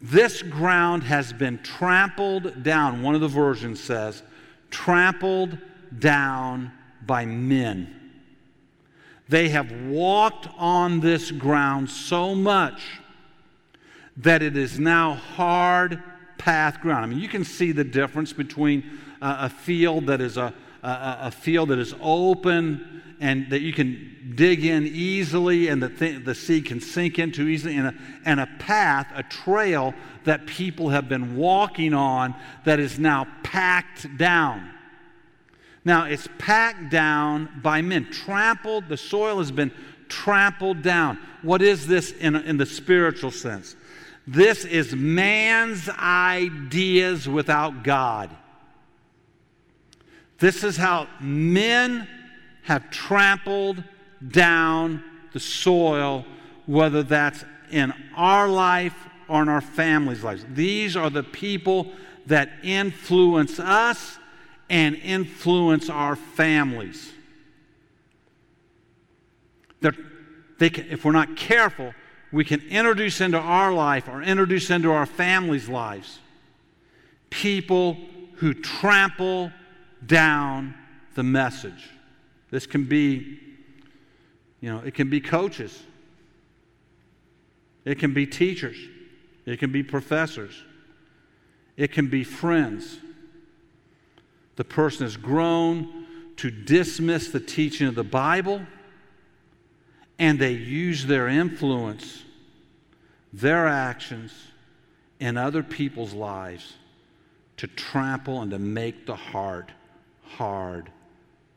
This 0.00 0.42
ground 0.42 1.02
has 1.02 1.32
been 1.32 1.58
trampled 1.62 2.62
down, 2.62 3.02
one 3.02 3.14
of 3.14 3.20
the 3.20 3.28
versions 3.28 3.78
says, 3.78 4.22
trampled 4.70 5.58
down 5.98 6.72
by 7.04 7.26
men. 7.26 8.01
They 9.28 9.48
have 9.50 9.72
walked 9.86 10.48
on 10.58 11.00
this 11.00 11.30
ground 11.30 11.90
so 11.90 12.34
much 12.34 12.82
that 14.16 14.42
it 14.42 14.56
is 14.56 14.78
now 14.78 15.14
hard 15.14 16.02
path 16.38 16.80
ground. 16.80 17.04
I 17.04 17.06
mean, 17.06 17.20
you 17.20 17.28
can 17.28 17.44
see 17.44 17.72
the 17.72 17.84
difference 17.84 18.32
between 18.32 18.98
uh, 19.22 19.36
a 19.42 19.48
field 19.48 20.06
that 20.08 20.20
is 20.20 20.36
a, 20.36 20.52
a, 20.82 21.16
a 21.20 21.30
field 21.30 21.68
that 21.70 21.78
is 21.78 21.94
open 22.00 23.02
and 23.20 23.48
that 23.50 23.60
you 23.60 23.72
can 23.72 24.34
dig 24.34 24.64
in 24.64 24.84
easily 24.84 25.68
and 25.68 25.80
the, 25.80 25.88
th- 25.88 26.24
the 26.24 26.34
seed 26.34 26.66
can 26.66 26.80
sink 26.80 27.20
into 27.20 27.46
easily, 27.46 27.76
and 27.76 27.86
a, 27.86 27.94
and 28.24 28.40
a 28.40 28.48
path, 28.58 29.06
a 29.14 29.22
trail 29.22 29.94
that 30.24 30.46
people 30.46 30.88
have 30.88 31.08
been 31.08 31.36
walking 31.36 31.94
on 31.94 32.34
that 32.64 32.80
is 32.80 32.98
now 32.98 33.26
packed 33.44 34.16
down. 34.18 34.71
Now, 35.84 36.04
it's 36.04 36.28
packed 36.38 36.90
down 36.90 37.60
by 37.62 37.82
men, 37.82 38.08
trampled, 38.10 38.88
the 38.88 38.96
soil 38.96 39.38
has 39.38 39.50
been 39.50 39.72
trampled 40.08 40.82
down. 40.82 41.18
What 41.42 41.60
is 41.62 41.86
this 41.86 42.12
in, 42.12 42.36
in 42.36 42.56
the 42.56 42.66
spiritual 42.66 43.32
sense? 43.32 43.74
This 44.26 44.64
is 44.64 44.94
man's 44.94 45.88
ideas 45.88 47.28
without 47.28 47.82
God. 47.82 48.30
This 50.38 50.62
is 50.62 50.76
how 50.76 51.08
men 51.20 52.06
have 52.62 52.90
trampled 52.90 53.82
down 54.26 55.02
the 55.32 55.40
soil, 55.40 56.24
whether 56.66 57.02
that's 57.02 57.44
in 57.70 57.92
our 58.14 58.48
life 58.48 58.94
or 59.28 59.42
in 59.42 59.48
our 59.48 59.60
families' 59.60 60.22
lives. 60.22 60.44
These 60.52 60.96
are 60.96 61.10
the 61.10 61.24
people 61.24 61.92
that 62.26 62.50
influence 62.62 63.58
us 63.58 64.18
and 64.72 64.96
influence 64.96 65.90
our 65.90 66.16
families. 66.16 67.12
can, 70.70 70.86
if 70.88 71.04
we're 71.04 71.12
not 71.12 71.36
careful, 71.36 71.92
we 72.32 72.42
can 72.42 72.62
introduce 72.70 73.20
into 73.20 73.38
our 73.38 73.70
life 73.70 74.08
or 74.08 74.22
introduce 74.22 74.70
into 74.70 74.90
our 74.90 75.04
families' 75.04 75.68
lives 75.68 76.20
people 77.28 77.98
who 78.36 78.54
trample 78.54 79.52
down 80.06 80.74
the 81.16 81.22
message. 81.22 81.90
This 82.50 82.66
can 82.66 82.84
be, 82.84 83.40
you 84.60 84.72
know, 84.72 84.80
it 84.86 84.94
can 84.94 85.10
be 85.10 85.20
coaches, 85.20 85.82
it 87.84 87.98
can 87.98 88.14
be 88.14 88.26
teachers, 88.26 88.78
it 89.44 89.58
can 89.58 89.70
be 89.70 89.82
professors, 89.82 90.62
it 91.76 91.92
can 91.92 92.08
be 92.08 92.24
friends. 92.24 92.98
The 94.62 94.68
person 94.68 95.04
has 95.04 95.16
grown 95.16 96.06
to 96.36 96.48
dismiss 96.48 97.32
the 97.32 97.40
teaching 97.40 97.88
of 97.88 97.96
the 97.96 98.04
Bible 98.04 98.62
and 100.20 100.38
they 100.38 100.52
use 100.52 101.04
their 101.04 101.26
influence, 101.26 102.22
their 103.32 103.66
actions 103.66 104.32
in 105.18 105.36
other 105.36 105.64
people's 105.64 106.12
lives 106.12 106.74
to 107.56 107.66
trample 107.66 108.40
and 108.40 108.52
to 108.52 108.60
make 108.60 109.04
the 109.04 109.16
heart 109.16 109.72
hard 110.22 110.92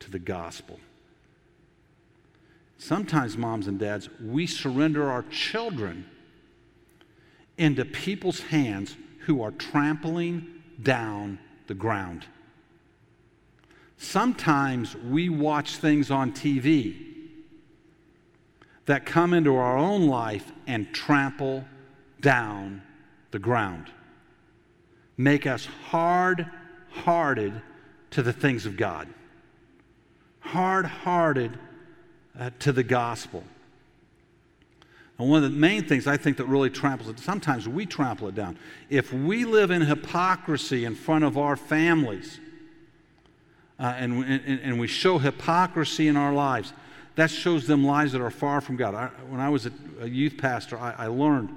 to 0.00 0.10
the 0.10 0.18
gospel. 0.18 0.80
Sometimes, 2.76 3.36
moms 3.36 3.68
and 3.68 3.78
dads, 3.78 4.08
we 4.20 4.48
surrender 4.48 5.08
our 5.08 5.22
children 5.30 6.06
into 7.56 7.84
people's 7.84 8.40
hands 8.40 8.96
who 9.26 9.42
are 9.42 9.52
trampling 9.52 10.60
down 10.82 11.38
the 11.68 11.74
ground. 11.74 12.26
Sometimes 13.96 14.94
we 14.96 15.28
watch 15.28 15.76
things 15.76 16.10
on 16.10 16.32
TV 16.32 17.06
that 18.84 19.04
come 19.06 19.32
into 19.34 19.56
our 19.56 19.76
own 19.76 20.06
life 20.06 20.52
and 20.66 20.92
trample 20.92 21.64
down 22.20 22.82
the 23.30 23.38
ground, 23.38 23.90
make 25.16 25.46
us 25.46 25.66
hard 25.88 26.46
hearted 26.90 27.60
to 28.10 28.22
the 28.22 28.32
things 28.32 28.64
of 28.64 28.76
God, 28.76 29.08
hard 30.40 30.86
hearted 30.86 31.58
uh, 32.38 32.50
to 32.60 32.72
the 32.72 32.82
gospel. 32.82 33.44
And 35.18 35.30
one 35.30 35.42
of 35.42 35.50
the 35.50 35.58
main 35.58 35.84
things 35.84 36.06
I 36.06 36.16
think 36.16 36.36
that 36.36 36.44
really 36.44 36.70
tramples 36.70 37.08
it, 37.08 37.18
sometimes 37.18 37.66
we 37.66 37.86
trample 37.86 38.28
it 38.28 38.34
down. 38.34 38.58
If 38.90 39.12
we 39.12 39.44
live 39.44 39.70
in 39.70 39.82
hypocrisy 39.82 40.84
in 40.84 40.94
front 40.94 41.24
of 41.24 41.38
our 41.38 41.56
families, 41.56 42.38
uh, 43.78 43.94
and, 43.96 44.24
and, 44.24 44.60
and, 44.60 44.80
we 44.80 44.86
show 44.86 45.18
hypocrisy 45.18 46.08
in 46.08 46.16
our 46.16 46.32
lives, 46.32 46.72
that 47.16 47.30
shows 47.30 47.66
them 47.66 47.84
lives 47.84 48.12
that 48.12 48.22
are 48.22 48.30
far 48.30 48.60
from 48.60 48.76
God. 48.76 48.94
I, 48.94 49.06
when 49.28 49.40
I 49.40 49.50
was 49.50 49.66
a, 49.66 49.72
a 50.00 50.06
youth 50.06 50.38
pastor, 50.38 50.78
I, 50.78 50.92
I 50.92 51.06
learned 51.08 51.54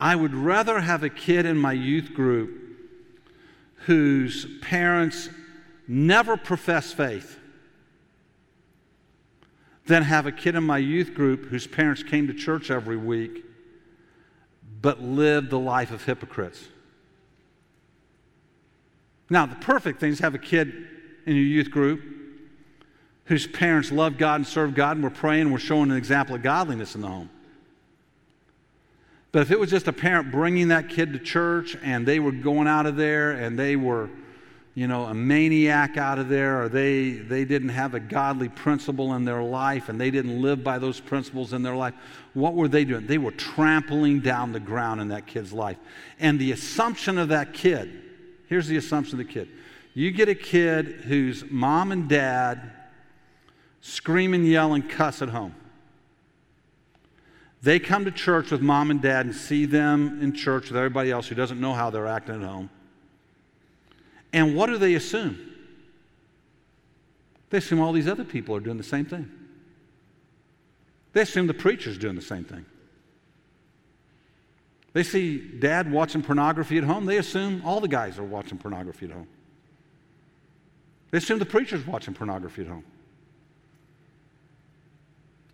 I 0.00 0.16
would 0.16 0.34
rather 0.34 0.80
have 0.80 1.02
a 1.02 1.08
kid 1.08 1.46
in 1.46 1.56
my 1.56 1.72
youth 1.72 2.12
group 2.14 2.62
whose 3.86 4.46
parents 4.60 5.28
never 5.88 6.36
profess 6.36 6.92
faith 6.92 7.38
than 9.86 10.02
have 10.02 10.26
a 10.26 10.32
kid 10.32 10.56
in 10.56 10.64
my 10.64 10.78
youth 10.78 11.14
group 11.14 11.46
whose 11.46 11.66
parents 11.66 12.02
came 12.02 12.26
to 12.26 12.34
church 12.34 12.70
every 12.70 12.96
week 12.96 13.44
but 14.82 15.00
lived 15.00 15.50
the 15.50 15.58
life 15.58 15.90
of 15.90 16.04
hypocrites. 16.04 16.68
Now, 19.30 19.46
the 19.46 19.56
perfect 19.56 20.00
thing 20.00 20.12
is 20.12 20.20
have 20.20 20.34
a 20.34 20.38
kid 20.38 20.86
in 21.26 21.34
your 21.34 21.44
youth 21.44 21.70
group 21.70 22.00
whose 23.26 23.46
parents 23.46 23.92
love 23.92 24.16
God 24.18 24.36
and 24.36 24.46
serve 24.46 24.74
God 24.74 24.96
and 24.96 25.04
we're 25.04 25.10
praying 25.10 25.42
and 25.42 25.52
we're 25.52 25.58
showing 25.58 25.90
an 25.90 25.96
example 25.96 26.34
of 26.34 26.42
godliness 26.42 26.94
in 26.94 27.00
the 27.00 27.08
home. 27.08 27.28
But 29.32 29.42
if 29.42 29.50
it 29.50 29.60
was 29.60 29.68
just 29.68 29.88
a 29.88 29.92
parent 29.92 30.30
bringing 30.30 30.68
that 30.68 30.88
kid 30.88 31.12
to 31.12 31.18
church 31.18 31.76
and 31.82 32.06
they 32.06 32.20
were 32.20 32.32
going 32.32 32.68
out 32.68 32.86
of 32.86 32.96
there 32.96 33.32
and 33.32 33.58
they 33.58 33.76
were, 33.76 34.08
you 34.74 34.86
know, 34.86 35.04
a 35.04 35.14
maniac 35.14 35.96
out 35.96 36.18
of 36.18 36.28
there 36.28 36.62
or 36.62 36.68
they, 36.68 37.10
they 37.10 37.44
didn't 37.44 37.70
have 37.70 37.94
a 37.94 38.00
godly 38.00 38.48
principle 38.48 39.14
in 39.14 39.24
their 39.24 39.42
life 39.42 39.88
and 39.88 40.00
they 40.00 40.10
didn't 40.10 40.40
live 40.40 40.62
by 40.62 40.78
those 40.78 41.00
principles 41.00 41.52
in 41.52 41.62
their 41.62 41.76
life, 41.76 41.94
what 42.32 42.54
were 42.54 42.68
they 42.68 42.84
doing? 42.84 43.06
They 43.06 43.18
were 43.18 43.32
trampling 43.32 44.20
down 44.20 44.52
the 44.52 44.60
ground 44.60 45.00
in 45.00 45.08
that 45.08 45.26
kid's 45.26 45.52
life. 45.52 45.78
And 46.20 46.38
the 46.38 46.52
assumption 46.52 47.18
of 47.18 47.28
that 47.28 47.52
kid, 47.52 47.90
here's 48.48 48.68
the 48.68 48.76
assumption 48.76 49.20
of 49.20 49.26
the 49.26 49.32
kid. 49.32 49.48
You 49.96 50.10
get 50.10 50.28
a 50.28 50.34
kid 50.34 51.04
whose 51.06 51.42
mom 51.50 51.90
and 51.90 52.06
dad 52.06 52.70
scream 53.80 54.34
and 54.34 54.46
yell 54.46 54.74
and 54.74 54.86
cuss 54.86 55.22
at 55.22 55.30
home. 55.30 55.54
They 57.62 57.78
come 57.78 58.04
to 58.04 58.10
church 58.10 58.50
with 58.50 58.60
mom 58.60 58.90
and 58.90 59.00
dad 59.00 59.24
and 59.24 59.34
see 59.34 59.64
them 59.64 60.20
in 60.20 60.34
church 60.34 60.68
with 60.68 60.76
everybody 60.76 61.10
else 61.10 61.28
who 61.28 61.34
doesn't 61.34 61.58
know 61.58 61.72
how 61.72 61.88
they're 61.88 62.06
acting 62.06 62.42
at 62.42 62.46
home. 62.46 62.68
And 64.34 64.54
what 64.54 64.66
do 64.66 64.76
they 64.76 64.96
assume? 64.96 65.38
They 67.48 67.56
assume 67.56 67.80
all 67.80 67.94
these 67.94 68.06
other 68.06 68.24
people 68.24 68.54
are 68.54 68.60
doing 68.60 68.76
the 68.76 68.84
same 68.84 69.06
thing. 69.06 69.30
They 71.14 71.22
assume 71.22 71.46
the 71.46 71.54
preacher's 71.54 71.96
doing 71.96 72.16
the 72.16 72.20
same 72.20 72.44
thing. 72.44 72.66
They 74.92 75.04
see 75.04 75.38
dad 75.38 75.90
watching 75.90 76.20
pornography 76.20 76.76
at 76.76 76.84
home, 76.84 77.06
they 77.06 77.16
assume 77.16 77.62
all 77.64 77.80
the 77.80 77.88
guys 77.88 78.18
are 78.18 78.24
watching 78.24 78.58
pornography 78.58 79.06
at 79.06 79.12
home. 79.12 79.28
They 81.16 81.18
assume 81.18 81.38
the 81.38 81.46
preacher's 81.46 81.86
watching 81.86 82.12
pornography 82.12 82.60
at 82.60 82.68
home. 82.68 82.84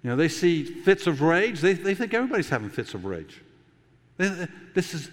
You 0.02 0.10
know, 0.10 0.16
they 0.16 0.26
see 0.26 0.64
fits 0.64 1.06
of 1.06 1.22
rage, 1.22 1.60
they, 1.60 1.74
they 1.74 1.94
think 1.94 2.12
everybody's 2.14 2.48
having 2.48 2.68
fits 2.68 2.94
of 2.94 3.04
rage. 3.04 3.40
This 4.16 4.92
is, 4.92 5.08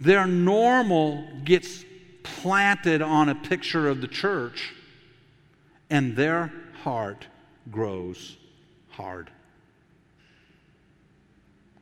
their 0.00 0.26
normal 0.26 1.28
gets 1.44 1.84
planted 2.24 3.00
on 3.00 3.28
a 3.28 3.36
picture 3.36 3.88
of 3.88 4.00
the 4.00 4.08
church, 4.08 4.74
and 5.88 6.16
their 6.16 6.52
heart 6.82 7.28
grows 7.70 8.36
hard. 8.88 9.30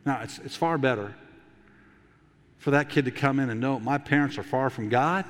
Now, 0.04 0.20
it's, 0.20 0.38
it's 0.40 0.56
far 0.56 0.76
better 0.76 1.14
for 2.58 2.72
that 2.72 2.90
kid 2.90 3.06
to 3.06 3.10
come 3.10 3.40
in 3.40 3.48
and 3.48 3.62
know 3.62 3.80
my 3.80 3.96
parents 3.96 4.36
are 4.36 4.42
far 4.42 4.68
from 4.68 4.90
God. 4.90 5.24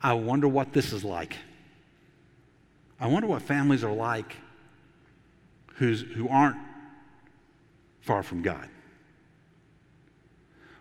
I 0.00 0.12
wonder 0.12 0.46
what 0.46 0.72
this 0.72 0.92
is 0.92 1.02
like. 1.02 1.36
I 3.00 3.06
wonder 3.06 3.28
what 3.28 3.42
families 3.42 3.84
are 3.84 3.92
like 3.92 4.36
who's, 5.78 6.02
who 6.02 6.28
aren't 6.28 6.56
far 8.00 8.22
from 8.22 8.42
God. 8.42 8.68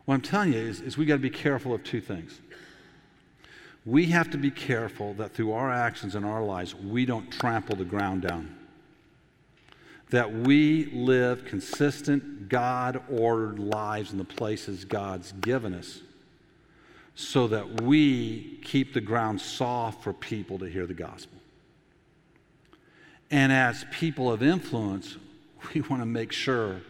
What 0.06 0.16
I'm 0.16 0.22
telling 0.22 0.54
you 0.54 0.60
is, 0.60 0.82
is 0.82 0.98
we 0.98 1.06
got 1.06 1.16
to 1.16 1.20
be 1.20 1.30
careful 1.30 1.74
of 1.74 1.84
two 1.84 2.02
things. 2.02 2.40
We 3.86 4.06
have 4.08 4.30
to 4.32 4.38
be 4.38 4.52
careful 4.52 5.14
that 5.16 5.34
through 5.34 5.52
our 5.52 5.72
actions 5.72 6.16
in 6.16 6.24
our 6.24 6.44
lives, 6.44 6.74
we 6.74 7.06
don't 7.06 7.32
trample 7.32 7.76
the 7.76 7.86
ground 7.86 8.24
down. 8.24 8.56
That 10.10 10.34
we 10.34 10.86
live 10.88 11.46
consistent, 11.46 12.50
God 12.50 13.04
ordered 13.10 13.60
lives 13.60 14.12
in 14.12 14.18
the 14.18 14.24
places 14.24 14.86
God's 14.86 15.34
given 15.34 15.74
us 15.74 16.02
so 17.16 17.48
that 17.48 17.82
we 17.82 18.60
keep 18.64 18.94
the 18.94 19.02
ground 19.02 19.42
soft 19.42 20.04
for 20.04 20.14
people 20.14 20.60
to 20.60 20.66
hear 20.66 20.86
the 20.86 20.94
gospel. 20.94 21.37
And 23.30 23.52
as 23.52 23.86
people 23.92 24.32
of 24.32 24.42
influence, 24.42 25.18
we 25.74 25.82
want 25.82 26.02
to 26.02 26.06
make 26.06 26.32
sure 26.32 26.82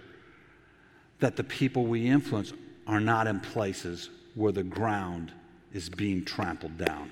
that 1.20 1.36
the 1.36 1.44
people 1.44 1.86
we 1.86 2.08
influence 2.08 2.54
are 2.86 3.00
not 3.00 3.28
in 3.28 3.40
places 3.40 4.10
where 4.36 4.52
the 4.52 4.64
ground 4.64 5.32
is 5.74 5.90
being 5.90 6.24
trampled 6.24 6.78
down. 6.78 7.12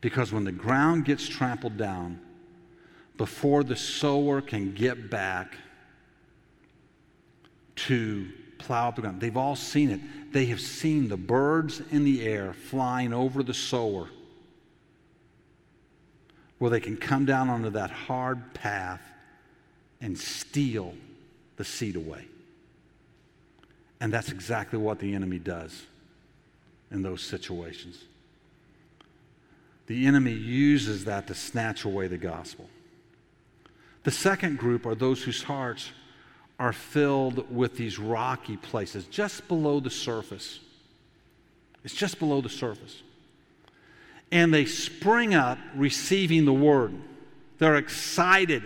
Because 0.00 0.32
when 0.32 0.44
the 0.44 0.52
ground 0.52 1.04
gets 1.04 1.28
trampled 1.28 1.76
down, 1.76 2.18
before 3.16 3.62
the 3.62 3.76
sower 3.76 4.40
can 4.40 4.74
get 4.74 5.10
back 5.10 5.56
to 7.76 8.28
plow 8.58 8.88
up 8.88 8.96
the 8.96 9.02
ground, 9.02 9.20
they've 9.20 9.36
all 9.36 9.54
seen 9.54 9.90
it. 9.90 10.00
They 10.32 10.46
have 10.46 10.60
seen 10.60 11.08
the 11.08 11.16
birds 11.16 11.82
in 11.90 12.04
the 12.04 12.26
air 12.26 12.52
flying 12.52 13.12
over 13.12 13.42
the 13.42 13.54
sower 13.54 14.08
where 16.62 16.70
they 16.70 16.78
can 16.78 16.96
come 16.96 17.24
down 17.24 17.50
onto 17.50 17.70
that 17.70 17.90
hard 17.90 18.54
path 18.54 19.02
and 20.00 20.16
steal 20.16 20.94
the 21.56 21.64
seed 21.64 21.96
away. 21.96 22.24
And 24.00 24.12
that's 24.12 24.30
exactly 24.30 24.78
what 24.78 25.00
the 25.00 25.12
enemy 25.12 25.40
does 25.40 25.82
in 26.92 27.02
those 27.02 27.20
situations. 27.20 28.04
The 29.88 30.06
enemy 30.06 30.34
uses 30.34 31.04
that 31.06 31.26
to 31.26 31.34
snatch 31.34 31.84
away 31.84 32.06
the 32.06 32.16
gospel. 32.16 32.70
The 34.04 34.12
second 34.12 34.56
group 34.56 34.86
are 34.86 34.94
those 34.94 35.20
whose 35.20 35.42
hearts 35.42 35.90
are 36.60 36.72
filled 36.72 37.52
with 37.52 37.76
these 37.76 37.98
rocky 37.98 38.56
places 38.56 39.06
just 39.06 39.48
below 39.48 39.80
the 39.80 39.90
surface. 39.90 40.60
It's 41.82 41.92
just 41.92 42.20
below 42.20 42.40
the 42.40 42.48
surface 42.48 43.02
and 44.32 44.52
they 44.52 44.64
spring 44.64 45.34
up 45.34 45.58
receiving 45.76 46.46
the 46.46 46.52
word. 46.52 46.94
They're 47.58 47.76
excited. 47.76 48.62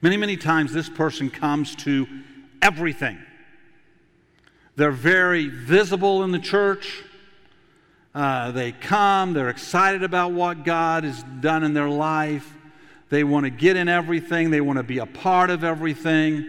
Many, 0.00 0.16
many 0.16 0.38
times 0.38 0.72
this 0.72 0.88
person 0.88 1.28
comes 1.30 1.76
to 1.76 2.08
everything. 2.62 3.18
They're 4.76 4.90
very 4.90 5.48
visible 5.48 6.24
in 6.24 6.32
the 6.32 6.38
church. 6.38 7.04
Uh, 8.14 8.50
they 8.50 8.72
come, 8.72 9.34
they're 9.34 9.50
excited 9.50 10.02
about 10.02 10.32
what 10.32 10.64
God 10.64 11.04
has 11.04 11.22
done 11.40 11.62
in 11.62 11.74
their 11.74 11.88
life. 11.88 12.50
They 13.10 13.24
want 13.24 13.44
to 13.44 13.50
get 13.50 13.76
in 13.76 13.88
everything, 13.88 14.50
they 14.50 14.60
want 14.62 14.78
to 14.78 14.82
be 14.82 14.98
a 14.98 15.06
part 15.06 15.50
of 15.50 15.64
everything, 15.64 16.46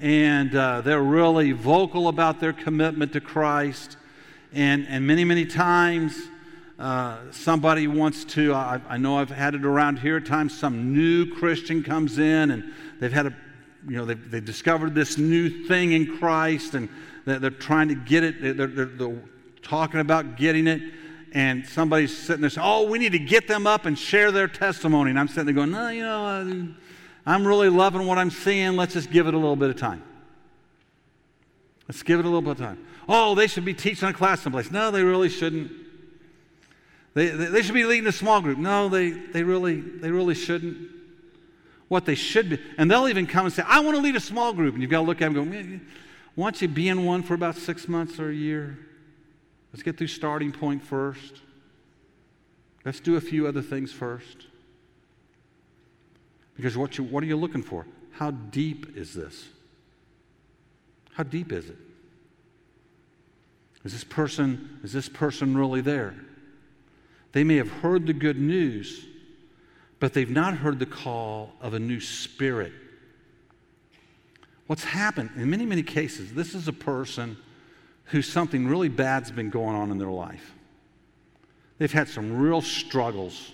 and 0.00 0.54
uh, 0.54 0.80
they're 0.82 1.02
really 1.02 1.52
vocal 1.52 2.06
about 2.06 2.38
their 2.38 2.52
commitment 2.52 3.14
to 3.14 3.20
Christ. 3.20 3.96
And, 4.52 4.86
and 4.88 5.06
many, 5.06 5.24
many 5.24 5.44
times, 5.44 6.28
uh, 6.78 7.18
somebody 7.30 7.86
wants 7.86 8.24
to, 8.24 8.54
I, 8.54 8.80
I, 8.88 8.96
know 8.96 9.18
I've 9.18 9.30
had 9.30 9.54
it 9.54 9.64
around 9.64 9.98
here 9.98 10.16
at 10.16 10.26
times, 10.26 10.58
some 10.58 10.92
new 10.92 11.26
Christian 11.26 11.82
comes 11.82 12.18
in 12.18 12.50
and 12.50 12.72
they've 12.98 13.12
had 13.12 13.26
a, 13.26 13.36
you 13.88 13.96
know, 13.96 14.04
they've, 14.04 14.30
they've 14.30 14.44
discovered 14.44 14.94
this 14.94 15.18
new 15.18 15.66
thing 15.66 15.92
in 15.92 16.18
Christ 16.18 16.74
and 16.74 16.88
they're, 17.24 17.38
they're 17.38 17.50
trying 17.50 17.88
to 17.88 17.94
get 17.94 18.24
it, 18.24 18.40
they're, 18.40 18.66
they're, 18.66 18.86
they're, 18.86 19.22
talking 19.62 20.00
about 20.00 20.36
getting 20.36 20.66
it. 20.66 20.82
And 21.34 21.66
somebody's 21.66 22.16
sitting 22.16 22.42
there 22.42 22.50
saying, 22.50 22.66
Oh, 22.66 22.86
we 22.88 22.98
need 22.98 23.12
to 23.12 23.18
get 23.18 23.48
them 23.48 23.66
up 23.66 23.86
and 23.86 23.98
share 23.98 24.30
their 24.30 24.48
testimony. 24.48 25.10
And 25.10 25.18
I'm 25.18 25.28
sitting 25.28 25.46
there 25.46 25.54
going, 25.54 25.70
No, 25.70 25.88
you 25.88 26.02
know, 26.02 26.74
I'm 27.24 27.46
really 27.46 27.70
loving 27.70 28.06
what 28.06 28.18
I'm 28.18 28.30
seeing. 28.30 28.76
Let's 28.76 28.92
just 28.92 29.10
give 29.10 29.26
it 29.26 29.34
a 29.34 29.38
little 29.38 29.56
bit 29.56 29.70
of 29.70 29.76
time. 29.76 30.02
Let's 31.88 32.02
give 32.02 32.18
it 32.18 32.26
a 32.26 32.28
little 32.28 32.42
bit 32.42 32.52
of 32.52 32.58
time. 32.58 32.86
Oh, 33.08 33.34
they 33.34 33.46
should 33.46 33.64
be 33.64 33.74
teaching 33.74 34.08
a 34.08 34.12
class 34.12 34.42
someplace. 34.42 34.70
No, 34.70 34.90
they 34.90 35.02
really 35.02 35.28
shouldn't. 35.28 35.72
They, 37.14 37.28
they 37.28 37.62
should 37.62 37.74
be 37.74 37.84
leading 37.84 38.06
a 38.06 38.12
small 38.12 38.40
group. 38.40 38.58
No, 38.58 38.88
they, 38.88 39.10
they, 39.10 39.42
really, 39.42 39.80
they 39.80 40.10
really 40.10 40.34
shouldn't. 40.34 40.90
What 41.88 42.06
they 42.06 42.14
should 42.14 42.48
be. 42.50 42.58
And 42.78 42.90
they'll 42.90 43.08
even 43.08 43.26
come 43.26 43.44
and 43.44 43.54
say, 43.54 43.62
I 43.66 43.80
want 43.80 43.96
to 43.96 44.02
lead 44.02 44.16
a 44.16 44.20
small 44.20 44.54
group. 44.54 44.72
And 44.74 44.82
you've 44.82 44.90
got 44.90 45.00
to 45.00 45.06
look 45.06 45.20
at 45.20 45.32
them 45.32 45.52
and 45.52 45.80
go, 45.80 45.86
why 46.34 46.46
don't 46.46 46.62
you 46.62 46.68
be 46.68 46.88
in 46.88 47.04
one 47.04 47.22
for 47.22 47.34
about 47.34 47.56
six 47.56 47.86
months 47.86 48.18
or 48.18 48.30
a 48.30 48.34
year? 48.34 48.78
Let's 49.72 49.82
get 49.82 49.98
through 49.98 50.06
starting 50.06 50.52
point 50.52 50.82
first. 50.82 51.42
Let's 52.84 53.00
do 53.00 53.16
a 53.16 53.20
few 53.20 53.46
other 53.46 53.62
things 53.62 53.92
first. 53.92 54.46
Because 56.56 56.76
what, 56.76 56.96
you, 56.96 57.04
what 57.04 57.22
are 57.22 57.26
you 57.26 57.36
looking 57.36 57.62
for? 57.62 57.86
How 58.12 58.30
deep 58.30 58.96
is 58.96 59.12
this? 59.12 59.48
How 61.12 61.22
deep 61.24 61.52
is 61.52 61.68
it? 61.68 61.76
Is 63.84 63.92
this 63.92 64.04
person, 64.04 64.80
is 64.82 64.92
this 64.92 65.08
person 65.08 65.56
really 65.56 65.82
there? 65.82 66.14
They 67.32 67.44
may 67.44 67.56
have 67.56 67.70
heard 67.70 68.06
the 68.06 68.12
good 68.12 68.38
news, 68.38 69.06
but 70.00 70.12
they've 70.12 70.30
not 70.30 70.54
heard 70.54 70.78
the 70.78 70.86
call 70.86 71.52
of 71.60 71.74
a 71.74 71.78
new 71.78 72.00
spirit. 72.00 72.72
What's 74.66 74.84
happened 74.84 75.30
in 75.36 75.50
many, 75.50 75.66
many 75.66 75.82
cases, 75.82 76.34
this 76.34 76.54
is 76.54 76.68
a 76.68 76.72
person 76.72 77.36
who 78.06 78.22
something 78.22 78.66
really 78.66 78.88
bad's 78.88 79.30
been 79.30 79.50
going 79.50 79.76
on 79.76 79.90
in 79.90 79.98
their 79.98 80.10
life. 80.10 80.54
They've 81.78 81.92
had 81.92 82.08
some 82.08 82.38
real 82.38 82.60
struggles. 82.60 83.52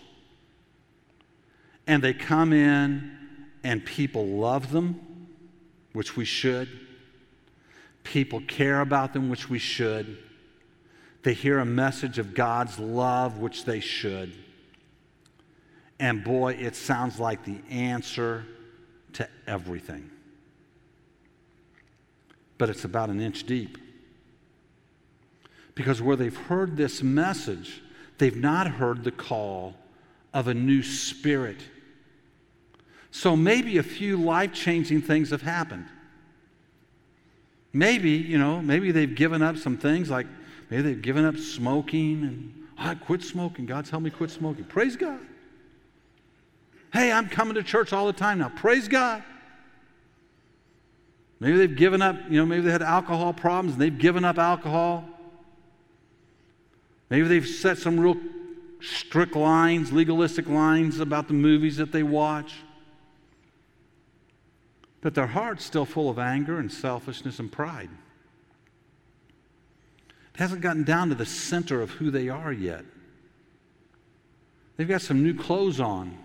And 1.86 2.02
they 2.02 2.12
come 2.12 2.52
in, 2.52 3.16
and 3.64 3.84
people 3.84 4.26
love 4.26 4.72
them, 4.72 5.28
which 5.92 6.16
we 6.16 6.24
should. 6.24 6.68
People 8.04 8.42
care 8.46 8.80
about 8.80 9.12
them, 9.12 9.30
which 9.30 9.48
we 9.48 9.58
should. 9.58 10.18
They 11.22 11.34
hear 11.34 11.58
a 11.58 11.64
message 11.64 12.18
of 12.18 12.34
God's 12.34 12.78
love, 12.78 13.38
which 13.38 13.64
they 13.64 13.80
should. 13.80 14.32
And 15.98 16.22
boy, 16.22 16.54
it 16.54 16.76
sounds 16.76 17.18
like 17.18 17.44
the 17.44 17.58
answer 17.70 18.44
to 19.14 19.28
everything. 19.46 20.10
but 22.58 22.68
it's 22.68 22.84
about 22.84 23.08
an 23.08 23.20
inch 23.20 23.44
deep. 23.44 23.78
Because 25.74 26.02
where 26.02 26.16
they've 26.16 26.36
heard 26.36 26.76
this 26.76 27.02
message, 27.02 27.80
they've 28.18 28.36
not 28.36 28.66
heard 28.66 29.04
the 29.04 29.12
call 29.12 29.76
of 30.34 30.48
a 30.48 30.54
new 30.54 30.82
spirit. 30.82 31.58
So 33.12 33.36
maybe 33.36 33.78
a 33.78 33.82
few 33.82 34.16
life 34.16 34.52
changing 34.52 35.02
things 35.02 35.30
have 35.30 35.42
happened. 35.42 35.86
Maybe, 37.72 38.10
you 38.10 38.38
know, 38.38 38.60
maybe 38.60 38.90
they've 38.90 39.14
given 39.14 39.40
up 39.40 39.56
some 39.56 39.76
things 39.76 40.10
like 40.10 40.26
maybe 40.70 40.82
they've 40.82 41.02
given 41.02 41.24
up 41.24 41.36
smoking 41.36 42.22
and 42.22 42.54
I 42.78 42.94
quit 42.94 43.22
smoking. 43.22 43.66
God's 43.66 43.90
helped 43.90 44.04
me 44.04 44.10
quit 44.10 44.30
smoking. 44.30 44.64
Praise 44.64 44.96
God. 44.96 45.20
Hey, 46.92 47.12
I'm 47.12 47.28
coming 47.28 47.54
to 47.54 47.62
church 47.62 47.92
all 47.92 48.06
the 48.06 48.12
time 48.12 48.38
now. 48.38 48.48
Praise 48.48 48.88
God. 48.88 49.22
Maybe 51.40 51.56
they've 51.56 51.76
given 51.76 52.02
up, 52.02 52.16
you 52.28 52.38
know, 52.38 52.46
maybe 52.46 52.62
they 52.62 52.72
had 52.72 52.82
alcohol 52.82 53.32
problems 53.32 53.74
and 53.74 53.82
they've 53.82 53.98
given 53.98 54.24
up 54.24 54.38
alcohol. 54.38 55.04
Maybe 57.10 57.28
they've 57.28 57.46
set 57.46 57.78
some 57.78 57.98
real 57.98 58.16
strict 58.80 59.34
lines, 59.34 59.92
legalistic 59.92 60.48
lines 60.48 61.00
about 61.00 61.28
the 61.28 61.34
movies 61.34 61.76
that 61.76 61.92
they 61.92 62.02
watch. 62.02 62.54
But 65.00 65.14
their 65.14 65.26
heart's 65.26 65.64
still 65.64 65.84
full 65.84 66.10
of 66.10 66.18
anger 66.18 66.58
and 66.58 66.72
selfishness 66.72 67.38
and 67.38 67.50
pride. 67.50 67.90
Hasn't 70.38 70.60
gotten 70.60 70.84
down 70.84 71.08
to 71.08 71.16
the 71.16 71.26
center 71.26 71.82
of 71.82 71.90
who 71.90 72.12
they 72.12 72.28
are 72.28 72.52
yet. 72.52 72.84
They've 74.76 74.86
got 74.86 75.02
some 75.02 75.24
new 75.24 75.34
clothes 75.34 75.80
on, 75.80 76.16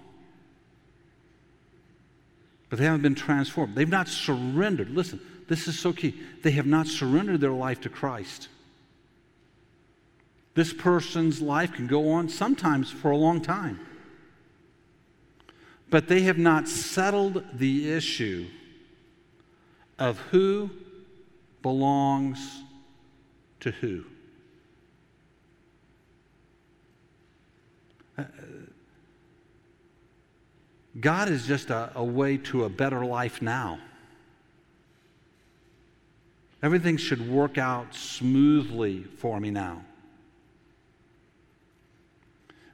but 2.70 2.78
they 2.78 2.86
haven't 2.86 3.02
been 3.02 3.16
transformed. 3.16 3.74
They've 3.74 3.90
not 3.90 4.08
surrendered. 4.08 4.92
Listen, 4.92 5.20
this 5.48 5.68
is 5.68 5.80
so 5.80 5.94
key. 5.94 6.14
They 6.44 6.52
have 6.52 6.68
not 6.68 6.86
surrendered 6.86 7.42
their 7.42 7.54
life 7.54 7.82
to 7.82 7.90
Christ. 7.90 8.50
This 10.54 10.72
person's 10.74 11.42
life 11.42 11.74
can 11.74 11.88
go 11.88 12.12
on 12.12 12.30
sometimes 12.30 12.92
for 12.92 13.10
a 13.10 13.18
long 13.18 13.42
time. 13.42 13.80
But 15.90 16.08
they 16.08 16.22
have 16.22 16.38
not 16.38 16.68
settled 16.68 17.44
the 17.52 17.92
issue 17.92 18.46
of 19.98 20.20
who 20.30 20.70
belongs 21.64 22.62
to 23.64 23.72
who. 23.72 24.04
Uh, 28.18 28.24
God 31.00 31.30
is 31.30 31.48
just 31.48 31.70
a, 31.70 31.92
a 31.96 32.04
way 32.04 32.38
to 32.38 32.66
a 32.66 32.70
better 32.70 33.04
life 33.04 33.42
now. 33.42 33.80
Everything 36.62 36.98
should 36.98 37.30
work 37.30 37.58
out 37.58 37.96
smoothly 37.96 39.04
for 39.04 39.40
me 39.40 39.50
now. 39.50 39.84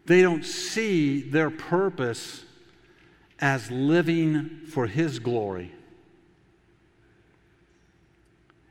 They 0.05 0.21
don't 0.21 0.43
see 0.43 1.21
their 1.21 1.49
purpose 1.49 2.43
as 3.39 3.69
living 3.71 4.61
for 4.67 4.87
His 4.87 5.19
glory. 5.19 5.71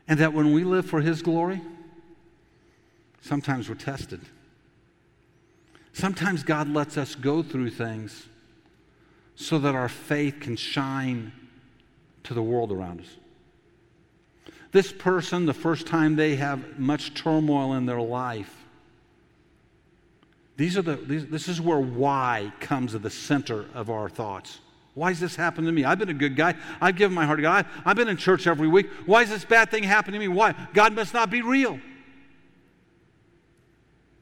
And 0.07 0.19
that 0.19 0.33
when 0.33 0.53
we 0.53 0.63
live 0.63 0.85
for 0.85 1.01
His 1.01 1.21
glory, 1.21 1.61
sometimes 3.21 3.69
we're 3.69 3.75
tested. 3.75 4.21
Sometimes 5.93 6.43
God 6.43 6.69
lets 6.69 6.97
us 6.97 7.15
go 7.15 7.43
through 7.43 7.71
things 7.71 8.27
so 9.35 9.57
that 9.59 9.75
our 9.75 9.89
faith 9.89 10.39
can 10.39 10.55
shine 10.55 11.31
to 12.23 12.33
the 12.33 12.43
world 12.43 12.71
around 12.71 13.01
us. 13.01 13.07
This 14.71 14.91
person, 14.91 15.45
the 15.45 15.53
first 15.53 15.87
time 15.87 16.15
they 16.15 16.35
have 16.35 16.77
much 16.79 17.13
turmoil 17.15 17.73
in 17.73 17.85
their 17.85 18.01
life, 18.01 18.55
these 20.57 20.77
are 20.77 20.81
the, 20.81 20.97
these, 20.97 21.25
this 21.27 21.47
is 21.47 21.61
where 21.61 21.79
why 21.79 22.51
comes 22.59 22.93
at 22.93 23.01
the 23.01 23.09
center 23.09 23.65
of 23.73 23.89
our 23.89 24.09
thoughts. 24.09 24.59
Why 24.93 25.09
has 25.09 25.19
this 25.19 25.35
happened 25.35 25.67
to 25.67 25.71
me? 25.71 25.85
I've 25.85 25.99
been 25.99 26.09
a 26.09 26.13
good 26.13 26.35
guy. 26.35 26.55
I've 26.81 26.97
given 26.97 27.15
my 27.15 27.25
heart 27.25 27.37
to 27.37 27.43
God. 27.43 27.65
I've 27.85 27.95
been 27.95 28.09
in 28.09 28.17
church 28.17 28.45
every 28.45 28.67
week. 28.67 28.89
Why 29.05 29.21
is 29.21 29.29
this 29.29 29.45
bad 29.45 29.71
thing 29.71 29.83
happening 29.83 30.19
to 30.19 30.27
me? 30.27 30.33
Why? 30.35 30.53
God 30.73 30.93
must 30.93 31.13
not 31.13 31.29
be 31.29 31.41
real. 31.41 31.79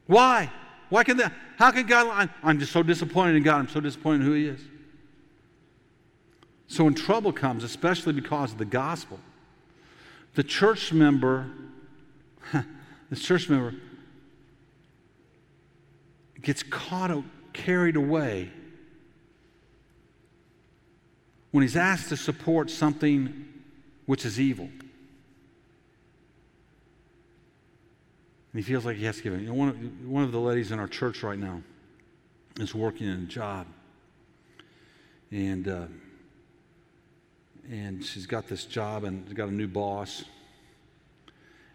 Why? 0.08 0.50
Why 0.88 1.04
can 1.04 1.18
that? 1.18 1.32
How 1.58 1.70
can 1.70 1.86
God? 1.86 2.08
I'm, 2.08 2.30
I'm 2.42 2.58
just 2.58 2.72
so 2.72 2.82
disappointed 2.82 3.36
in 3.36 3.44
God. 3.44 3.58
I'm 3.58 3.68
so 3.68 3.78
disappointed 3.78 4.22
in 4.22 4.26
who 4.26 4.32
He 4.32 4.46
is. 4.46 4.60
So 6.66 6.84
when 6.84 6.94
trouble 6.94 7.32
comes, 7.32 7.62
especially 7.62 8.14
because 8.14 8.52
of 8.52 8.58
the 8.58 8.64
gospel, 8.64 9.20
the 10.34 10.42
church 10.42 10.92
member, 10.92 11.46
this 13.10 13.22
church 13.22 13.48
member 13.48 13.74
gets 16.40 16.62
caught, 16.62 17.22
carried 17.52 17.96
away 17.96 18.50
when 21.50 21.62
he's 21.62 21.76
asked 21.76 22.08
to 22.08 22.16
support 22.16 22.70
something 22.70 23.46
which 24.06 24.24
is 24.24 24.40
evil. 24.40 24.70
And 28.52 28.62
he 28.62 28.62
feels 28.62 28.84
like 28.84 28.96
he 28.96 29.04
has 29.04 29.18
to 29.18 29.22
give 29.22 29.34
it. 29.34 29.40
You 29.42 29.48
know, 29.48 29.54
one, 29.54 29.68
of, 29.68 30.08
one 30.08 30.24
of 30.24 30.32
the 30.32 30.40
ladies 30.40 30.72
in 30.72 30.78
our 30.78 30.88
church 30.88 31.22
right 31.22 31.38
now 31.38 31.62
is 32.58 32.74
working 32.74 33.06
in 33.06 33.24
a 33.24 33.26
job. 33.26 33.66
And, 35.30 35.68
uh, 35.68 35.86
and 37.70 38.04
she's 38.04 38.26
got 38.26 38.48
this 38.48 38.64
job 38.64 39.04
and 39.04 39.24
she's 39.26 39.36
got 39.36 39.48
a 39.48 39.54
new 39.54 39.68
boss. 39.68 40.24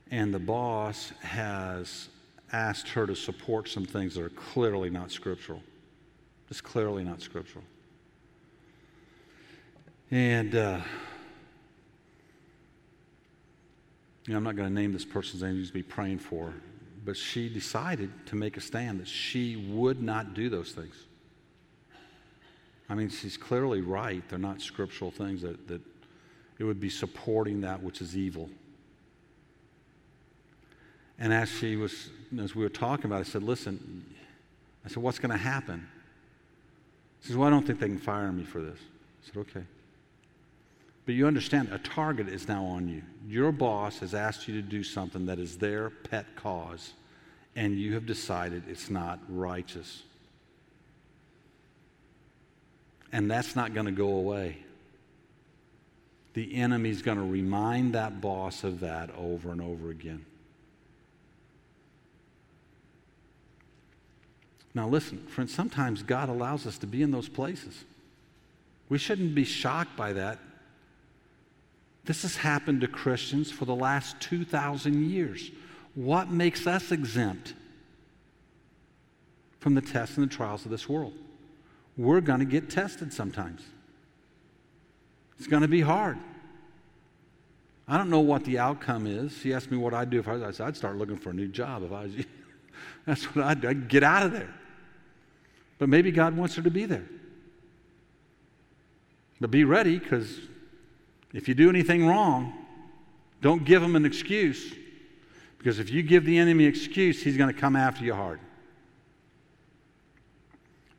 And 0.10 0.34
the 0.34 0.40
boss 0.40 1.12
has 1.22 2.10
asked 2.52 2.90
her 2.90 3.06
to 3.06 3.16
support 3.16 3.68
some 3.68 3.86
things 3.86 4.16
that 4.16 4.24
are 4.24 4.30
clearly 4.30 4.90
not 4.90 5.12
scriptural. 5.12 5.62
Just 6.50 6.64
clearly 6.64 7.04
not 7.04 7.22
scriptural. 7.22 7.64
And, 10.10 10.56
uh, 10.56 10.82
you 14.26 14.34
know, 14.34 14.38
I'm 14.38 14.44
not 14.44 14.56
going 14.56 14.70
to 14.70 14.74
name 14.74 14.94
this 14.94 15.06
person's 15.06 15.44
name, 15.44 15.56
you 15.56 15.70
be 15.72 15.84
praying 15.84 16.20
for. 16.20 16.54
But 17.06 17.18
she 17.18 17.50
decided 17.50 18.12
to 18.28 18.36
make 18.36 18.56
a 18.56 18.62
stand 18.62 19.00
that 19.02 19.08
she 19.08 19.56
would 19.56 20.02
not 20.02 20.34
do 20.34 20.50
those 20.50 20.72
things. 20.72 20.96
I 22.90 22.96
mean, 22.96 23.10
she's 23.10 23.38
clearly 23.38 23.82
right. 23.82 24.24
They're 24.30 24.40
not 24.40 24.62
scriptural 24.62 25.12
things, 25.12 25.42
that, 25.42 25.68
that 25.68 25.82
it 26.60 26.64
would 26.64 26.80
be 26.80 26.90
supporting 26.90 27.62
that 27.62 27.84
which 27.84 28.02
is 28.02 28.16
evil. 28.16 28.50
And 31.20 31.34
as 31.34 31.50
she 31.50 31.76
was, 31.76 32.10
as 32.40 32.56
we 32.56 32.64
were 32.64 32.70
talking 32.70 33.06
about, 33.06 33.20
I 33.20 33.24
said, 33.24 33.44
listen, 33.44 34.06
I 34.86 34.90
said, 34.90 35.04
what's 35.04 35.20
going 35.20 35.32
to 35.32 35.38
happen? 35.38 35.88
She 37.22 37.28
says, 37.28 37.38
well, 37.38 37.48
I 37.48 37.52
don't 37.52 37.66
think 37.66 37.80
they 37.80 37.88
can 37.88 38.00
fire 38.00 38.32
me 38.32 38.44
for 38.44 38.62
this. 38.62 38.80
I 38.80 39.26
said, 39.26 39.38
okay. 39.38 39.64
But 41.06 41.16
you 41.16 41.28
understand, 41.28 41.70
a 41.72 41.80
target 41.80 42.30
is 42.30 42.48
now 42.48 42.64
on 42.64 42.88
you. 42.88 43.02
Your 43.28 43.52
boss 43.52 44.00
has 44.00 44.14
asked 44.14 44.48
you 44.48 44.62
to 44.62 44.62
do 44.62 44.84
something 44.84 45.26
that 45.26 45.38
is 45.38 45.58
their 45.58 45.90
pet 45.90 46.26
cause, 46.36 46.94
and 47.56 47.78
you 47.78 47.94
have 47.94 48.06
decided 48.06 48.64
it's 48.68 48.90
not 48.90 49.20
righteous. 49.28 50.04
And 53.12 53.30
that's 53.30 53.56
not 53.56 53.74
going 53.74 53.86
to 53.86 53.92
go 53.92 54.16
away. 54.16 54.58
The 56.34 56.56
enemy's 56.56 57.02
going 57.02 57.18
to 57.18 57.24
remind 57.24 57.94
that 57.94 58.22
boss 58.22 58.64
of 58.64 58.80
that 58.80 59.12
over 59.16 59.52
and 59.52 59.62
over 59.62 59.90
again. 59.92 60.26
Now, 64.74 64.88
listen, 64.88 65.20
friends, 65.28 65.54
sometimes 65.54 66.02
God 66.02 66.30
allows 66.30 66.66
us 66.66 66.80
to 66.80 66.88
be 66.88 67.04
in 67.04 67.12
those 67.12 67.30
places. 67.30 67.84
We 68.90 68.98
shouldn't 68.98 69.36
be 69.36 69.44
shocked 69.44 69.96
by 69.96 70.14
that. 70.14 70.40
This 72.06 72.24
has 72.24 72.36
happened 72.36 72.82
to 72.82 72.88
Christians 72.88 73.52
for 73.52 73.66
the 73.66 73.76
last 73.76 74.20
2,000 74.20 75.10
years. 75.10 75.52
What 75.96 76.30
makes 76.30 76.68
us 76.68 76.92
exempt 76.92 77.54
from 79.60 79.76
the 79.76 79.82
tests 79.82 80.18
and 80.18 80.30
the 80.30 80.34
trials 80.34 80.66
of 80.66 80.72
this 80.72 80.90
world? 80.90 81.14
We're 81.96 82.22
going 82.22 82.40
to 82.40 82.46
get 82.46 82.70
tested 82.70 83.14
sometimes. 83.14 83.62
It's 85.38 85.48
going 85.48 85.62
to 85.62 85.68
be 85.68 85.82
hard. 85.82 86.18
I 87.88 87.98
don't 87.98 88.10
know 88.10 88.22
what 88.22 88.46
the 88.46 88.60
outcome 88.60 89.08
is. 89.08 89.42
He 89.42 89.54
asked 89.54 89.70
me 89.70 89.78
what 89.78 89.94
I'd 89.94 90.10
do 90.10 90.20
if 90.20 90.28
I 90.28 90.34
was. 90.34 90.44
I 90.44 90.52
said, 90.52 90.68
I'd 90.68 90.78
start 90.78 90.98
looking 90.98 91.18
for 91.18 91.30
a 91.30 91.34
new 91.34 91.48
job 91.48 91.84
if 91.84 91.92
I 91.92 92.04
was 92.04 92.16
you. 92.16 92.26
That's 93.06 93.24
what 93.36 93.46
I'd 93.46 93.62
do. 93.62 93.70
I'd 93.70 93.88
get 93.88 94.04
out 94.04 94.24
of 94.24 94.32
there. 94.32 94.54
But 95.80 95.90
maybe 95.90 96.12
God 96.12 96.36
wants 96.36 96.56
her 96.56 96.62
to 96.62 96.72
be 96.72 96.86
there. 96.86 97.06
But 99.40 99.52
be 99.52 99.64
ready 99.64 100.00
because 100.00 100.40
if 101.34 101.48
you 101.48 101.56
do 101.56 101.70
anything 101.70 102.06
wrong, 102.06 102.54
don't 103.42 103.66
give 103.66 103.82
him 103.82 103.96
an 103.96 104.06
excuse. 104.06 104.74
Because 105.58 105.80
if 105.80 105.90
you 105.90 106.04
give 106.04 106.26
the 106.26 106.38
enemy 106.38 106.66
an 106.66 106.70
excuse, 106.70 107.22
he's 107.22 107.38
going 107.38 107.54
to 107.54 107.60
come 107.60 107.76
after 107.76 108.04
you 108.04 108.14
hard. 108.14 108.40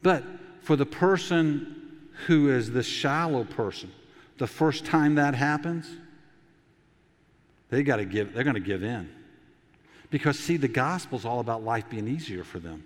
But 0.02 0.24
for 0.60 0.76
the 0.76 0.86
person 0.86 1.98
who 2.26 2.50
is 2.50 2.70
the 2.70 2.82
shallow 2.82 3.44
person, 3.44 3.92
the 4.38 4.46
first 4.46 4.84
time 4.84 5.14
that 5.14 5.34
happens, 5.34 5.88
they 7.70 7.82
got 7.82 7.96
to 7.96 8.04
give, 8.04 8.34
they're 8.34 8.44
going 8.44 8.54
to 8.54 8.60
give 8.60 8.82
in. 8.82 9.10
Because, 10.10 10.38
see, 10.38 10.56
the 10.56 10.68
gospel's 10.68 11.24
all 11.24 11.40
about 11.40 11.64
life 11.64 11.88
being 11.88 12.08
easier 12.08 12.44
for 12.44 12.58
them. 12.58 12.84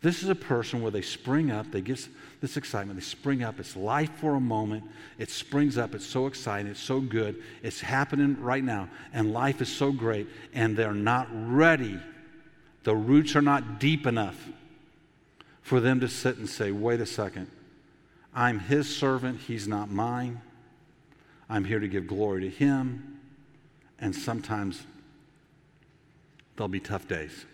This 0.00 0.22
is 0.22 0.28
a 0.28 0.34
person 0.34 0.80
where 0.80 0.92
they 0.92 1.02
spring 1.02 1.50
up, 1.50 1.72
they 1.72 1.80
get 1.80 2.08
this 2.40 2.56
excitement, 2.56 2.98
they 2.98 3.04
spring 3.04 3.42
up. 3.42 3.58
It's 3.58 3.74
life 3.74 4.10
for 4.20 4.36
a 4.36 4.40
moment. 4.40 4.84
It 5.18 5.28
springs 5.28 5.76
up. 5.76 5.94
It's 5.94 6.06
so 6.06 6.26
exciting. 6.26 6.70
It's 6.70 6.80
so 6.80 7.00
good. 7.00 7.42
It's 7.64 7.80
happening 7.80 8.40
right 8.40 8.62
now. 8.62 8.88
And 9.12 9.32
life 9.32 9.60
is 9.60 9.68
so 9.68 9.90
great. 9.90 10.28
And 10.54 10.76
they're 10.76 10.94
not 10.94 11.26
ready. 11.32 11.98
The 12.84 12.94
roots 12.94 13.34
are 13.34 13.42
not 13.42 13.80
deep 13.80 14.06
enough 14.06 14.48
for 15.62 15.80
them 15.80 15.98
to 16.00 16.08
sit 16.08 16.38
and 16.38 16.48
say, 16.48 16.70
wait 16.70 17.00
a 17.00 17.06
second. 17.06 17.50
I'm 18.32 18.60
his 18.60 18.94
servant. 18.94 19.40
He's 19.40 19.66
not 19.66 19.90
mine. 19.90 20.40
I'm 21.50 21.64
here 21.64 21.80
to 21.80 21.88
give 21.88 22.06
glory 22.06 22.42
to 22.42 22.50
him. 22.50 23.18
And 23.98 24.14
sometimes 24.14 24.86
there'll 26.54 26.68
be 26.68 26.78
tough 26.78 27.08
days. 27.08 27.46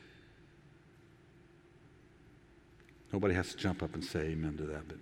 Nobody 3.14 3.34
has 3.34 3.52
to 3.52 3.56
jump 3.56 3.80
up 3.80 3.94
and 3.94 4.02
say 4.02 4.22
amen 4.22 4.56
to 4.56 4.64
that, 4.64 4.88
but. 4.88 4.96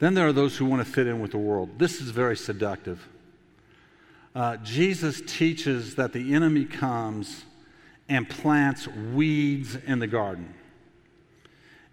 Then 0.00 0.14
there 0.14 0.26
are 0.26 0.32
those 0.32 0.56
who 0.56 0.64
want 0.64 0.84
to 0.84 0.92
fit 0.92 1.06
in 1.06 1.20
with 1.20 1.30
the 1.30 1.38
world. 1.38 1.78
This 1.78 2.00
is 2.00 2.10
very 2.10 2.36
seductive. 2.36 3.06
Uh, 4.34 4.56
Jesus 4.56 5.22
teaches 5.24 5.94
that 5.94 6.12
the 6.12 6.34
enemy 6.34 6.64
comes 6.64 7.44
and 8.08 8.28
plants 8.28 8.88
weeds 8.88 9.76
in 9.76 10.00
the 10.00 10.08
garden. 10.08 10.52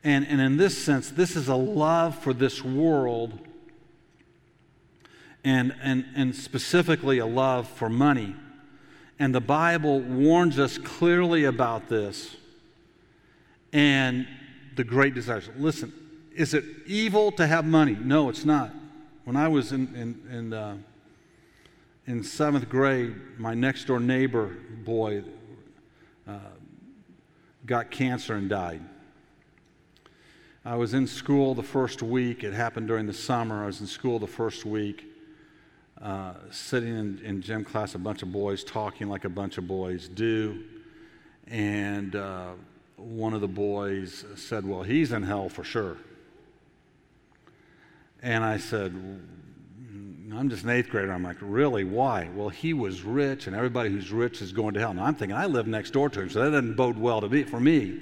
And, 0.03 0.25
and 0.27 0.41
in 0.41 0.57
this 0.57 0.75
sense, 0.75 1.11
this 1.11 1.35
is 1.35 1.47
a 1.47 1.55
love 1.55 2.17
for 2.17 2.33
this 2.33 2.63
world 2.63 3.37
and, 5.43 5.75
and, 5.79 6.05
and 6.15 6.35
specifically 6.35 7.19
a 7.19 7.27
love 7.27 7.67
for 7.67 7.87
money. 7.87 8.35
And 9.19 9.33
the 9.33 9.41
Bible 9.41 10.01
warns 10.01 10.59
us 10.59 10.77
clearly 10.77 11.45
about 11.45 11.87
this 11.87 12.35
and 13.71 14.27
the 14.75 14.83
great 14.83 15.13
desires. 15.13 15.49
Listen, 15.57 15.93
is 16.35 16.53
it 16.53 16.65
evil 16.85 17.31
to 17.33 17.45
have 17.45 17.65
money? 17.65 17.97
No, 17.99 18.29
it's 18.29 18.45
not. 18.45 18.71
When 19.23 19.35
I 19.35 19.47
was 19.47 19.71
in, 19.71 19.93
in, 19.95 20.35
in, 20.35 20.53
uh, 20.53 20.77
in 22.07 22.23
seventh 22.23 22.69
grade, 22.69 23.15
my 23.37 23.53
next 23.53 23.85
door 23.85 23.99
neighbor 23.99 24.57
boy 24.83 25.23
uh, 26.27 26.37
got 27.65 27.91
cancer 27.91 28.35
and 28.35 28.49
died. 28.49 28.81
I 30.65 30.75
was 30.75 30.93
in 30.93 31.07
school 31.07 31.55
the 31.55 31.63
first 31.63 32.01
week. 32.01 32.43
It 32.43 32.53
happened 32.53 32.87
during 32.87 33.05
the 33.05 33.13
summer. 33.13 33.63
I 33.63 33.65
was 33.65 33.81
in 33.81 33.87
school 33.87 34.19
the 34.19 34.27
first 34.27 34.65
week. 34.65 35.05
Uh, 36.03 36.33
sitting 36.51 36.89
in, 36.89 37.17
in, 37.23 37.41
gym 37.41 37.63
class, 37.63 37.95
a 37.95 37.97
bunch 37.97 38.23
of 38.23 38.31
boys 38.33 38.61
talking 38.61 39.07
like 39.07 39.23
a 39.23 39.29
bunch 39.29 39.57
of 39.57 39.65
boys 39.65 40.09
do. 40.09 40.61
And 41.47 42.13
uh, 42.13 42.51
one 42.97 43.33
of 43.33 43.39
the 43.39 43.47
boys 43.47 44.25
said, 44.35 44.67
Well, 44.67 44.83
he's 44.83 45.13
in 45.13 45.23
hell 45.23 45.47
for 45.47 45.63
sure. 45.63 45.95
And 48.21 48.43
I 48.43 48.57
said, 48.57 48.91
I'm 48.91 50.49
just 50.49 50.65
an 50.65 50.71
eighth 50.71 50.89
grader. 50.89 51.13
I'm 51.13 51.23
like, 51.23 51.37
Really? 51.39 51.85
Why? 51.85 52.29
Well, 52.35 52.49
he 52.49 52.73
was 52.73 53.03
rich, 53.03 53.47
and 53.47 53.55
everybody 53.55 53.89
who's 53.89 54.11
rich 54.11 54.41
is 54.41 54.51
going 54.51 54.73
to 54.73 54.81
hell. 54.81 54.93
Now 54.93 55.05
I'm 55.05 55.15
thinking, 55.15 55.37
I 55.37 55.45
live 55.45 55.67
next 55.67 55.91
door 55.91 56.09
to 56.09 56.19
him, 56.19 56.29
so 56.29 56.43
that 56.43 56.51
doesn't 56.51 56.73
bode 56.73 56.97
well 56.97 57.21
to 57.21 57.29
me, 57.29 57.43
for 57.43 57.61
me. 57.61 58.01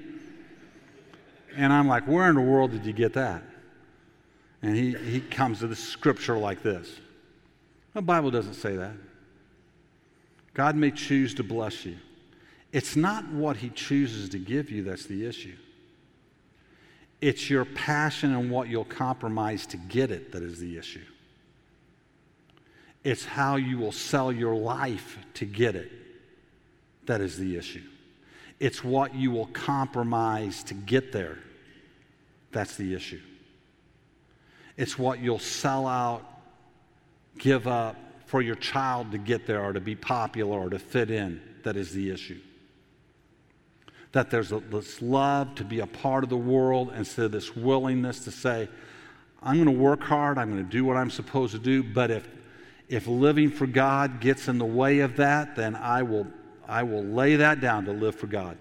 And 1.55 1.71
I'm 1.71 1.87
like, 1.87 2.07
Where 2.07 2.27
in 2.27 2.33
the 2.33 2.41
world 2.41 2.71
did 2.71 2.83
you 2.83 2.93
get 2.93 3.13
that? 3.13 3.43
And 4.63 4.75
he, 4.75 4.95
he 4.95 5.21
comes 5.21 5.59
to 5.59 5.67
the 5.67 5.75
scripture 5.75 6.39
like 6.39 6.63
this. 6.63 6.89
The 7.93 8.01
Bible 8.01 8.31
doesn't 8.31 8.53
say 8.53 8.75
that. 8.77 8.93
God 10.53 10.75
may 10.75 10.91
choose 10.91 11.33
to 11.35 11.43
bless 11.43 11.85
you. 11.85 11.97
It's 12.71 12.95
not 12.95 13.27
what 13.29 13.57
He 13.57 13.69
chooses 13.69 14.29
to 14.29 14.39
give 14.39 14.69
you 14.69 14.83
that's 14.83 15.05
the 15.05 15.25
issue. 15.25 15.55
It's 17.19 17.49
your 17.49 17.65
passion 17.65 18.33
and 18.33 18.49
what 18.49 18.67
you'll 18.67 18.83
compromise 18.83 19.65
to 19.67 19.77
get 19.77 20.09
it 20.09 20.31
that 20.31 20.41
is 20.41 20.59
the 20.59 20.77
issue. 20.77 21.05
It's 23.03 23.25
how 23.25 23.55
you 23.55 23.77
will 23.77 23.91
sell 23.91 24.31
your 24.31 24.55
life 24.55 25.17
to 25.35 25.45
get 25.45 25.75
it 25.75 25.91
that 27.05 27.21
is 27.21 27.37
the 27.37 27.57
issue. 27.57 27.83
It's 28.59 28.83
what 28.83 29.15
you 29.15 29.31
will 29.31 29.47
compromise 29.47 30.63
to 30.65 30.73
get 30.73 31.11
there. 31.11 31.39
That's 32.51 32.75
the 32.75 32.93
issue. 32.93 33.21
It's 34.77 34.97
what 34.97 35.19
you'll 35.19 35.39
sell 35.39 35.87
out 35.87 36.23
give 37.37 37.67
up 37.67 37.95
for 38.25 38.41
your 38.41 38.55
child 38.55 39.11
to 39.11 39.17
get 39.17 39.45
there 39.45 39.61
or 39.61 39.73
to 39.73 39.81
be 39.81 39.95
popular 39.95 40.57
or 40.57 40.69
to 40.69 40.79
fit 40.79 41.11
in 41.11 41.41
that 41.63 41.75
is 41.75 41.91
the 41.91 42.09
issue. 42.09 42.39
That 44.13 44.29
there's 44.29 44.51
a, 44.51 44.59
this 44.59 45.01
love 45.01 45.55
to 45.55 45.63
be 45.63 45.79
a 45.79 45.87
part 45.87 46.23
of 46.23 46.29
the 46.29 46.37
world 46.37 46.93
instead 46.95 47.25
of 47.25 47.31
this 47.31 47.55
willingness 47.55 48.23
to 48.25 48.31
say, 48.31 48.69
I'm 49.41 49.55
going 49.55 49.65
to 49.65 49.83
work 49.83 50.01
hard, 50.01 50.37
I'm 50.37 50.51
going 50.51 50.63
to 50.63 50.69
do 50.69 50.85
what 50.85 50.97
I'm 50.97 51.09
supposed 51.09 51.53
to 51.53 51.59
do, 51.59 51.83
but 51.83 52.11
if, 52.11 52.27
if 52.87 53.07
living 53.07 53.49
for 53.49 53.67
God 53.67 54.19
gets 54.21 54.47
in 54.47 54.57
the 54.57 54.65
way 54.65 54.99
of 54.99 55.17
that, 55.17 55.55
then 55.55 55.75
I 55.75 56.03
will, 56.03 56.27
I 56.67 56.83
will 56.83 57.03
lay 57.03 57.37
that 57.37 57.59
down 57.59 57.85
to 57.85 57.91
live 57.91 58.15
for 58.15 58.27
God. 58.27 58.57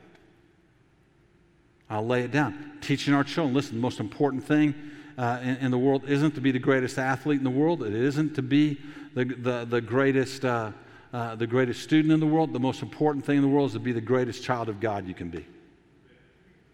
I'll 1.89 2.07
lay 2.07 2.23
it 2.23 2.31
down. 2.31 2.79
Teaching 2.81 3.15
our 3.15 3.25
children, 3.25 3.55
listen, 3.55 3.75
the 3.75 3.81
most 3.83 4.01
important 4.01 4.45
thing 4.45 4.75
uh, 5.19 5.39
in, 5.43 5.57
in, 5.57 5.71
the 5.71 5.79
world 5.79 6.09
isn't 6.09 6.35
to 6.35 6.41
be 6.41 6.51
the 6.51 6.59
greatest 6.59 6.99
athlete 6.99 7.39
in 7.39 7.45
the 7.45 7.51
world. 7.51 7.83
It 7.83 7.95
isn't 7.95 8.35
to 8.35 8.43
be 8.43 8.81
the, 9.15 9.25
the, 9.25 9.65
the 9.65 9.81
greatest, 9.81 10.45
uh, 10.45 10.73
uh, 11.13 11.35
the 11.35 11.47
greatest 11.47 11.83
student 11.83 12.13
in 12.13 12.21
the 12.21 12.27
world. 12.27 12.53
The 12.53 12.61
most 12.61 12.83
important 12.83 13.25
thing 13.25 13.37
in 13.37 13.43
the 13.43 13.49
world 13.49 13.69
is 13.69 13.73
to 13.75 13.81
be 13.81 13.93
the 13.93 14.01
greatest 14.01 14.43
child 14.43 14.69
of 14.69 14.81
God 14.81 15.07
you 15.07 15.15
can 15.15 15.31
be. 15.31 15.45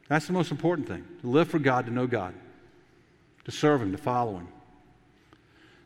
That's 0.09 0.27
the 0.27 0.33
most 0.33 0.51
important 0.51 0.87
thing 0.87 1.05
to 1.23 1.27
live 1.27 1.49
for 1.49 1.59
God, 1.59 1.87
to 1.87 1.93
know 1.93 2.07
God, 2.07 2.35
to 3.45 3.51
serve 3.51 3.83
Him, 3.83 3.93
to 3.93 3.99
follow 3.99 4.37
Him. 4.37 4.49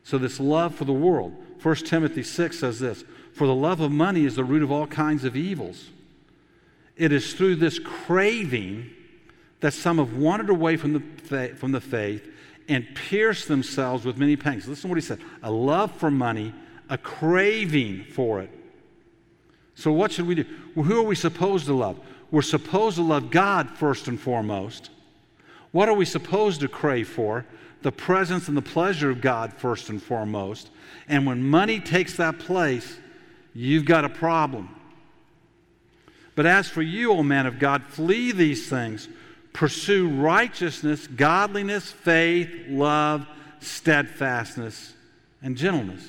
So, 0.02 0.18
this 0.18 0.40
love 0.40 0.74
for 0.74 0.84
the 0.84 0.92
world, 0.92 1.34
1 1.62 1.74
Timothy 1.76 2.22
6 2.22 2.58
says 2.58 2.80
this 2.80 3.04
For 3.32 3.46
the 3.46 3.54
love 3.54 3.80
of 3.80 3.90
money 3.90 4.24
is 4.24 4.36
the 4.36 4.44
root 4.44 4.62
of 4.62 4.70
all 4.70 4.86
kinds 4.86 5.24
of 5.24 5.36
evils. 5.36 5.90
It 6.96 7.12
is 7.12 7.32
through 7.32 7.56
this 7.56 7.78
craving 7.78 8.90
that 9.60 9.72
some 9.72 9.98
have 9.98 10.16
wandered 10.16 10.50
away 10.50 10.76
from 10.76 10.92
the, 10.92 11.54
from 11.56 11.72
the 11.72 11.80
faith 11.80 12.28
and 12.70 12.86
pierce 12.94 13.46
themselves 13.46 14.04
with 14.04 14.16
many 14.16 14.36
pangs. 14.36 14.68
Listen 14.68 14.82
to 14.82 14.88
what 14.88 14.96
he 14.96 15.02
said 15.02 15.18
a 15.42 15.50
love 15.50 15.92
for 15.92 16.10
money, 16.10 16.54
a 16.88 16.96
craving 16.96 18.04
for 18.04 18.40
it. 18.40 18.50
So, 19.74 19.92
what 19.92 20.12
should 20.12 20.26
we 20.26 20.36
do? 20.36 20.46
Well, 20.74 20.84
who 20.84 20.98
are 20.98 21.06
we 21.06 21.16
supposed 21.16 21.66
to 21.66 21.74
love? 21.74 21.98
We're 22.30 22.42
supposed 22.42 22.96
to 22.96 23.02
love 23.02 23.30
God 23.30 23.70
first 23.70 24.06
and 24.06 24.18
foremost. 24.18 24.90
What 25.72 25.88
are 25.88 25.94
we 25.94 26.04
supposed 26.04 26.60
to 26.60 26.68
crave 26.68 27.08
for? 27.08 27.44
The 27.82 27.90
presence 27.90 28.46
and 28.46 28.56
the 28.56 28.62
pleasure 28.62 29.10
of 29.10 29.20
God 29.20 29.52
first 29.52 29.88
and 29.88 30.00
foremost. 30.00 30.70
And 31.08 31.26
when 31.26 31.42
money 31.42 31.80
takes 31.80 32.16
that 32.16 32.38
place, 32.38 32.98
you've 33.52 33.84
got 33.84 34.04
a 34.04 34.08
problem. 34.08 34.68
But 36.36 36.46
as 36.46 36.68
for 36.68 36.82
you, 36.82 37.12
O 37.12 37.22
man 37.24 37.46
of 37.46 37.58
God, 37.58 37.84
flee 37.84 38.30
these 38.30 38.68
things 38.68 39.08
pursue 39.52 40.08
righteousness, 40.08 41.06
godliness, 41.06 41.90
faith, 41.90 42.50
love, 42.68 43.26
steadfastness, 43.60 44.94
and 45.42 45.56
gentleness. 45.56 46.06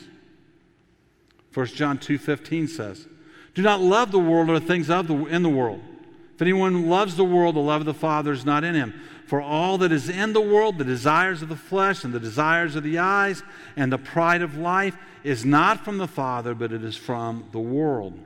1 1.54 1.66
John 1.68 1.98
2:15 1.98 2.68
says, 2.68 3.08
"Do 3.54 3.62
not 3.62 3.82
love 3.82 4.12
the 4.12 4.20
world 4.20 4.50
or 4.50 4.60
the 4.60 4.66
things 4.66 4.90
of 4.90 5.08
the, 5.08 5.16
in 5.26 5.44
the 5.44 5.50
world. 5.50 5.82
If 6.36 6.42
anyone 6.42 6.88
loves 6.88 7.18
the 7.18 7.26
world, 7.26 7.56
the 7.56 7.60
love 7.60 7.82
of 7.82 7.86
the 7.86 7.94
Father 7.94 8.32
is 8.32 8.46
not 8.46 8.64
in 8.64 8.74
him. 8.74 8.94
For 9.28 9.42
all 9.42 9.78
that 9.80 9.92
is 9.92 10.10
in 10.10 10.34
the 10.34 10.42
world, 10.42 10.78
the 10.78 10.84
desires 10.84 11.42
of 11.42 11.50
the 11.50 11.56
flesh 11.56 12.04
and 12.04 12.14
the 12.14 12.20
desires 12.20 12.76
of 12.76 12.84
the 12.84 12.98
eyes 12.98 13.44
and 13.76 13.92
the 13.92 13.98
pride 13.98 14.42
of 14.42 14.58
life, 14.58 14.98
is 15.24 15.46
not 15.46 15.86
from 15.86 16.00
the 16.00 16.08
Father, 16.08 16.56
but 16.56 16.72
it 16.72 16.84
is 16.84 16.96
from 16.96 17.46
the 17.52 17.60
world." 17.60 18.20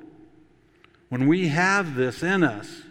When 1.10 1.28
we 1.28 1.50
have 1.50 1.96
this 1.96 2.24
in 2.24 2.44
us, 2.44 2.85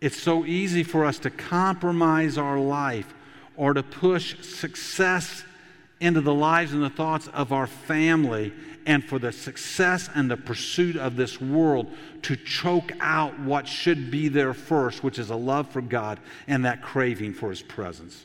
it's 0.00 0.20
so 0.20 0.44
easy 0.44 0.82
for 0.82 1.04
us 1.04 1.18
to 1.20 1.30
compromise 1.30 2.38
our 2.38 2.58
life 2.58 3.12
or 3.56 3.74
to 3.74 3.82
push 3.82 4.40
success 4.42 5.44
into 6.00 6.20
the 6.20 6.34
lives 6.34 6.72
and 6.72 6.82
the 6.82 6.90
thoughts 6.90 7.28
of 7.28 7.52
our 7.52 7.66
family 7.66 8.52
and 8.86 9.04
for 9.04 9.18
the 9.18 9.32
success 9.32 10.08
and 10.14 10.30
the 10.30 10.36
pursuit 10.36 10.96
of 10.96 11.16
this 11.16 11.40
world 11.40 11.88
to 12.22 12.36
choke 12.36 12.92
out 13.00 13.38
what 13.40 13.66
should 13.66 14.10
be 14.10 14.28
there 14.28 14.54
first, 14.54 15.02
which 15.02 15.18
is 15.18 15.30
a 15.30 15.36
love 15.36 15.68
for 15.68 15.82
God 15.82 16.20
and 16.46 16.64
that 16.64 16.80
craving 16.80 17.34
for 17.34 17.50
His 17.50 17.60
presence. 17.60 18.24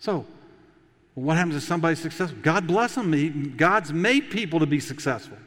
So, 0.00 0.26
what 1.14 1.36
happens 1.36 1.54
if 1.54 1.62
somebody's 1.62 2.00
successful? 2.00 2.38
God 2.42 2.66
bless 2.66 2.96
them. 2.96 3.12
He, 3.12 3.28
God's 3.28 3.92
made 3.92 4.30
people 4.30 4.58
to 4.60 4.66
be 4.66 4.80
successful. 4.80 5.38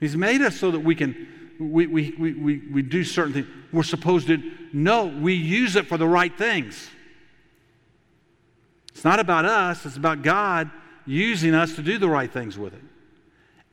He's 0.00 0.16
made 0.16 0.40
us 0.40 0.56
so 0.56 0.70
that 0.70 0.80
we 0.80 0.94
can 0.94 1.35
we, 1.58 1.86
we, 1.86 2.10
we, 2.12 2.58
we 2.58 2.82
do 2.82 3.04
certain 3.04 3.32
things. 3.32 3.46
We're 3.72 3.82
supposed 3.82 4.26
to, 4.28 4.42
no, 4.72 5.06
we 5.06 5.34
use 5.34 5.76
it 5.76 5.86
for 5.86 5.96
the 5.96 6.08
right 6.08 6.36
things. 6.36 6.88
It's 8.92 9.04
not 9.04 9.20
about 9.20 9.44
us, 9.44 9.84
it's 9.84 9.96
about 9.96 10.22
God 10.22 10.70
using 11.04 11.54
us 11.54 11.76
to 11.76 11.82
do 11.82 11.98
the 11.98 12.08
right 12.08 12.32
things 12.32 12.58
with 12.58 12.74
it. 12.74 12.80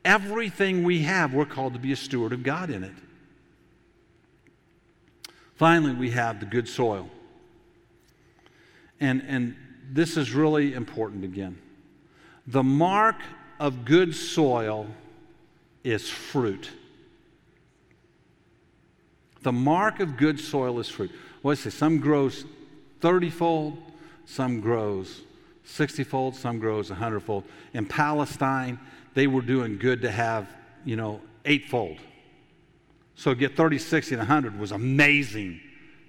Everything 0.06 0.84
we 0.84 1.04
have, 1.04 1.34
we're 1.34 1.46
called 1.46 1.74
to 1.74 1.80
be 1.80 1.94
a 1.94 1.96
steward 1.96 2.34
of 2.34 2.44
God 2.44 2.70
in 2.70 2.84
it. 2.84 2.92
Finally, 5.56 5.94
we 5.94 6.12
have 6.12 6.40
the 6.40 6.46
good 6.46 6.68
soil. 6.68 7.10
And, 9.00 9.24
and 9.28 9.56
this 9.92 10.18
is 10.18 10.34
really 10.34 10.74
important 10.74 11.24
again. 11.24 11.58
The 12.48 12.64
mark 12.64 13.16
of 13.60 13.86
good 13.86 14.14
soil 14.14 14.88
is 15.84 16.10
fruit. 16.10 16.70
The 19.44 19.52
mark 19.52 20.00
of 20.00 20.18
good 20.18 20.40
soil 20.40 20.80
is 20.80 20.90
fruit. 20.90 21.12
What 21.42 21.58
say? 21.58 21.70
Some 21.70 22.00
grows 22.00 22.46
30 23.02 23.30
fold, 23.30 23.78
some 24.26 24.62
grows 24.62 25.22
60 25.66 26.04
fold, 26.04 26.36
some 26.36 26.60
grows 26.60 26.90
100 26.90 27.20
fold. 27.20 27.44
In 27.74 27.86
Palestine, 27.86 28.80
they 29.14 29.28
were 29.28 29.42
doing 29.42 29.78
good 29.78 30.02
to 30.02 30.12
have, 30.12 30.48
you 30.86 30.96
know, 30.96 31.22
eightfold. 31.46 31.98
So 33.16 33.36
get 33.36 33.56
30, 33.56 33.78
60, 33.78 34.16
and 34.16 34.20
100 34.20 34.60
was 34.60 34.72
amazing 34.72 35.60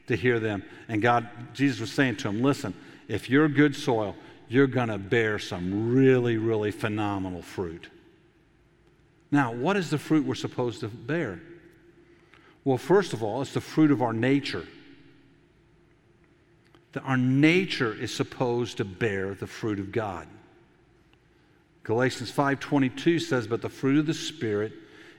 to 0.07 0.16
hear 0.16 0.41
them. 0.41 0.62
And 0.89 1.03
God, 1.03 1.28
Jesus 1.53 1.80
was 1.80 1.93
saying 1.93 2.16
to 2.16 2.28
them, 2.28 2.43
listen, 2.43 2.74
if 3.09 3.28
you're 3.28 3.49
good 3.49 3.74
soil, 3.74 4.16
you're 4.49 4.66
going 4.66 4.89
to 4.89 4.99
bear 4.99 5.39
some 5.39 5.93
really, 5.95 6.37
really 6.37 6.70
phenomenal 6.70 7.43
fruit. 7.43 7.89
Now, 9.30 9.53
what 9.53 9.76
is 9.76 9.91
the 9.91 9.99
fruit 9.99 10.24
we're 10.24 10.35
supposed 10.35 10.80
to 10.80 10.89
bear? 10.89 11.41
Well, 12.64 12.78
first 12.78 13.12
of 13.12 13.22
all, 13.22 13.42
it's 13.42 13.52
the 13.52 13.60
fruit 13.60 13.90
of 13.90 14.02
our 14.02 14.12
nature. 14.12 14.66
That 16.92 17.02
our 17.02 17.16
nature 17.16 17.92
is 17.92 18.14
supposed 18.14 18.78
to 18.78 18.84
bear 18.84 19.34
the 19.34 19.46
fruit 19.46 19.78
of 19.78 19.92
God. 19.92 20.26
Galatians 21.82 22.30
5:22 22.30 23.18
says, 23.18 23.46
"But 23.46 23.60
the 23.60 23.68
fruit 23.68 23.98
of 23.98 24.06
the 24.06 24.14
spirit 24.14 24.72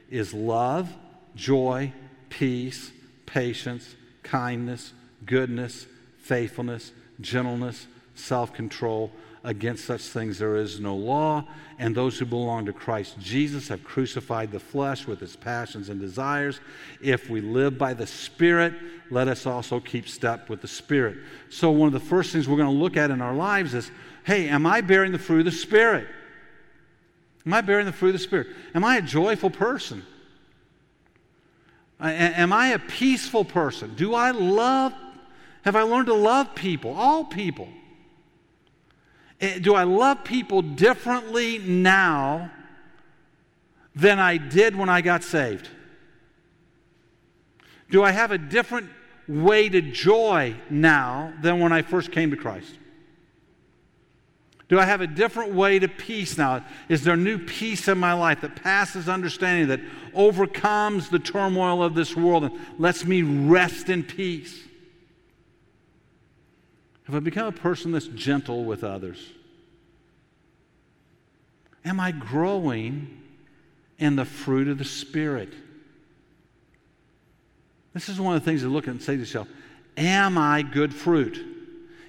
is 0.10 0.34
love, 0.34 0.96
joy, 1.36 1.94
peace, 2.30 2.92
patience, 3.26 3.96
kindness, 4.24 4.94
goodness, 5.26 5.86
faithfulness, 6.18 6.92
gentleness, 7.22 7.88
self-control. 8.16 9.12
Against 9.46 9.86
such 9.86 10.02
things 10.02 10.40
there 10.40 10.56
is 10.56 10.80
no 10.80 10.96
law, 10.96 11.46
and 11.78 11.94
those 11.94 12.18
who 12.18 12.26
belong 12.26 12.66
to 12.66 12.74
Christ 12.74 13.20
Jesus 13.20 13.68
have 13.68 13.84
crucified 13.84 14.52
the 14.52 14.60
flesh 14.60 15.06
with 15.06 15.22
its 15.22 15.36
passions 15.36 15.90
and 15.90 16.02
desires. 16.02 16.60
If 17.00 17.30
we 17.30 17.42
live 17.42 17.78
by 17.78 17.94
the 17.94 18.08
Spirit, 18.08 18.74
let 19.12 19.28
us 19.28 19.46
also 19.46 19.80
keep 19.80 20.10
step 20.10 20.50
with 20.50 20.62
the 20.62 20.68
Spirit. 20.68 21.20
So, 21.50 21.70
one 21.70 21.86
of 21.86 21.94
the 21.94 22.00
first 22.00 22.34
things 22.34 22.50
we're 22.50 22.58
going 22.58 22.74
to 22.74 22.84
look 22.84 22.98
at 22.98 23.12
in 23.12 23.22
our 23.22 23.36
lives 23.36 23.76
is 23.76 23.92
hey, 24.24 24.50
am 24.50 24.66
I 24.66 24.82
bearing 24.82 25.12
the 25.12 25.20
fruit 25.20 25.42
of 25.42 25.46
the 25.46 25.52
Spirit? 25.52 26.08
Am 27.46 27.54
I 27.54 27.62
bearing 27.62 27.86
the 27.86 27.94
fruit 27.94 28.10
of 28.10 28.14
the 28.14 28.20
Spirit? 28.20 28.48
Am 28.74 28.84
I 28.84 28.98
a 28.98 29.02
joyful 29.04 29.52
person? 29.52 30.04
Am 32.00 32.52
I 32.52 32.70
a 32.70 32.80
peaceful 32.80 33.46
person? 33.46 33.94
Do 33.94 34.16
I 34.16 34.32
love, 34.32 34.92
have 35.62 35.76
I 35.76 35.84
learned 35.84 36.08
to 36.08 36.16
love 36.16 36.56
people, 36.56 36.96
all 36.96 37.26
people? 37.26 37.70
Eh, 39.42 39.60
do 39.60 39.76
I 39.76 39.84
love 39.84 40.24
people 40.24 40.62
differently 40.62 41.60
now 41.60 42.52
than 43.96 44.20
I 44.20 44.38
did 44.38 44.76
when 44.76 44.90
I 44.90 45.02
got 45.02 45.24
saved? 45.24 45.70
Do 47.90 48.04
I 48.04 48.12
have 48.12 48.32
a 48.32 48.38
different 48.38 48.90
way 49.28 49.70
to 49.70 49.82
joy 49.82 50.56
now 50.70 51.34
than 51.42 51.60
when 51.60 51.72
I 51.72 51.82
first 51.82 52.12
came 52.12 52.32
to 52.32 52.38
Christ? 52.38 52.74
Do 54.68 54.80
I 54.80 54.86
have 54.86 55.02
a 55.02 55.08
different 55.08 55.54
way 55.54 55.78
to 55.78 55.88
peace 55.88 56.38
now? 56.38 56.66
Is 56.90 57.04
there 57.04 57.16
new 57.16 57.38
peace 57.38 57.88
in 57.88 58.00
my 58.00 58.14
life 58.14 58.42
that 58.42 58.56
passes 58.56 59.08
understanding, 59.08 59.68
that 59.68 59.82
overcomes 60.14 61.10
the 61.10 61.20
turmoil 61.20 61.84
of 61.84 61.94
this 61.94 62.16
world 62.16 62.46
and 62.46 62.60
lets 62.80 63.06
me 63.06 63.22
rest 63.22 63.90
in 63.90 64.04
peace? 64.04 64.65
Have 67.06 67.16
I 67.16 67.20
become 67.20 67.48
a 67.48 67.52
person 67.52 67.92
that's 67.92 68.08
gentle 68.08 68.66
with 68.66 68.84
others? 68.84 69.20
Am 71.84 72.00
I 72.00 72.12
growing 72.12 73.22
in 74.00 74.16
the 74.16 74.26
fruit 74.26 74.68
of 74.68 74.80
the 74.80 74.86
Spirit? 74.86 75.54
This 77.94 78.10
is 78.10 78.20
one 78.20 78.36
of 78.36 78.42
the 78.42 78.46
things 78.46 78.62
to 78.62 78.68
look 78.68 78.86
at 78.88 78.92
and 78.92 79.02
say 79.02 79.14
to 79.14 79.20
yourself 79.20 79.48
Am 79.98 80.38
I 80.38 80.64
good 80.64 80.94
fruit? 80.94 81.44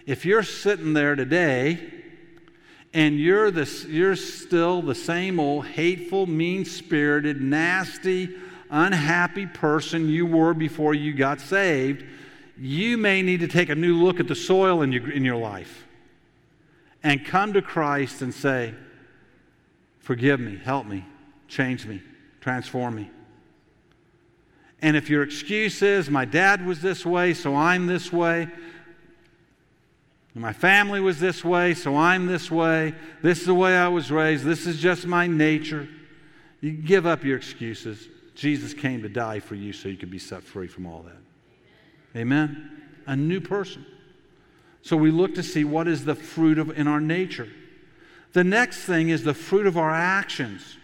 If 0.06 0.24
you're 0.24 0.42
sitting 0.42 0.94
there 0.94 1.14
today 1.14 1.92
and 2.94 3.18
you're, 3.18 3.50
the, 3.50 3.70
you're 3.88 4.16
still 4.16 4.80
the 4.80 4.94
same 4.94 5.38
old 5.38 5.66
hateful, 5.66 6.26
mean 6.26 6.64
spirited, 6.64 7.42
nasty, 7.42 8.34
unhappy 8.70 9.46
person 9.46 10.08
you 10.08 10.24
were 10.24 10.54
before 10.54 10.94
you 10.94 11.12
got 11.12 11.40
saved, 11.40 12.04
you 12.58 12.96
may 12.96 13.22
need 13.22 13.40
to 13.40 13.48
take 13.48 13.68
a 13.68 13.74
new 13.74 14.02
look 14.02 14.20
at 14.20 14.28
the 14.28 14.34
soil 14.34 14.82
in 14.82 14.92
your, 14.92 15.10
in 15.10 15.24
your 15.24 15.36
life 15.36 15.86
and 17.02 17.24
come 17.24 17.52
to 17.52 17.62
Christ 17.62 18.22
and 18.22 18.32
say, 18.32 18.74
Forgive 19.98 20.38
me, 20.38 20.56
help 20.56 20.86
me, 20.86 21.04
change 21.48 21.84
me, 21.84 22.00
transform 22.40 22.94
me. 22.94 23.10
And 24.80 24.96
if 24.96 25.10
your 25.10 25.22
excuse 25.22 25.82
is, 25.82 26.08
My 26.08 26.24
dad 26.24 26.64
was 26.64 26.80
this 26.80 27.04
way, 27.04 27.34
so 27.34 27.56
I'm 27.56 27.86
this 27.86 28.12
way, 28.12 28.48
my 30.34 30.52
family 30.52 31.00
was 31.00 31.18
this 31.18 31.42
way, 31.42 31.72
so 31.72 31.96
I'm 31.96 32.26
this 32.26 32.50
way, 32.50 32.94
this 33.22 33.40
is 33.40 33.46
the 33.46 33.54
way 33.54 33.74
I 33.74 33.88
was 33.88 34.10
raised, 34.10 34.44
this 34.44 34.66
is 34.66 34.78
just 34.78 35.06
my 35.06 35.26
nature, 35.26 35.88
you 36.60 36.72
give 36.72 37.06
up 37.06 37.24
your 37.24 37.38
excuses. 37.38 38.08
Jesus 38.34 38.74
came 38.74 39.00
to 39.00 39.08
die 39.08 39.40
for 39.40 39.54
you 39.54 39.72
so 39.72 39.88
you 39.88 39.96
could 39.96 40.10
be 40.10 40.18
set 40.18 40.42
free 40.42 40.66
from 40.66 40.86
all 40.86 41.02
that. 41.02 41.16
Amen? 42.16 42.70
A 43.06 43.14
new 43.14 43.40
person. 43.40 43.84
So 44.82 44.96
we 44.96 45.10
look 45.10 45.34
to 45.34 45.42
see 45.42 45.64
what 45.64 45.88
is 45.88 46.04
the 46.04 46.14
fruit 46.14 46.58
of 46.58 46.76
in 46.78 46.86
our 46.86 47.00
nature. 47.00 47.48
The 48.32 48.44
next 48.44 48.84
thing 48.84 49.08
is 49.08 49.24
the 49.24 49.34
fruit 49.34 49.66
of 49.66 49.76
our 49.76 49.90
actions. 49.90 50.76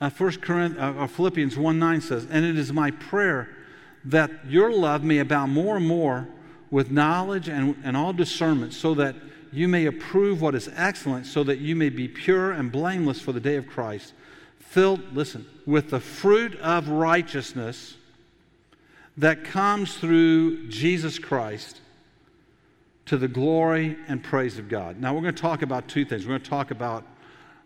Uh, 0.00 0.10
First 0.10 0.42
Corinthians, 0.42 0.80
uh, 0.80 1.02
uh 1.02 1.06
Philippians 1.06 1.56
1 1.56 1.78
9 1.78 2.00
says, 2.00 2.26
And 2.30 2.44
it 2.44 2.58
is 2.58 2.72
my 2.72 2.90
prayer 2.90 3.48
that 4.04 4.30
your 4.48 4.72
love 4.72 5.02
may 5.02 5.18
abound 5.18 5.52
more 5.52 5.76
and 5.76 5.86
more 5.86 6.28
with 6.70 6.90
knowledge 6.90 7.48
and, 7.48 7.76
and 7.84 7.96
all 7.96 8.12
discernment, 8.12 8.72
so 8.72 8.94
that 8.94 9.16
you 9.52 9.68
may 9.68 9.86
approve 9.86 10.42
what 10.42 10.54
is 10.54 10.68
excellent, 10.74 11.26
so 11.26 11.42
that 11.44 11.58
you 11.58 11.76
may 11.76 11.88
be 11.88 12.08
pure 12.08 12.52
and 12.52 12.70
blameless 12.70 13.20
for 13.20 13.32
the 13.32 13.40
day 13.40 13.56
of 13.56 13.66
Christ, 13.66 14.12
filled, 14.58 15.14
listen, 15.14 15.46
with 15.64 15.90
the 15.90 16.00
fruit 16.00 16.56
of 16.60 16.88
righteousness 16.88 17.96
that 19.16 19.44
comes 19.44 19.96
through 19.96 20.68
Jesus 20.68 21.18
Christ 21.18 21.80
to 23.06 23.16
the 23.16 23.28
glory 23.28 23.96
and 24.08 24.22
praise 24.22 24.58
of 24.58 24.68
God. 24.68 25.00
Now, 25.00 25.14
we're 25.14 25.22
going 25.22 25.34
to 25.34 25.40
talk 25.40 25.62
about 25.62 25.88
two 25.88 26.04
things. 26.04 26.24
We're 26.24 26.32
going 26.32 26.42
to 26.42 26.50
talk 26.50 26.70
about 26.70 27.04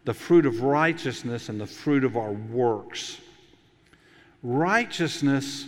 the 0.05 0.15
fruit 0.15 0.47
of 0.47 0.63
righteousness 0.63 1.49
and 1.49 1.61
the 1.61 1.67
fruit 1.67 2.05
of 2.05 2.17
our 2.17 2.33
works. 2.33 3.19
Righteousness, 4.43 5.67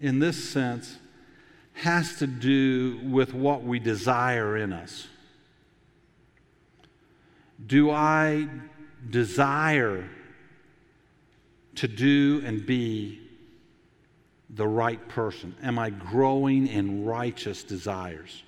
in 0.00 0.18
this 0.18 0.50
sense, 0.50 0.98
has 1.72 2.18
to 2.18 2.26
do 2.26 3.00
with 3.04 3.34
what 3.34 3.64
we 3.64 3.78
desire 3.78 4.56
in 4.56 4.72
us. 4.72 5.08
Do 7.66 7.90
I 7.90 8.48
desire 9.10 10.08
to 11.76 11.88
do 11.88 12.42
and 12.44 12.64
be 12.64 13.23
the 14.54 14.66
right 14.66 15.06
person? 15.08 15.54
Am 15.62 15.78
I 15.78 15.90
growing 15.90 16.66
in 16.66 17.04
righteous 17.04 17.62
desires? 17.64 18.42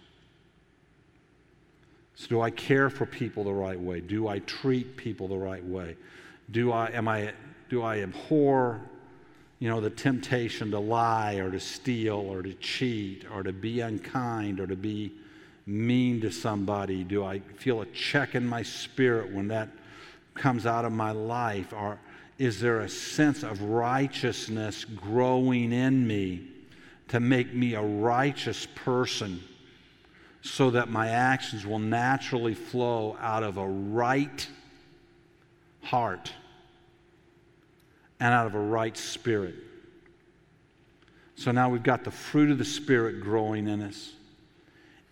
So 2.14 2.28
do 2.28 2.40
I 2.40 2.50
care 2.50 2.88
for 2.88 3.04
people 3.04 3.44
the 3.44 3.52
right 3.52 3.78
way? 3.78 4.00
Do 4.00 4.28
I 4.28 4.38
treat 4.40 4.96
people 4.96 5.28
the 5.28 5.36
right 5.36 5.64
way? 5.64 5.96
Do 6.50 6.72
I 6.72 6.90
am 6.90 7.08
I 7.08 7.32
do 7.68 7.82
I 7.82 7.98
abhor 8.00 8.80
you 9.58 9.68
know 9.68 9.80
the 9.80 9.90
temptation 9.90 10.70
to 10.70 10.78
lie 10.78 11.34
or 11.34 11.50
to 11.50 11.60
steal 11.60 12.16
or 12.16 12.42
to 12.42 12.54
cheat 12.54 13.24
or 13.30 13.42
to 13.42 13.52
be 13.52 13.80
unkind 13.80 14.60
or 14.60 14.66
to 14.66 14.76
be 14.76 15.12
mean 15.66 16.20
to 16.22 16.30
somebody? 16.30 17.04
Do 17.04 17.24
I 17.24 17.40
feel 17.40 17.82
a 17.82 17.86
check 17.86 18.34
in 18.34 18.46
my 18.46 18.62
spirit 18.62 19.32
when 19.32 19.48
that 19.48 19.68
comes 20.34 20.64
out 20.64 20.84
of 20.84 20.92
my 20.92 21.10
life? 21.10 21.72
Or 21.74 21.98
is 22.38 22.60
there 22.60 22.80
a 22.80 22.88
sense 22.88 23.42
of 23.42 23.62
righteousness 23.62 24.84
growing 24.84 25.72
in 25.72 26.06
me 26.06 26.48
to 27.08 27.20
make 27.20 27.54
me 27.54 27.74
a 27.74 27.82
righteous 27.82 28.66
person? 28.74 29.42
so 30.46 30.70
that 30.70 30.88
my 30.88 31.08
actions 31.08 31.66
will 31.66 31.78
naturally 31.78 32.54
flow 32.54 33.16
out 33.20 33.42
of 33.42 33.56
a 33.56 33.66
right 33.68 34.48
heart 35.82 36.32
and 38.20 38.32
out 38.32 38.46
of 38.46 38.54
a 38.54 38.60
right 38.60 38.96
spirit. 38.96 39.54
So 41.34 41.50
now 41.50 41.68
we've 41.68 41.82
got 41.82 42.04
the 42.04 42.10
fruit 42.10 42.50
of 42.50 42.58
the 42.58 42.64
Spirit 42.64 43.20
growing 43.20 43.68
in 43.68 43.82
us. 43.82 44.12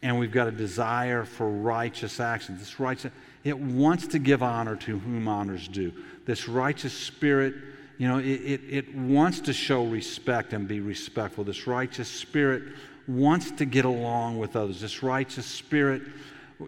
And 0.05 0.19
we've 0.19 0.31
got 0.31 0.47
a 0.47 0.53
desire 0.53 1.25
for 1.25 1.49
righteous 1.49 2.21
actions. 2.21 2.61
This 2.61 2.79
righteous, 2.79 3.11
it 3.43 3.59
wants 3.59 4.07
to 4.09 4.19
give 4.19 4.43
honor 4.43 4.77
to 4.77 4.99
whom 4.99 5.27
honors 5.27 5.67
due. 5.67 5.95
This 6.27 6.47
righteous 6.47 6.93
spirit, 6.93 7.55
you 7.97 8.07
know, 8.07 8.19
it, 8.19 8.25
it, 8.25 8.61
it 8.69 8.95
wants 8.95 9.41
to 9.41 9.55
show 9.55 9.87
respect 9.87 10.53
and 10.53 10.69
be 10.69 10.81
respectful. 10.81 11.43
This 11.43 11.67
righteous 11.67 12.07
spirit 12.07 12.65
wants 13.09 13.51
to 13.53 13.65
get 13.65 13.87
along 13.87 14.39
with 14.39 14.57
others. 14.57 14.79
This 14.79 15.03
righteous 15.03 15.47
spirit, 15.47 16.03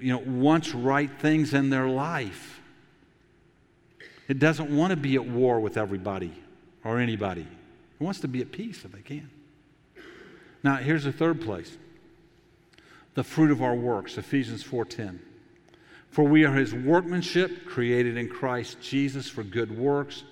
you 0.00 0.14
know, 0.14 0.22
wants 0.24 0.74
right 0.74 1.10
things 1.20 1.52
in 1.52 1.68
their 1.68 1.88
life. 1.88 2.62
It 4.28 4.38
doesn't 4.38 4.74
want 4.74 4.92
to 4.92 4.96
be 4.96 5.16
at 5.16 5.26
war 5.26 5.60
with 5.60 5.76
everybody 5.76 6.32
or 6.84 6.98
anybody. 7.00 7.42
It 7.42 8.02
wants 8.02 8.20
to 8.20 8.28
be 8.28 8.40
at 8.40 8.50
peace 8.50 8.82
if 8.86 8.92
they 8.92 9.02
can. 9.02 9.28
Now, 10.62 10.76
here's 10.76 11.04
the 11.04 11.12
third 11.12 11.42
place 11.42 11.76
the 13.16 13.24
fruit 13.24 13.50
of 13.50 13.62
our 13.62 13.74
works, 13.74 14.18
Ephesians 14.18 14.62
4:10. 14.62 15.20
For 16.10 16.22
we 16.22 16.44
are 16.44 16.54
his 16.54 16.72
workmanship, 16.74 17.66
created 17.66 18.16
in 18.16 18.28
Christ 18.28 18.80
Jesus 18.80 19.28
for 19.28 19.42
good 19.42 19.76
works, 19.76 20.22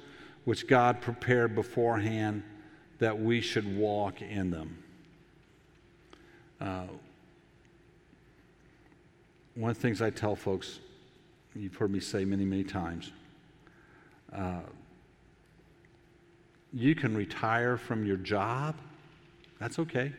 which 0.45 0.67
God 0.67 1.01
prepared 1.01 1.55
beforehand 1.55 2.43
that 2.99 3.19
we 3.19 3.41
should 3.41 3.77
walk 3.77 4.21
in 4.21 4.51
them. 4.51 4.79
Uh, 6.61 6.87
one 9.55 9.71
of 9.71 9.77
the 9.77 9.83
things 9.83 10.03
I 10.03 10.11
tell 10.11 10.37
folks, 10.37 10.79
you've 11.55 11.77
heard 11.77 11.91
me 11.91 12.01
say 12.01 12.27
many, 12.27 12.45
many 12.45 12.65
times, 12.65 13.13
uh, 14.31 14.61
you 16.73 16.95
can 16.95 17.17
retire 17.17 17.79
from 17.79 18.05
your 18.05 18.17
job. 18.19 18.77
That's 19.59 19.79
okay. 19.79 20.13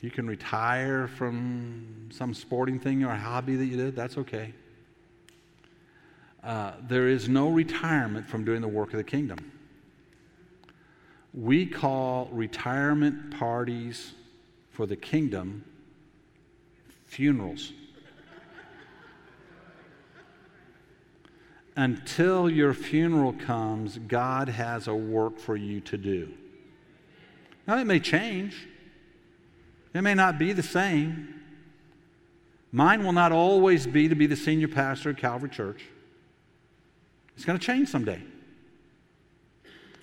You 0.00 0.10
can 0.10 0.26
retire 0.26 1.08
from 1.08 2.08
some 2.10 2.32
sporting 2.32 2.80
thing 2.80 3.04
or 3.04 3.14
hobby 3.14 3.56
that 3.56 3.66
you 3.66 3.76
did. 3.76 3.94
That's 3.94 4.16
okay. 4.16 4.54
Uh, 6.42 6.72
there 6.88 7.08
is 7.08 7.28
no 7.28 7.50
retirement 7.50 8.26
from 8.26 8.44
doing 8.44 8.62
the 8.62 8.68
work 8.68 8.92
of 8.92 8.96
the 8.96 9.04
kingdom. 9.04 9.52
We 11.34 11.66
call 11.66 12.28
retirement 12.32 13.38
parties 13.38 14.14
for 14.70 14.86
the 14.86 14.96
kingdom 14.96 15.64
funerals. 17.06 17.72
Until 21.76 22.48
your 22.48 22.72
funeral 22.72 23.32
comes, 23.32 23.98
God 23.98 24.48
has 24.48 24.88
a 24.88 24.94
work 24.94 25.38
for 25.38 25.56
you 25.56 25.80
to 25.82 25.96
do. 25.96 26.32
Now, 27.66 27.78
it 27.78 27.86
may 27.86 28.00
change. 28.00 28.66
It 29.92 30.02
may 30.02 30.14
not 30.14 30.38
be 30.38 30.52
the 30.52 30.62
same. 30.62 31.40
Mine 32.72 33.04
will 33.04 33.12
not 33.12 33.32
always 33.32 33.86
be 33.86 34.08
to 34.08 34.14
be 34.14 34.26
the 34.26 34.36
senior 34.36 34.68
pastor 34.68 35.10
at 35.10 35.16
Calvary 35.16 35.50
Church. 35.50 35.84
It's 37.34 37.44
going 37.44 37.58
to 37.58 37.64
change 37.64 37.88
someday. 37.88 38.22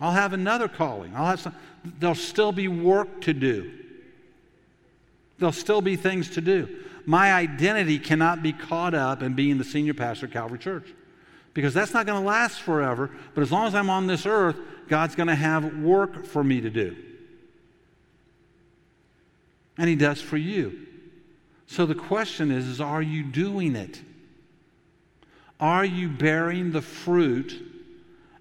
I'll 0.01 0.11
have 0.11 0.33
another 0.33 0.67
calling. 0.67 1.15
I'll 1.15 1.27
have 1.27 1.39
some, 1.39 1.55
there'll 1.99 2.15
still 2.15 2.51
be 2.51 2.67
work 2.67 3.21
to 3.21 3.33
do. 3.33 3.71
There'll 5.39 5.53
still 5.53 5.81
be 5.81 5.95
things 5.95 6.31
to 6.31 6.41
do. 6.41 6.83
My 7.05 7.33
identity 7.33 7.99
cannot 7.99 8.43
be 8.43 8.51
caught 8.51 8.93
up 8.93 9.23
in 9.23 9.33
being 9.33 9.57
the 9.57 9.63
senior 9.63 9.93
pastor 9.93 10.25
at 10.25 10.33
Calvary 10.33 10.59
Church 10.59 10.93
because 11.53 11.73
that's 11.73 11.93
not 11.93 12.05
going 12.05 12.21
to 12.21 12.27
last 12.27 12.59
forever. 12.59 13.09
But 13.33 13.41
as 13.41 13.51
long 13.51 13.65
as 13.67 13.73
I'm 13.73 13.89
on 13.89 14.07
this 14.07 14.25
earth, 14.25 14.57
God's 14.89 15.15
going 15.15 15.27
to 15.27 15.35
have 15.35 15.77
work 15.77 16.25
for 16.25 16.43
me 16.43 16.59
to 16.61 16.69
do 16.69 16.97
and 19.77 19.89
He 19.89 19.95
does 19.95 20.21
for 20.21 20.37
you. 20.37 20.87
So 21.67 21.85
the 21.85 21.95
question 21.95 22.51
is, 22.51 22.67
is 22.67 22.81
are 22.81 23.01
you 23.01 23.23
doing 23.23 23.75
it? 23.75 24.01
Are 25.59 25.85
you 25.85 26.07
bearing 26.09 26.71
the 26.71 26.81
fruit 26.81 27.63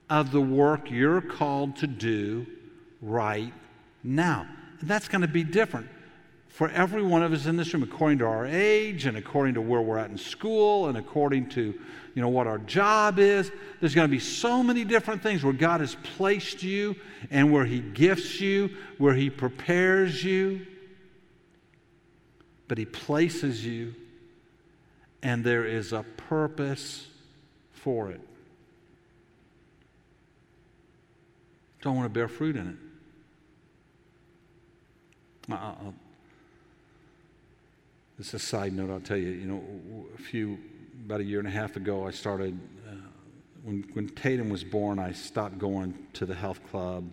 of 0.08 0.32
the 0.32 0.40
work 0.40 0.90
you're 0.90 1.20
called 1.20 1.76
to 1.76 1.86
do 1.86 2.46
right 3.00 3.52
now? 4.04 4.46
And 4.80 4.88
that's 4.88 5.08
going 5.08 5.22
to 5.22 5.28
be 5.28 5.42
different 5.42 5.88
for 6.56 6.70
every 6.70 7.02
one 7.02 7.22
of 7.22 7.34
us 7.34 7.44
in 7.44 7.56
this 7.56 7.74
room 7.74 7.82
according 7.82 8.16
to 8.16 8.24
our 8.24 8.46
age 8.46 9.04
and 9.04 9.18
according 9.18 9.52
to 9.52 9.60
where 9.60 9.82
we're 9.82 9.98
at 9.98 10.08
in 10.08 10.16
school 10.16 10.88
and 10.88 10.96
according 10.96 11.46
to 11.50 11.78
you 12.14 12.22
know 12.22 12.30
what 12.30 12.46
our 12.46 12.56
job 12.60 13.18
is 13.18 13.52
there's 13.78 13.94
going 13.94 14.08
to 14.08 14.10
be 14.10 14.18
so 14.18 14.62
many 14.62 14.82
different 14.82 15.22
things 15.22 15.44
where 15.44 15.52
god 15.52 15.80
has 15.80 15.96
placed 16.16 16.62
you 16.62 16.96
and 17.30 17.52
where 17.52 17.66
he 17.66 17.80
gifts 17.80 18.40
you 18.40 18.70
where 18.96 19.12
he 19.12 19.28
prepares 19.28 20.24
you 20.24 20.66
but 22.68 22.78
He 22.78 22.84
places 22.84 23.64
you, 23.64 23.94
and 25.22 25.44
there 25.44 25.64
is 25.64 25.92
a 25.92 26.04
purpose 26.16 27.06
for 27.72 28.10
it. 28.10 28.20
Don't 31.82 31.96
want 31.96 32.06
to 32.06 32.10
bear 32.10 32.28
fruit 32.28 32.56
in 32.56 32.68
it. 32.68 32.76
Uh, 35.52 35.54
uh, 35.54 35.74
this 38.18 38.28
is 38.28 38.34
a 38.34 38.38
side 38.38 38.72
note, 38.72 38.90
I'll 38.90 38.98
tell 38.98 39.16
you. 39.16 39.28
You 39.28 39.46
know, 39.46 39.62
a 40.14 40.18
few, 40.20 40.58
about 41.04 41.20
a 41.20 41.24
year 41.24 41.38
and 41.38 41.46
a 41.46 41.50
half 41.50 41.76
ago, 41.76 42.06
I 42.06 42.10
started, 42.10 42.58
uh, 42.88 42.94
when, 43.62 43.84
when 43.92 44.08
Tatum 44.08 44.48
was 44.48 44.64
born, 44.64 44.98
I 44.98 45.12
stopped 45.12 45.58
going 45.58 45.94
to 46.14 46.26
the 46.26 46.34
health 46.34 46.60
club 46.70 47.08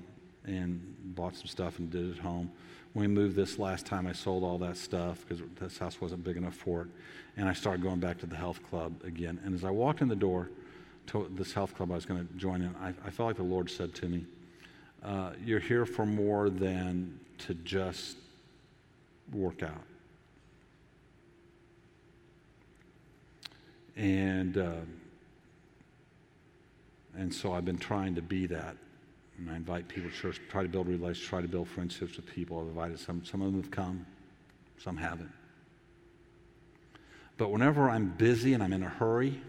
and 0.46 0.82
bought 1.16 1.36
some 1.36 1.48
stuff 1.48 1.78
and 1.78 1.92
did 1.92 2.10
it 2.10 2.18
at 2.18 2.24
home 2.24 2.52
we 2.94 3.08
moved 3.08 3.36
this 3.36 3.58
last 3.58 3.86
time, 3.88 4.06
I 4.06 4.14
sold 4.14 4.44
all 4.44 4.60
that 4.60 4.78
stuff 4.78 5.26
because 5.28 5.44
this 5.60 5.80
house 5.80 6.00
wasn't 6.00 6.24
big 6.24 6.38
enough 6.38 6.54
for 6.54 6.84
it. 6.84 6.88
And 7.38 7.50
I 7.50 7.54
started 7.54 7.82
going 7.82 8.00
back 8.00 8.20
to 8.20 8.28
the 8.28 8.36
health 8.36 8.60
club 8.70 8.94
again. 9.04 9.40
And 9.44 9.56
as 9.56 9.64
I 9.64 9.72
walked 9.72 10.02
in 10.02 10.08
the 10.08 10.16
door 10.16 10.50
to 11.08 11.28
this 11.32 11.54
health 11.54 11.76
club 11.76 11.92
I 11.92 11.96
was 11.96 12.06
going 12.06 12.28
to 12.28 12.34
join 12.36 12.62
in, 12.62 12.76
I, 12.80 12.90
I, 13.06 13.10
felt 13.10 13.28
like 13.28 13.38
the 13.38 13.44
Lord 13.44 13.70
said 13.70 13.96
to 13.96 14.08
me, 14.08 14.26
uh, 15.04 15.32
You're 15.44 15.60
here 15.60 15.86
for 15.86 16.06
more 16.06 16.52
than 16.52 17.20
to 17.40 17.56
just 17.56 18.18
work 19.32 19.64
out. 19.64 19.84
And, 23.96 24.58
uh, 24.58 24.72
and 27.18 27.34
so 27.34 27.54
I've 27.54 27.66
been 27.66 27.78
trying 27.78 28.14
to 28.16 28.22
be 28.22 28.46
that 28.48 28.78
and 29.38 29.50
I 29.50 29.56
invite 29.56 29.88
people 29.88 30.10
to 30.10 30.16
church, 30.16 30.40
try 30.50 30.64
to 30.64 30.70
build 30.70 30.88
relationships, 30.88 31.28
try 31.28 31.42
to 31.42 31.48
build 31.48 31.68
friendships 31.68 32.18
with 32.18 32.26
people. 32.28 32.60
I've 32.60 32.68
invited 32.68 33.00
some, 33.00 33.26
some 33.26 33.42
of 33.42 33.52
them 33.52 33.62
have 33.62 33.72
come, 33.72 34.06
some 34.78 34.98
haven't. 34.98 35.32
But 37.38 37.50
whenever 37.50 37.90
I'm 37.90 38.10
busy 38.10 38.54
and 38.54 38.62
I'm 38.62 38.74
in 38.74 38.84
a 38.84 38.90
hurry, 38.90 39.42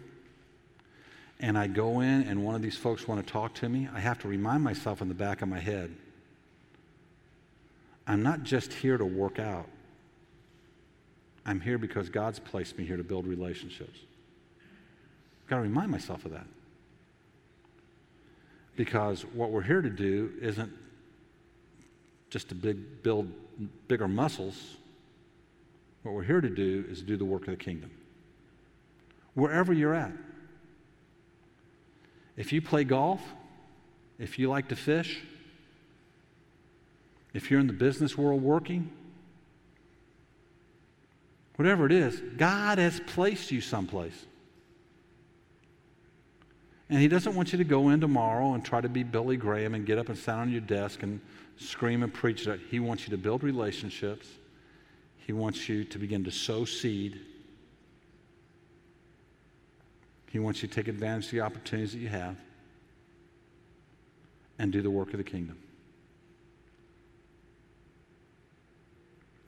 and 1.40 1.58
I 1.58 1.66
go 1.66 2.00
in 2.00 2.22
and 2.22 2.44
one 2.44 2.54
of 2.54 2.62
these 2.62 2.76
folks 2.76 3.06
want 3.06 3.24
to 3.24 3.32
talk 3.32 3.54
to 3.56 3.68
me, 3.68 3.88
I 3.92 4.00
have 4.00 4.18
to 4.20 4.28
remind 4.28 4.64
myself 4.64 5.02
in 5.02 5.08
the 5.08 5.14
back 5.14 5.42
of 5.42 5.48
my 5.48 5.58
head 5.58 5.94
I'm 8.06 8.22
not 8.22 8.42
just 8.42 8.72
here 8.72 8.98
to 8.98 9.04
work 9.04 9.38
out. 9.38 9.66
I'm 11.46 11.60
here 11.60 11.78
because 11.78 12.08
God's 12.08 12.38
placed 12.38 12.76
me 12.78 12.84
here 12.84 12.96
to 12.96 13.04
build 13.04 13.26
relationships. 13.26 13.98
I've 15.44 15.50
got 15.50 15.56
to 15.56 15.62
remind 15.62 15.90
myself 15.90 16.24
of 16.24 16.32
that. 16.32 16.46
Because 18.76 19.22
what 19.32 19.50
we're 19.50 19.62
here 19.62 19.82
to 19.82 19.90
do 19.90 20.32
isn't 20.40 20.72
just 22.30 22.48
to 22.48 22.54
big, 22.54 23.02
build 23.02 23.30
bigger 23.86 24.08
muscles. 24.08 24.76
What 26.02 26.14
we're 26.14 26.24
here 26.24 26.40
to 26.40 26.50
do 26.50 26.84
is 26.88 27.02
do 27.02 27.16
the 27.16 27.24
work 27.24 27.42
of 27.42 27.56
the 27.56 27.64
kingdom. 27.64 27.90
Wherever 29.34 29.72
you're 29.72 29.94
at. 29.94 30.12
If 32.36 32.52
you 32.52 32.60
play 32.60 32.82
golf, 32.84 33.20
if 34.18 34.38
you 34.38 34.48
like 34.48 34.68
to 34.68 34.76
fish, 34.76 35.22
if 37.32 37.50
you're 37.50 37.60
in 37.60 37.66
the 37.66 37.72
business 37.72 38.18
world 38.18 38.42
working, 38.42 38.90
whatever 41.56 41.86
it 41.86 41.92
is, 41.92 42.20
God 42.36 42.78
has 42.78 43.00
placed 43.06 43.50
you 43.50 43.60
someplace. 43.60 44.26
And 46.90 46.98
he 46.98 47.08
doesn't 47.08 47.34
want 47.34 47.52
you 47.52 47.58
to 47.58 47.64
go 47.64 47.88
in 47.88 48.00
tomorrow 48.00 48.52
and 48.52 48.64
try 48.64 48.80
to 48.80 48.88
be 48.88 49.02
Billy 49.02 49.36
Graham 49.36 49.74
and 49.74 49.86
get 49.86 49.98
up 49.98 50.08
and 50.08 50.18
stand 50.18 50.40
on 50.40 50.50
your 50.50 50.60
desk 50.60 51.02
and 51.02 51.20
scream 51.56 52.02
and 52.02 52.12
preach 52.12 52.44
that. 52.44 52.60
He 52.70 52.78
wants 52.78 53.04
you 53.04 53.10
to 53.10 53.16
build 53.16 53.42
relationships. 53.42 54.28
He 55.16 55.32
wants 55.32 55.68
you 55.68 55.84
to 55.84 55.98
begin 55.98 56.24
to 56.24 56.30
sow 56.30 56.64
seed. 56.64 57.20
He 60.30 60.38
wants 60.38 60.62
you 60.62 60.68
to 60.68 60.74
take 60.74 60.88
advantage 60.88 61.26
of 61.26 61.30
the 61.30 61.40
opportunities 61.40 61.92
that 61.92 62.00
you 62.00 62.08
have 62.08 62.36
and 64.58 64.72
do 64.72 64.82
the 64.82 64.90
work 64.90 65.12
of 65.12 65.18
the 65.18 65.24
kingdom. 65.24 65.56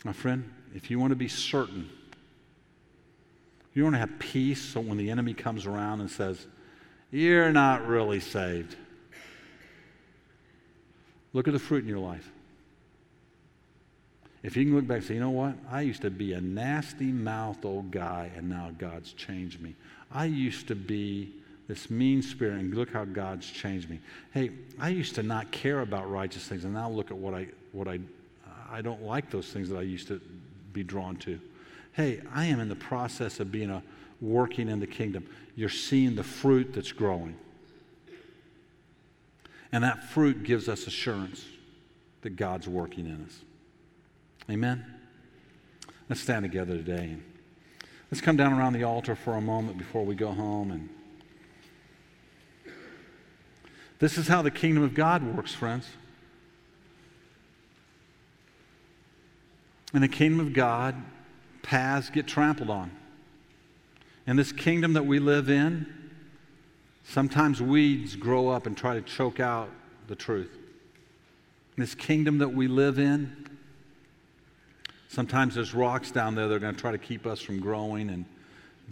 My 0.05 0.12
friend, 0.12 0.51
if 0.74 0.91
you 0.91 0.99
want 0.99 1.11
to 1.11 1.16
be 1.16 1.28
certain, 1.28 1.91
you 3.74 3.82
want 3.82 3.95
to 3.95 3.99
have 3.99 4.18
peace 4.18 4.62
so 4.62 4.80
when 4.80 4.97
the 4.97 5.11
enemy 5.11 5.34
comes 5.34 5.66
around 5.66 6.01
and 6.01 6.11
says, 6.11 6.47
you're 7.17 7.51
not 7.51 7.87
really 7.87 8.21
saved. 8.21 8.77
Look 11.33 11.49
at 11.49 11.55
the 11.55 11.59
fruit 11.59 11.83
in 11.83 11.89
your 11.89 11.99
life. 11.99 12.31
if 14.43 14.57
you 14.57 14.64
can 14.64 14.77
look 14.77 14.87
back 14.87 14.99
and 14.99 15.07
say, 15.07 15.14
you 15.14 15.21
know 15.21 15.31
what? 15.31 15.55
I 15.71 15.81
used 15.81 16.03
to 16.03 16.11
be 16.11 16.35
a 16.35 16.41
nasty 16.41 17.07
mouthed 17.07 17.64
old 17.64 17.91
guy, 17.91 18.31
and 18.37 18.49
now 18.49 18.71
God's 18.79 19.12
changed 19.12 19.61
me. 19.61 19.75
I 20.12 20.27
used 20.27 20.69
to 20.69 20.77
be 20.77 21.33
this 21.69 21.91
mean 21.91 22.23
spirit, 22.23 22.61
and 22.61 22.73
look 22.75 22.93
how 22.93 23.07
God's 23.07 23.51
changed 23.51 23.91
me. 23.91 23.99
Hey, 24.33 24.51
I 24.79 24.91
used 24.91 25.14
to 25.17 25.23
not 25.23 25.51
care 25.51 25.81
about 25.81 26.11
righteous 26.11 26.45
things, 26.45 26.64
and 26.64 26.75
now 26.75 26.89
look 26.89 27.11
at 27.11 27.17
what 27.17 27.35
I, 27.35 27.49
what 27.73 27.89
I, 27.89 27.99
I 28.71 28.83
don't 28.83 29.03
like 29.03 29.31
those 29.31 29.49
things 29.49 29.69
that 29.71 29.79
I 29.79 29.83
used 29.83 30.07
to 30.09 30.21
be 30.73 30.85
drawn 30.85 31.17
to. 31.17 31.41
Hey, 31.93 32.21
I 32.35 32.45
am 32.45 32.61
in 32.61 32.69
the 32.69 32.77
process 32.77 33.41
of 33.41 33.51
being 33.51 33.71
a 33.71 33.83
working 34.21 34.69
in 34.69 34.81
the 34.81 34.87
kingdom. 34.87 35.27
You're 35.55 35.69
seeing 35.69 36.14
the 36.17 36.25
fruit 36.25 36.73
that's 36.73 36.93
growing. 36.93 37.37
And 39.73 39.85
that 39.85 40.05
fruit 40.11 40.43
gives 40.43 40.69
us 40.69 40.87
assurance 40.87 41.45
that 42.23 42.31
God's 42.37 42.69
working 42.69 43.07
in 43.07 43.25
us. 43.25 43.41
Amen? 44.51 44.85
Let's 46.09 46.21
stand 46.21 46.45
together 46.45 46.77
today. 46.77 47.17
Let's 48.11 48.21
come 48.21 48.37
down 48.37 48.53
around 48.53 48.75
the 48.75 48.85
altar 48.85 49.17
for 49.17 49.35
a 49.35 49.41
moment 49.41 49.79
before 49.79 50.05
we 50.05 50.14
go 50.14 50.33
home. 50.33 50.71
And 50.71 50.89
this 53.99 54.17
is 54.17 54.29
how 54.29 54.43
the 54.43 54.51
kingdom 54.51 54.85
of 54.85 54.95
God 54.95 55.23
works, 55.35 55.53
friends. 55.53 55.89
In 59.93 60.03
the 60.03 60.09
kingdom 60.09 60.41
of 60.41 60.53
God, 60.53 60.95
paths 61.62 62.11
get 62.11 62.27
trampled 62.27 62.71
on. 62.71 62.91
In 64.27 64.37
this 64.37 64.53
kingdom 64.53 64.95
that 64.95 65.07
we 65.07 65.18
live 65.18 65.49
in, 65.49 65.87
sometimes 67.05 67.62
weeds 67.62 68.16
grow 68.16 68.49
up 68.49 68.66
and 68.66 68.77
try 68.77 68.95
to 68.95 69.03
choke 69.03 69.39
out 69.39 69.70
the 70.09 70.16
truth. 70.16 70.51
In 71.77 71.81
this 71.81 71.95
kingdom 71.95 72.39
that 72.39 72.49
we 72.49 72.66
live 72.66 72.99
in, 72.99 73.49
sometimes 75.09 75.55
there's 75.55 75.74
rocks 75.74 76.11
down 76.11 76.35
there 76.35 76.49
that 76.49 76.55
are 76.55 76.59
going 76.59 76.74
to 76.74 76.81
try 76.81 76.91
to 76.91 76.99
keep 76.99 77.27
us 77.27 77.41
from 77.41 77.61
growing 77.61 78.11
and 78.11 78.24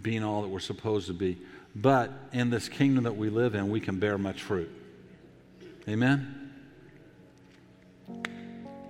being 0.01 0.23
all 0.23 0.41
that 0.41 0.47
we're 0.47 0.59
supposed 0.59 1.07
to 1.07 1.13
be. 1.13 1.37
But 1.75 2.11
in 2.31 2.49
this 2.49 2.69
kingdom 2.69 3.03
that 3.03 3.17
we 3.17 3.29
live 3.29 3.55
in, 3.55 3.69
we 3.69 3.81
can 3.81 3.99
bear 3.99 4.17
much 4.17 4.41
fruit. 4.41 4.69
Amen? 5.89 6.51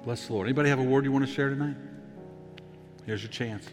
Bless 0.04 0.28
the 0.28 0.34
Lord. 0.34 0.46
Anybody 0.46 0.70
have 0.70 0.80
a 0.80 0.84
word 0.84 1.04
you 1.04 1.12
want 1.12 1.26
to 1.26 1.32
share 1.32 1.50
tonight? 1.50 1.76
Here's 3.08 3.24
your 3.24 3.32
chance. 3.32 3.68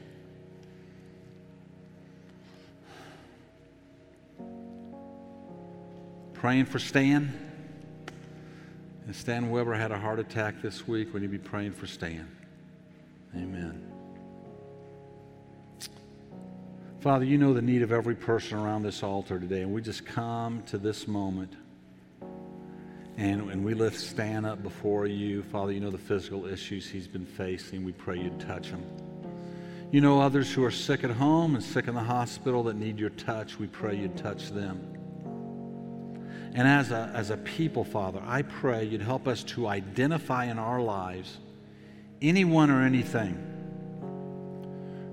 Praying 6.43 6.65
for 6.65 6.81
Stan. 6.81 7.33
And 9.07 9.15
Stan 9.15 9.49
Weber 9.49 9.75
had 9.75 9.93
a 9.93 9.97
heart 9.97 10.19
attack 10.19 10.61
this 10.61 10.89
week. 10.89 11.13
Would 11.13 11.23
you 11.23 11.29
be 11.29 11.39
praying 11.39 11.71
for 11.71 11.87
Stan? 11.87 12.29
Amen. 13.37 13.87
Father, 16.99 17.25
you 17.25 17.39
know 17.39 17.55
the 17.55 17.63
need 17.63 17.83
of 17.83 17.93
every 17.93 18.17
person 18.17 18.59
around 18.59 18.83
this 18.83 19.05
altar 19.05 19.39
today, 19.39 19.63
and 19.63 19.73
we 19.73 19.81
just 19.81 20.05
come 20.05 20.65
to 20.65 20.79
this 20.79 21.07
moment 21.07 21.55
and, 23.17 23.49
and 23.49 23.65
we 23.65 23.75
lift 23.75 24.01
Stan 24.01 24.45
up 24.45 24.65
before 24.65 25.07
you. 25.07 25.45
Father, 25.45 25.71
you 25.71 25.79
know 25.79 25.93
the 25.93 25.97
physical 25.97 26.47
issues 26.47 26.89
he's 26.91 27.07
been 27.07 27.25
facing. 27.25 27.85
We 27.85 27.93
pray 27.93 28.19
you'd 28.19 28.41
touch 28.41 28.67
him. 28.67 28.85
You 29.93 30.01
know 30.01 30.21
others 30.21 30.53
who 30.53 30.65
are 30.65 30.73
sick 30.73 31.05
at 31.05 31.13
home 31.13 31.55
and 31.55 31.63
sick 31.63 31.87
in 31.87 31.95
the 31.95 32.03
hospital 32.03 32.65
that 32.65 32.75
need 32.75 32.99
your 32.99 33.11
touch. 33.11 33.61
We 33.61 33.69
pray 33.69 33.97
you'd 33.97 34.17
touch 34.17 34.51
them. 34.51 34.92
And 36.55 36.69
as 36.69 36.91
a, 36.91 37.11
as 37.15 37.31
a 37.31 37.37
people, 37.39 37.85
Father, 37.85 38.21
I 38.27 38.43
pray 38.43 38.85
you'd 38.85 39.01
help 39.01 39.27
us 39.27 39.43
to 39.45 39.67
identify 39.67 40.45
in 40.47 40.59
our 40.59 40.81
lives 40.81 41.39
anyone 42.21 42.71
or 42.71 42.83
anything 42.83 43.49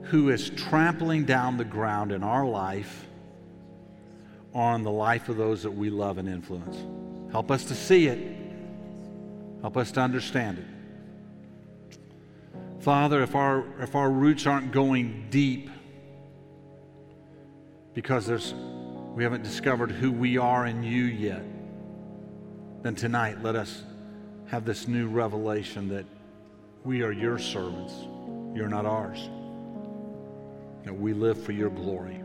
who 0.04 0.30
is 0.30 0.50
trampling 0.50 1.24
down 1.26 1.58
the 1.58 1.64
ground 1.64 2.12
in 2.12 2.24
our 2.24 2.46
life 2.46 3.06
on 4.54 4.84
the 4.84 4.92
life 4.92 5.30
of 5.30 5.38
those 5.38 5.64
that 5.64 5.72
we 5.72 5.90
love 5.90 6.18
and 6.18 6.28
influence. 6.28 6.78
Help 7.32 7.52
us 7.52 7.66
to 7.66 7.76
see 7.76 8.08
it. 8.08 8.20
Help 9.62 9.78
us 9.78 9.92
to 9.92 10.02
understand 10.02 10.58
it. 10.58 10.66
Father, 12.82 13.22
if 13.22 13.36
our, 13.36 13.64
if 13.82 13.96
our 13.96 14.10
roots 14.10 14.48
aren't 14.48 14.72
going 14.72 15.28
deep 15.30 15.70
because 17.94 18.26
there's, 18.26 18.54
we 19.20 19.24
haven't 19.24 19.44
discovered 19.44 19.92
who 19.92 20.14
we 20.14 20.38
are 20.38 20.66
in 20.66 20.82
you 20.82 21.04
yet, 21.04 21.44
then 22.84 22.96
tonight 22.96 23.44
let 23.44 23.54
us 23.54 23.84
have 24.46 24.64
this 24.64 24.88
new 24.88 25.10
revelation 25.10 25.90
that 25.90 26.06
we 26.86 27.02
are 27.02 27.12
your 27.12 27.38
servants. 27.38 27.92
You're 28.56 28.70
not 28.70 28.86
ours. 28.86 29.30
That 30.86 30.94
we 30.94 31.12
live 31.12 31.38
for 31.44 31.52
your 31.52 31.70
glory. 31.70 32.24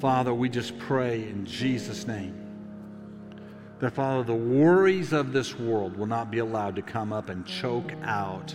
Father, 0.00 0.34
we 0.34 0.50
just 0.50 0.78
pray 0.80 1.22
in 1.22 1.46
Jesus' 1.46 2.06
name 2.06 2.38
that, 3.78 3.94
Father, 3.94 4.22
the 4.22 4.34
worries 4.34 5.14
of 5.14 5.32
this 5.32 5.58
world 5.58 5.96
will 5.96 6.04
not 6.04 6.30
be 6.30 6.40
allowed 6.40 6.76
to 6.76 6.82
come 6.82 7.14
up 7.14 7.30
and 7.30 7.46
choke 7.46 7.90
out 8.02 8.54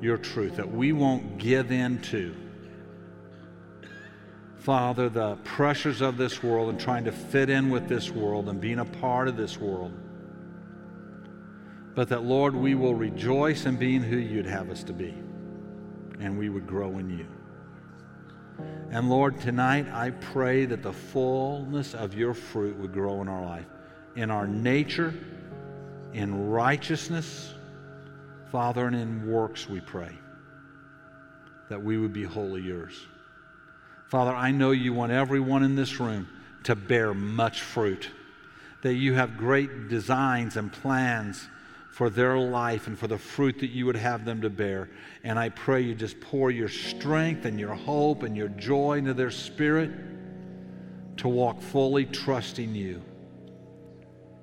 your 0.00 0.18
truth, 0.18 0.56
that 0.56 0.72
we 0.72 0.92
won't 0.92 1.38
give 1.38 1.70
in 1.70 2.02
to, 2.02 2.34
Father, 4.60 5.08
the 5.08 5.36
pressures 5.36 6.02
of 6.02 6.18
this 6.18 6.42
world 6.42 6.68
and 6.68 6.78
trying 6.78 7.04
to 7.04 7.12
fit 7.12 7.48
in 7.48 7.70
with 7.70 7.88
this 7.88 8.10
world 8.10 8.48
and 8.50 8.60
being 8.60 8.78
a 8.78 8.84
part 8.84 9.26
of 9.26 9.36
this 9.36 9.58
world. 9.58 9.92
But 11.94 12.10
that, 12.10 12.24
Lord, 12.24 12.54
we 12.54 12.74
will 12.74 12.94
rejoice 12.94 13.64
in 13.64 13.76
being 13.76 14.02
who 14.02 14.16
you'd 14.16 14.46
have 14.46 14.70
us 14.70 14.84
to 14.84 14.92
be, 14.92 15.14
and 16.20 16.38
we 16.38 16.50
would 16.50 16.66
grow 16.66 16.98
in 16.98 17.08
you. 17.08 17.26
And 18.90 19.08
Lord, 19.08 19.40
tonight 19.40 19.88
I 19.92 20.10
pray 20.10 20.66
that 20.66 20.82
the 20.82 20.92
fullness 20.92 21.94
of 21.94 22.14
your 22.14 22.34
fruit 22.34 22.76
would 22.76 22.92
grow 22.92 23.22
in 23.22 23.28
our 23.28 23.44
life, 23.44 23.66
in 24.14 24.30
our 24.30 24.46
nature, 24.46 25.14
in 26.12 26.50
righteousness, 26.50 27.54
Father, 28.52 28.86
and 28.86 28.96
in 28.96 29.30
works 29.30 29.68
we 29.68 29.80
pray 29.80 30.12
that 31.70 31.80
we 31.80 31.96
would 31.96 32.12
be 32.12 32.24
wholly 32.24 32.60
yours. 32.60 33.06
Father, 34.10 34.34
I 34.34 34.50
know 34.50 34.72
you 34.72 34.92
want 34.92 35.12
everyone 35.12 35.62
in 35.62 35.76
this 35.76 36.00
room 36.00 36.28
to 36.64 36.74
bear 36.74 37.14
much 37.14 37.62
fruit, 37.62 38.10
that 38.82 38.94
you 38.94 39.14
have 39.14 39.36
great 39.36 39.86
designs 39.88 40.56
and 40.56 40.72
plans 40.72 41.46
for 41.92 42.10
their 42.10 42.36
life 42.36 42.88
and 42.88 42.98
for 42.98 43.06
the 43.06 43.18
fruit 43.18 43.60
that 43.60 43.70
you 43.70 43.86
would 43.86 43.94
have 43.94 44.24
them 44.24 44.40
to 44.40 44.50
bear. 44.50 44.90
And 45.22 45.38
I 45.38 45.50
pray 45.50 45.82
you 45.82 45.94
just 45.94 46.20
pour 46.20 46.50
your 46.50 46.68
strength 46.68 47.44
and 47.44 47.60
your 47.60 47.72
hope 47.72 48.24
and 48.24 48.36
your 48.36 48.48
joy 48.48 48.98
into 48.98 49.14
their 49.14 49.30
spirit 49.30 49.92
to 51.18 51.28
walk 51.28 51.62
fully 51.62 52.04
trusting 52.04 52.74
you. 52.74 53.00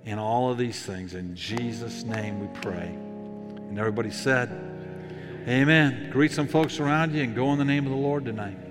In 0.05 0.17
all 0.17 0.49
of 0.49 0.57
these 0.57 0.81
things, 0.81 1.13
in 1.13 1.35
Jesus' 1.35 2.03
name 2.03 2.39
we 2.39 2.47
pray. 2.61 2.87
And 2.87 3.77
everybody 3.77 4.11
said, 4.11 4.47
Amen. 5.45 6.09
Greet 6.09 6.31
some 6.31 6.47
folks 6.47 6.79
around 6.79 7.13
you 7.13 7.21
and 7.21 7.35
go 7.35 7.51
in 7.51 7.59
the 7.59 7.65
name 7.65 7.85
of 7.85 7.91
the 7.91 7.97
Lord 7.97 8.23
tonight. 8.23 8.66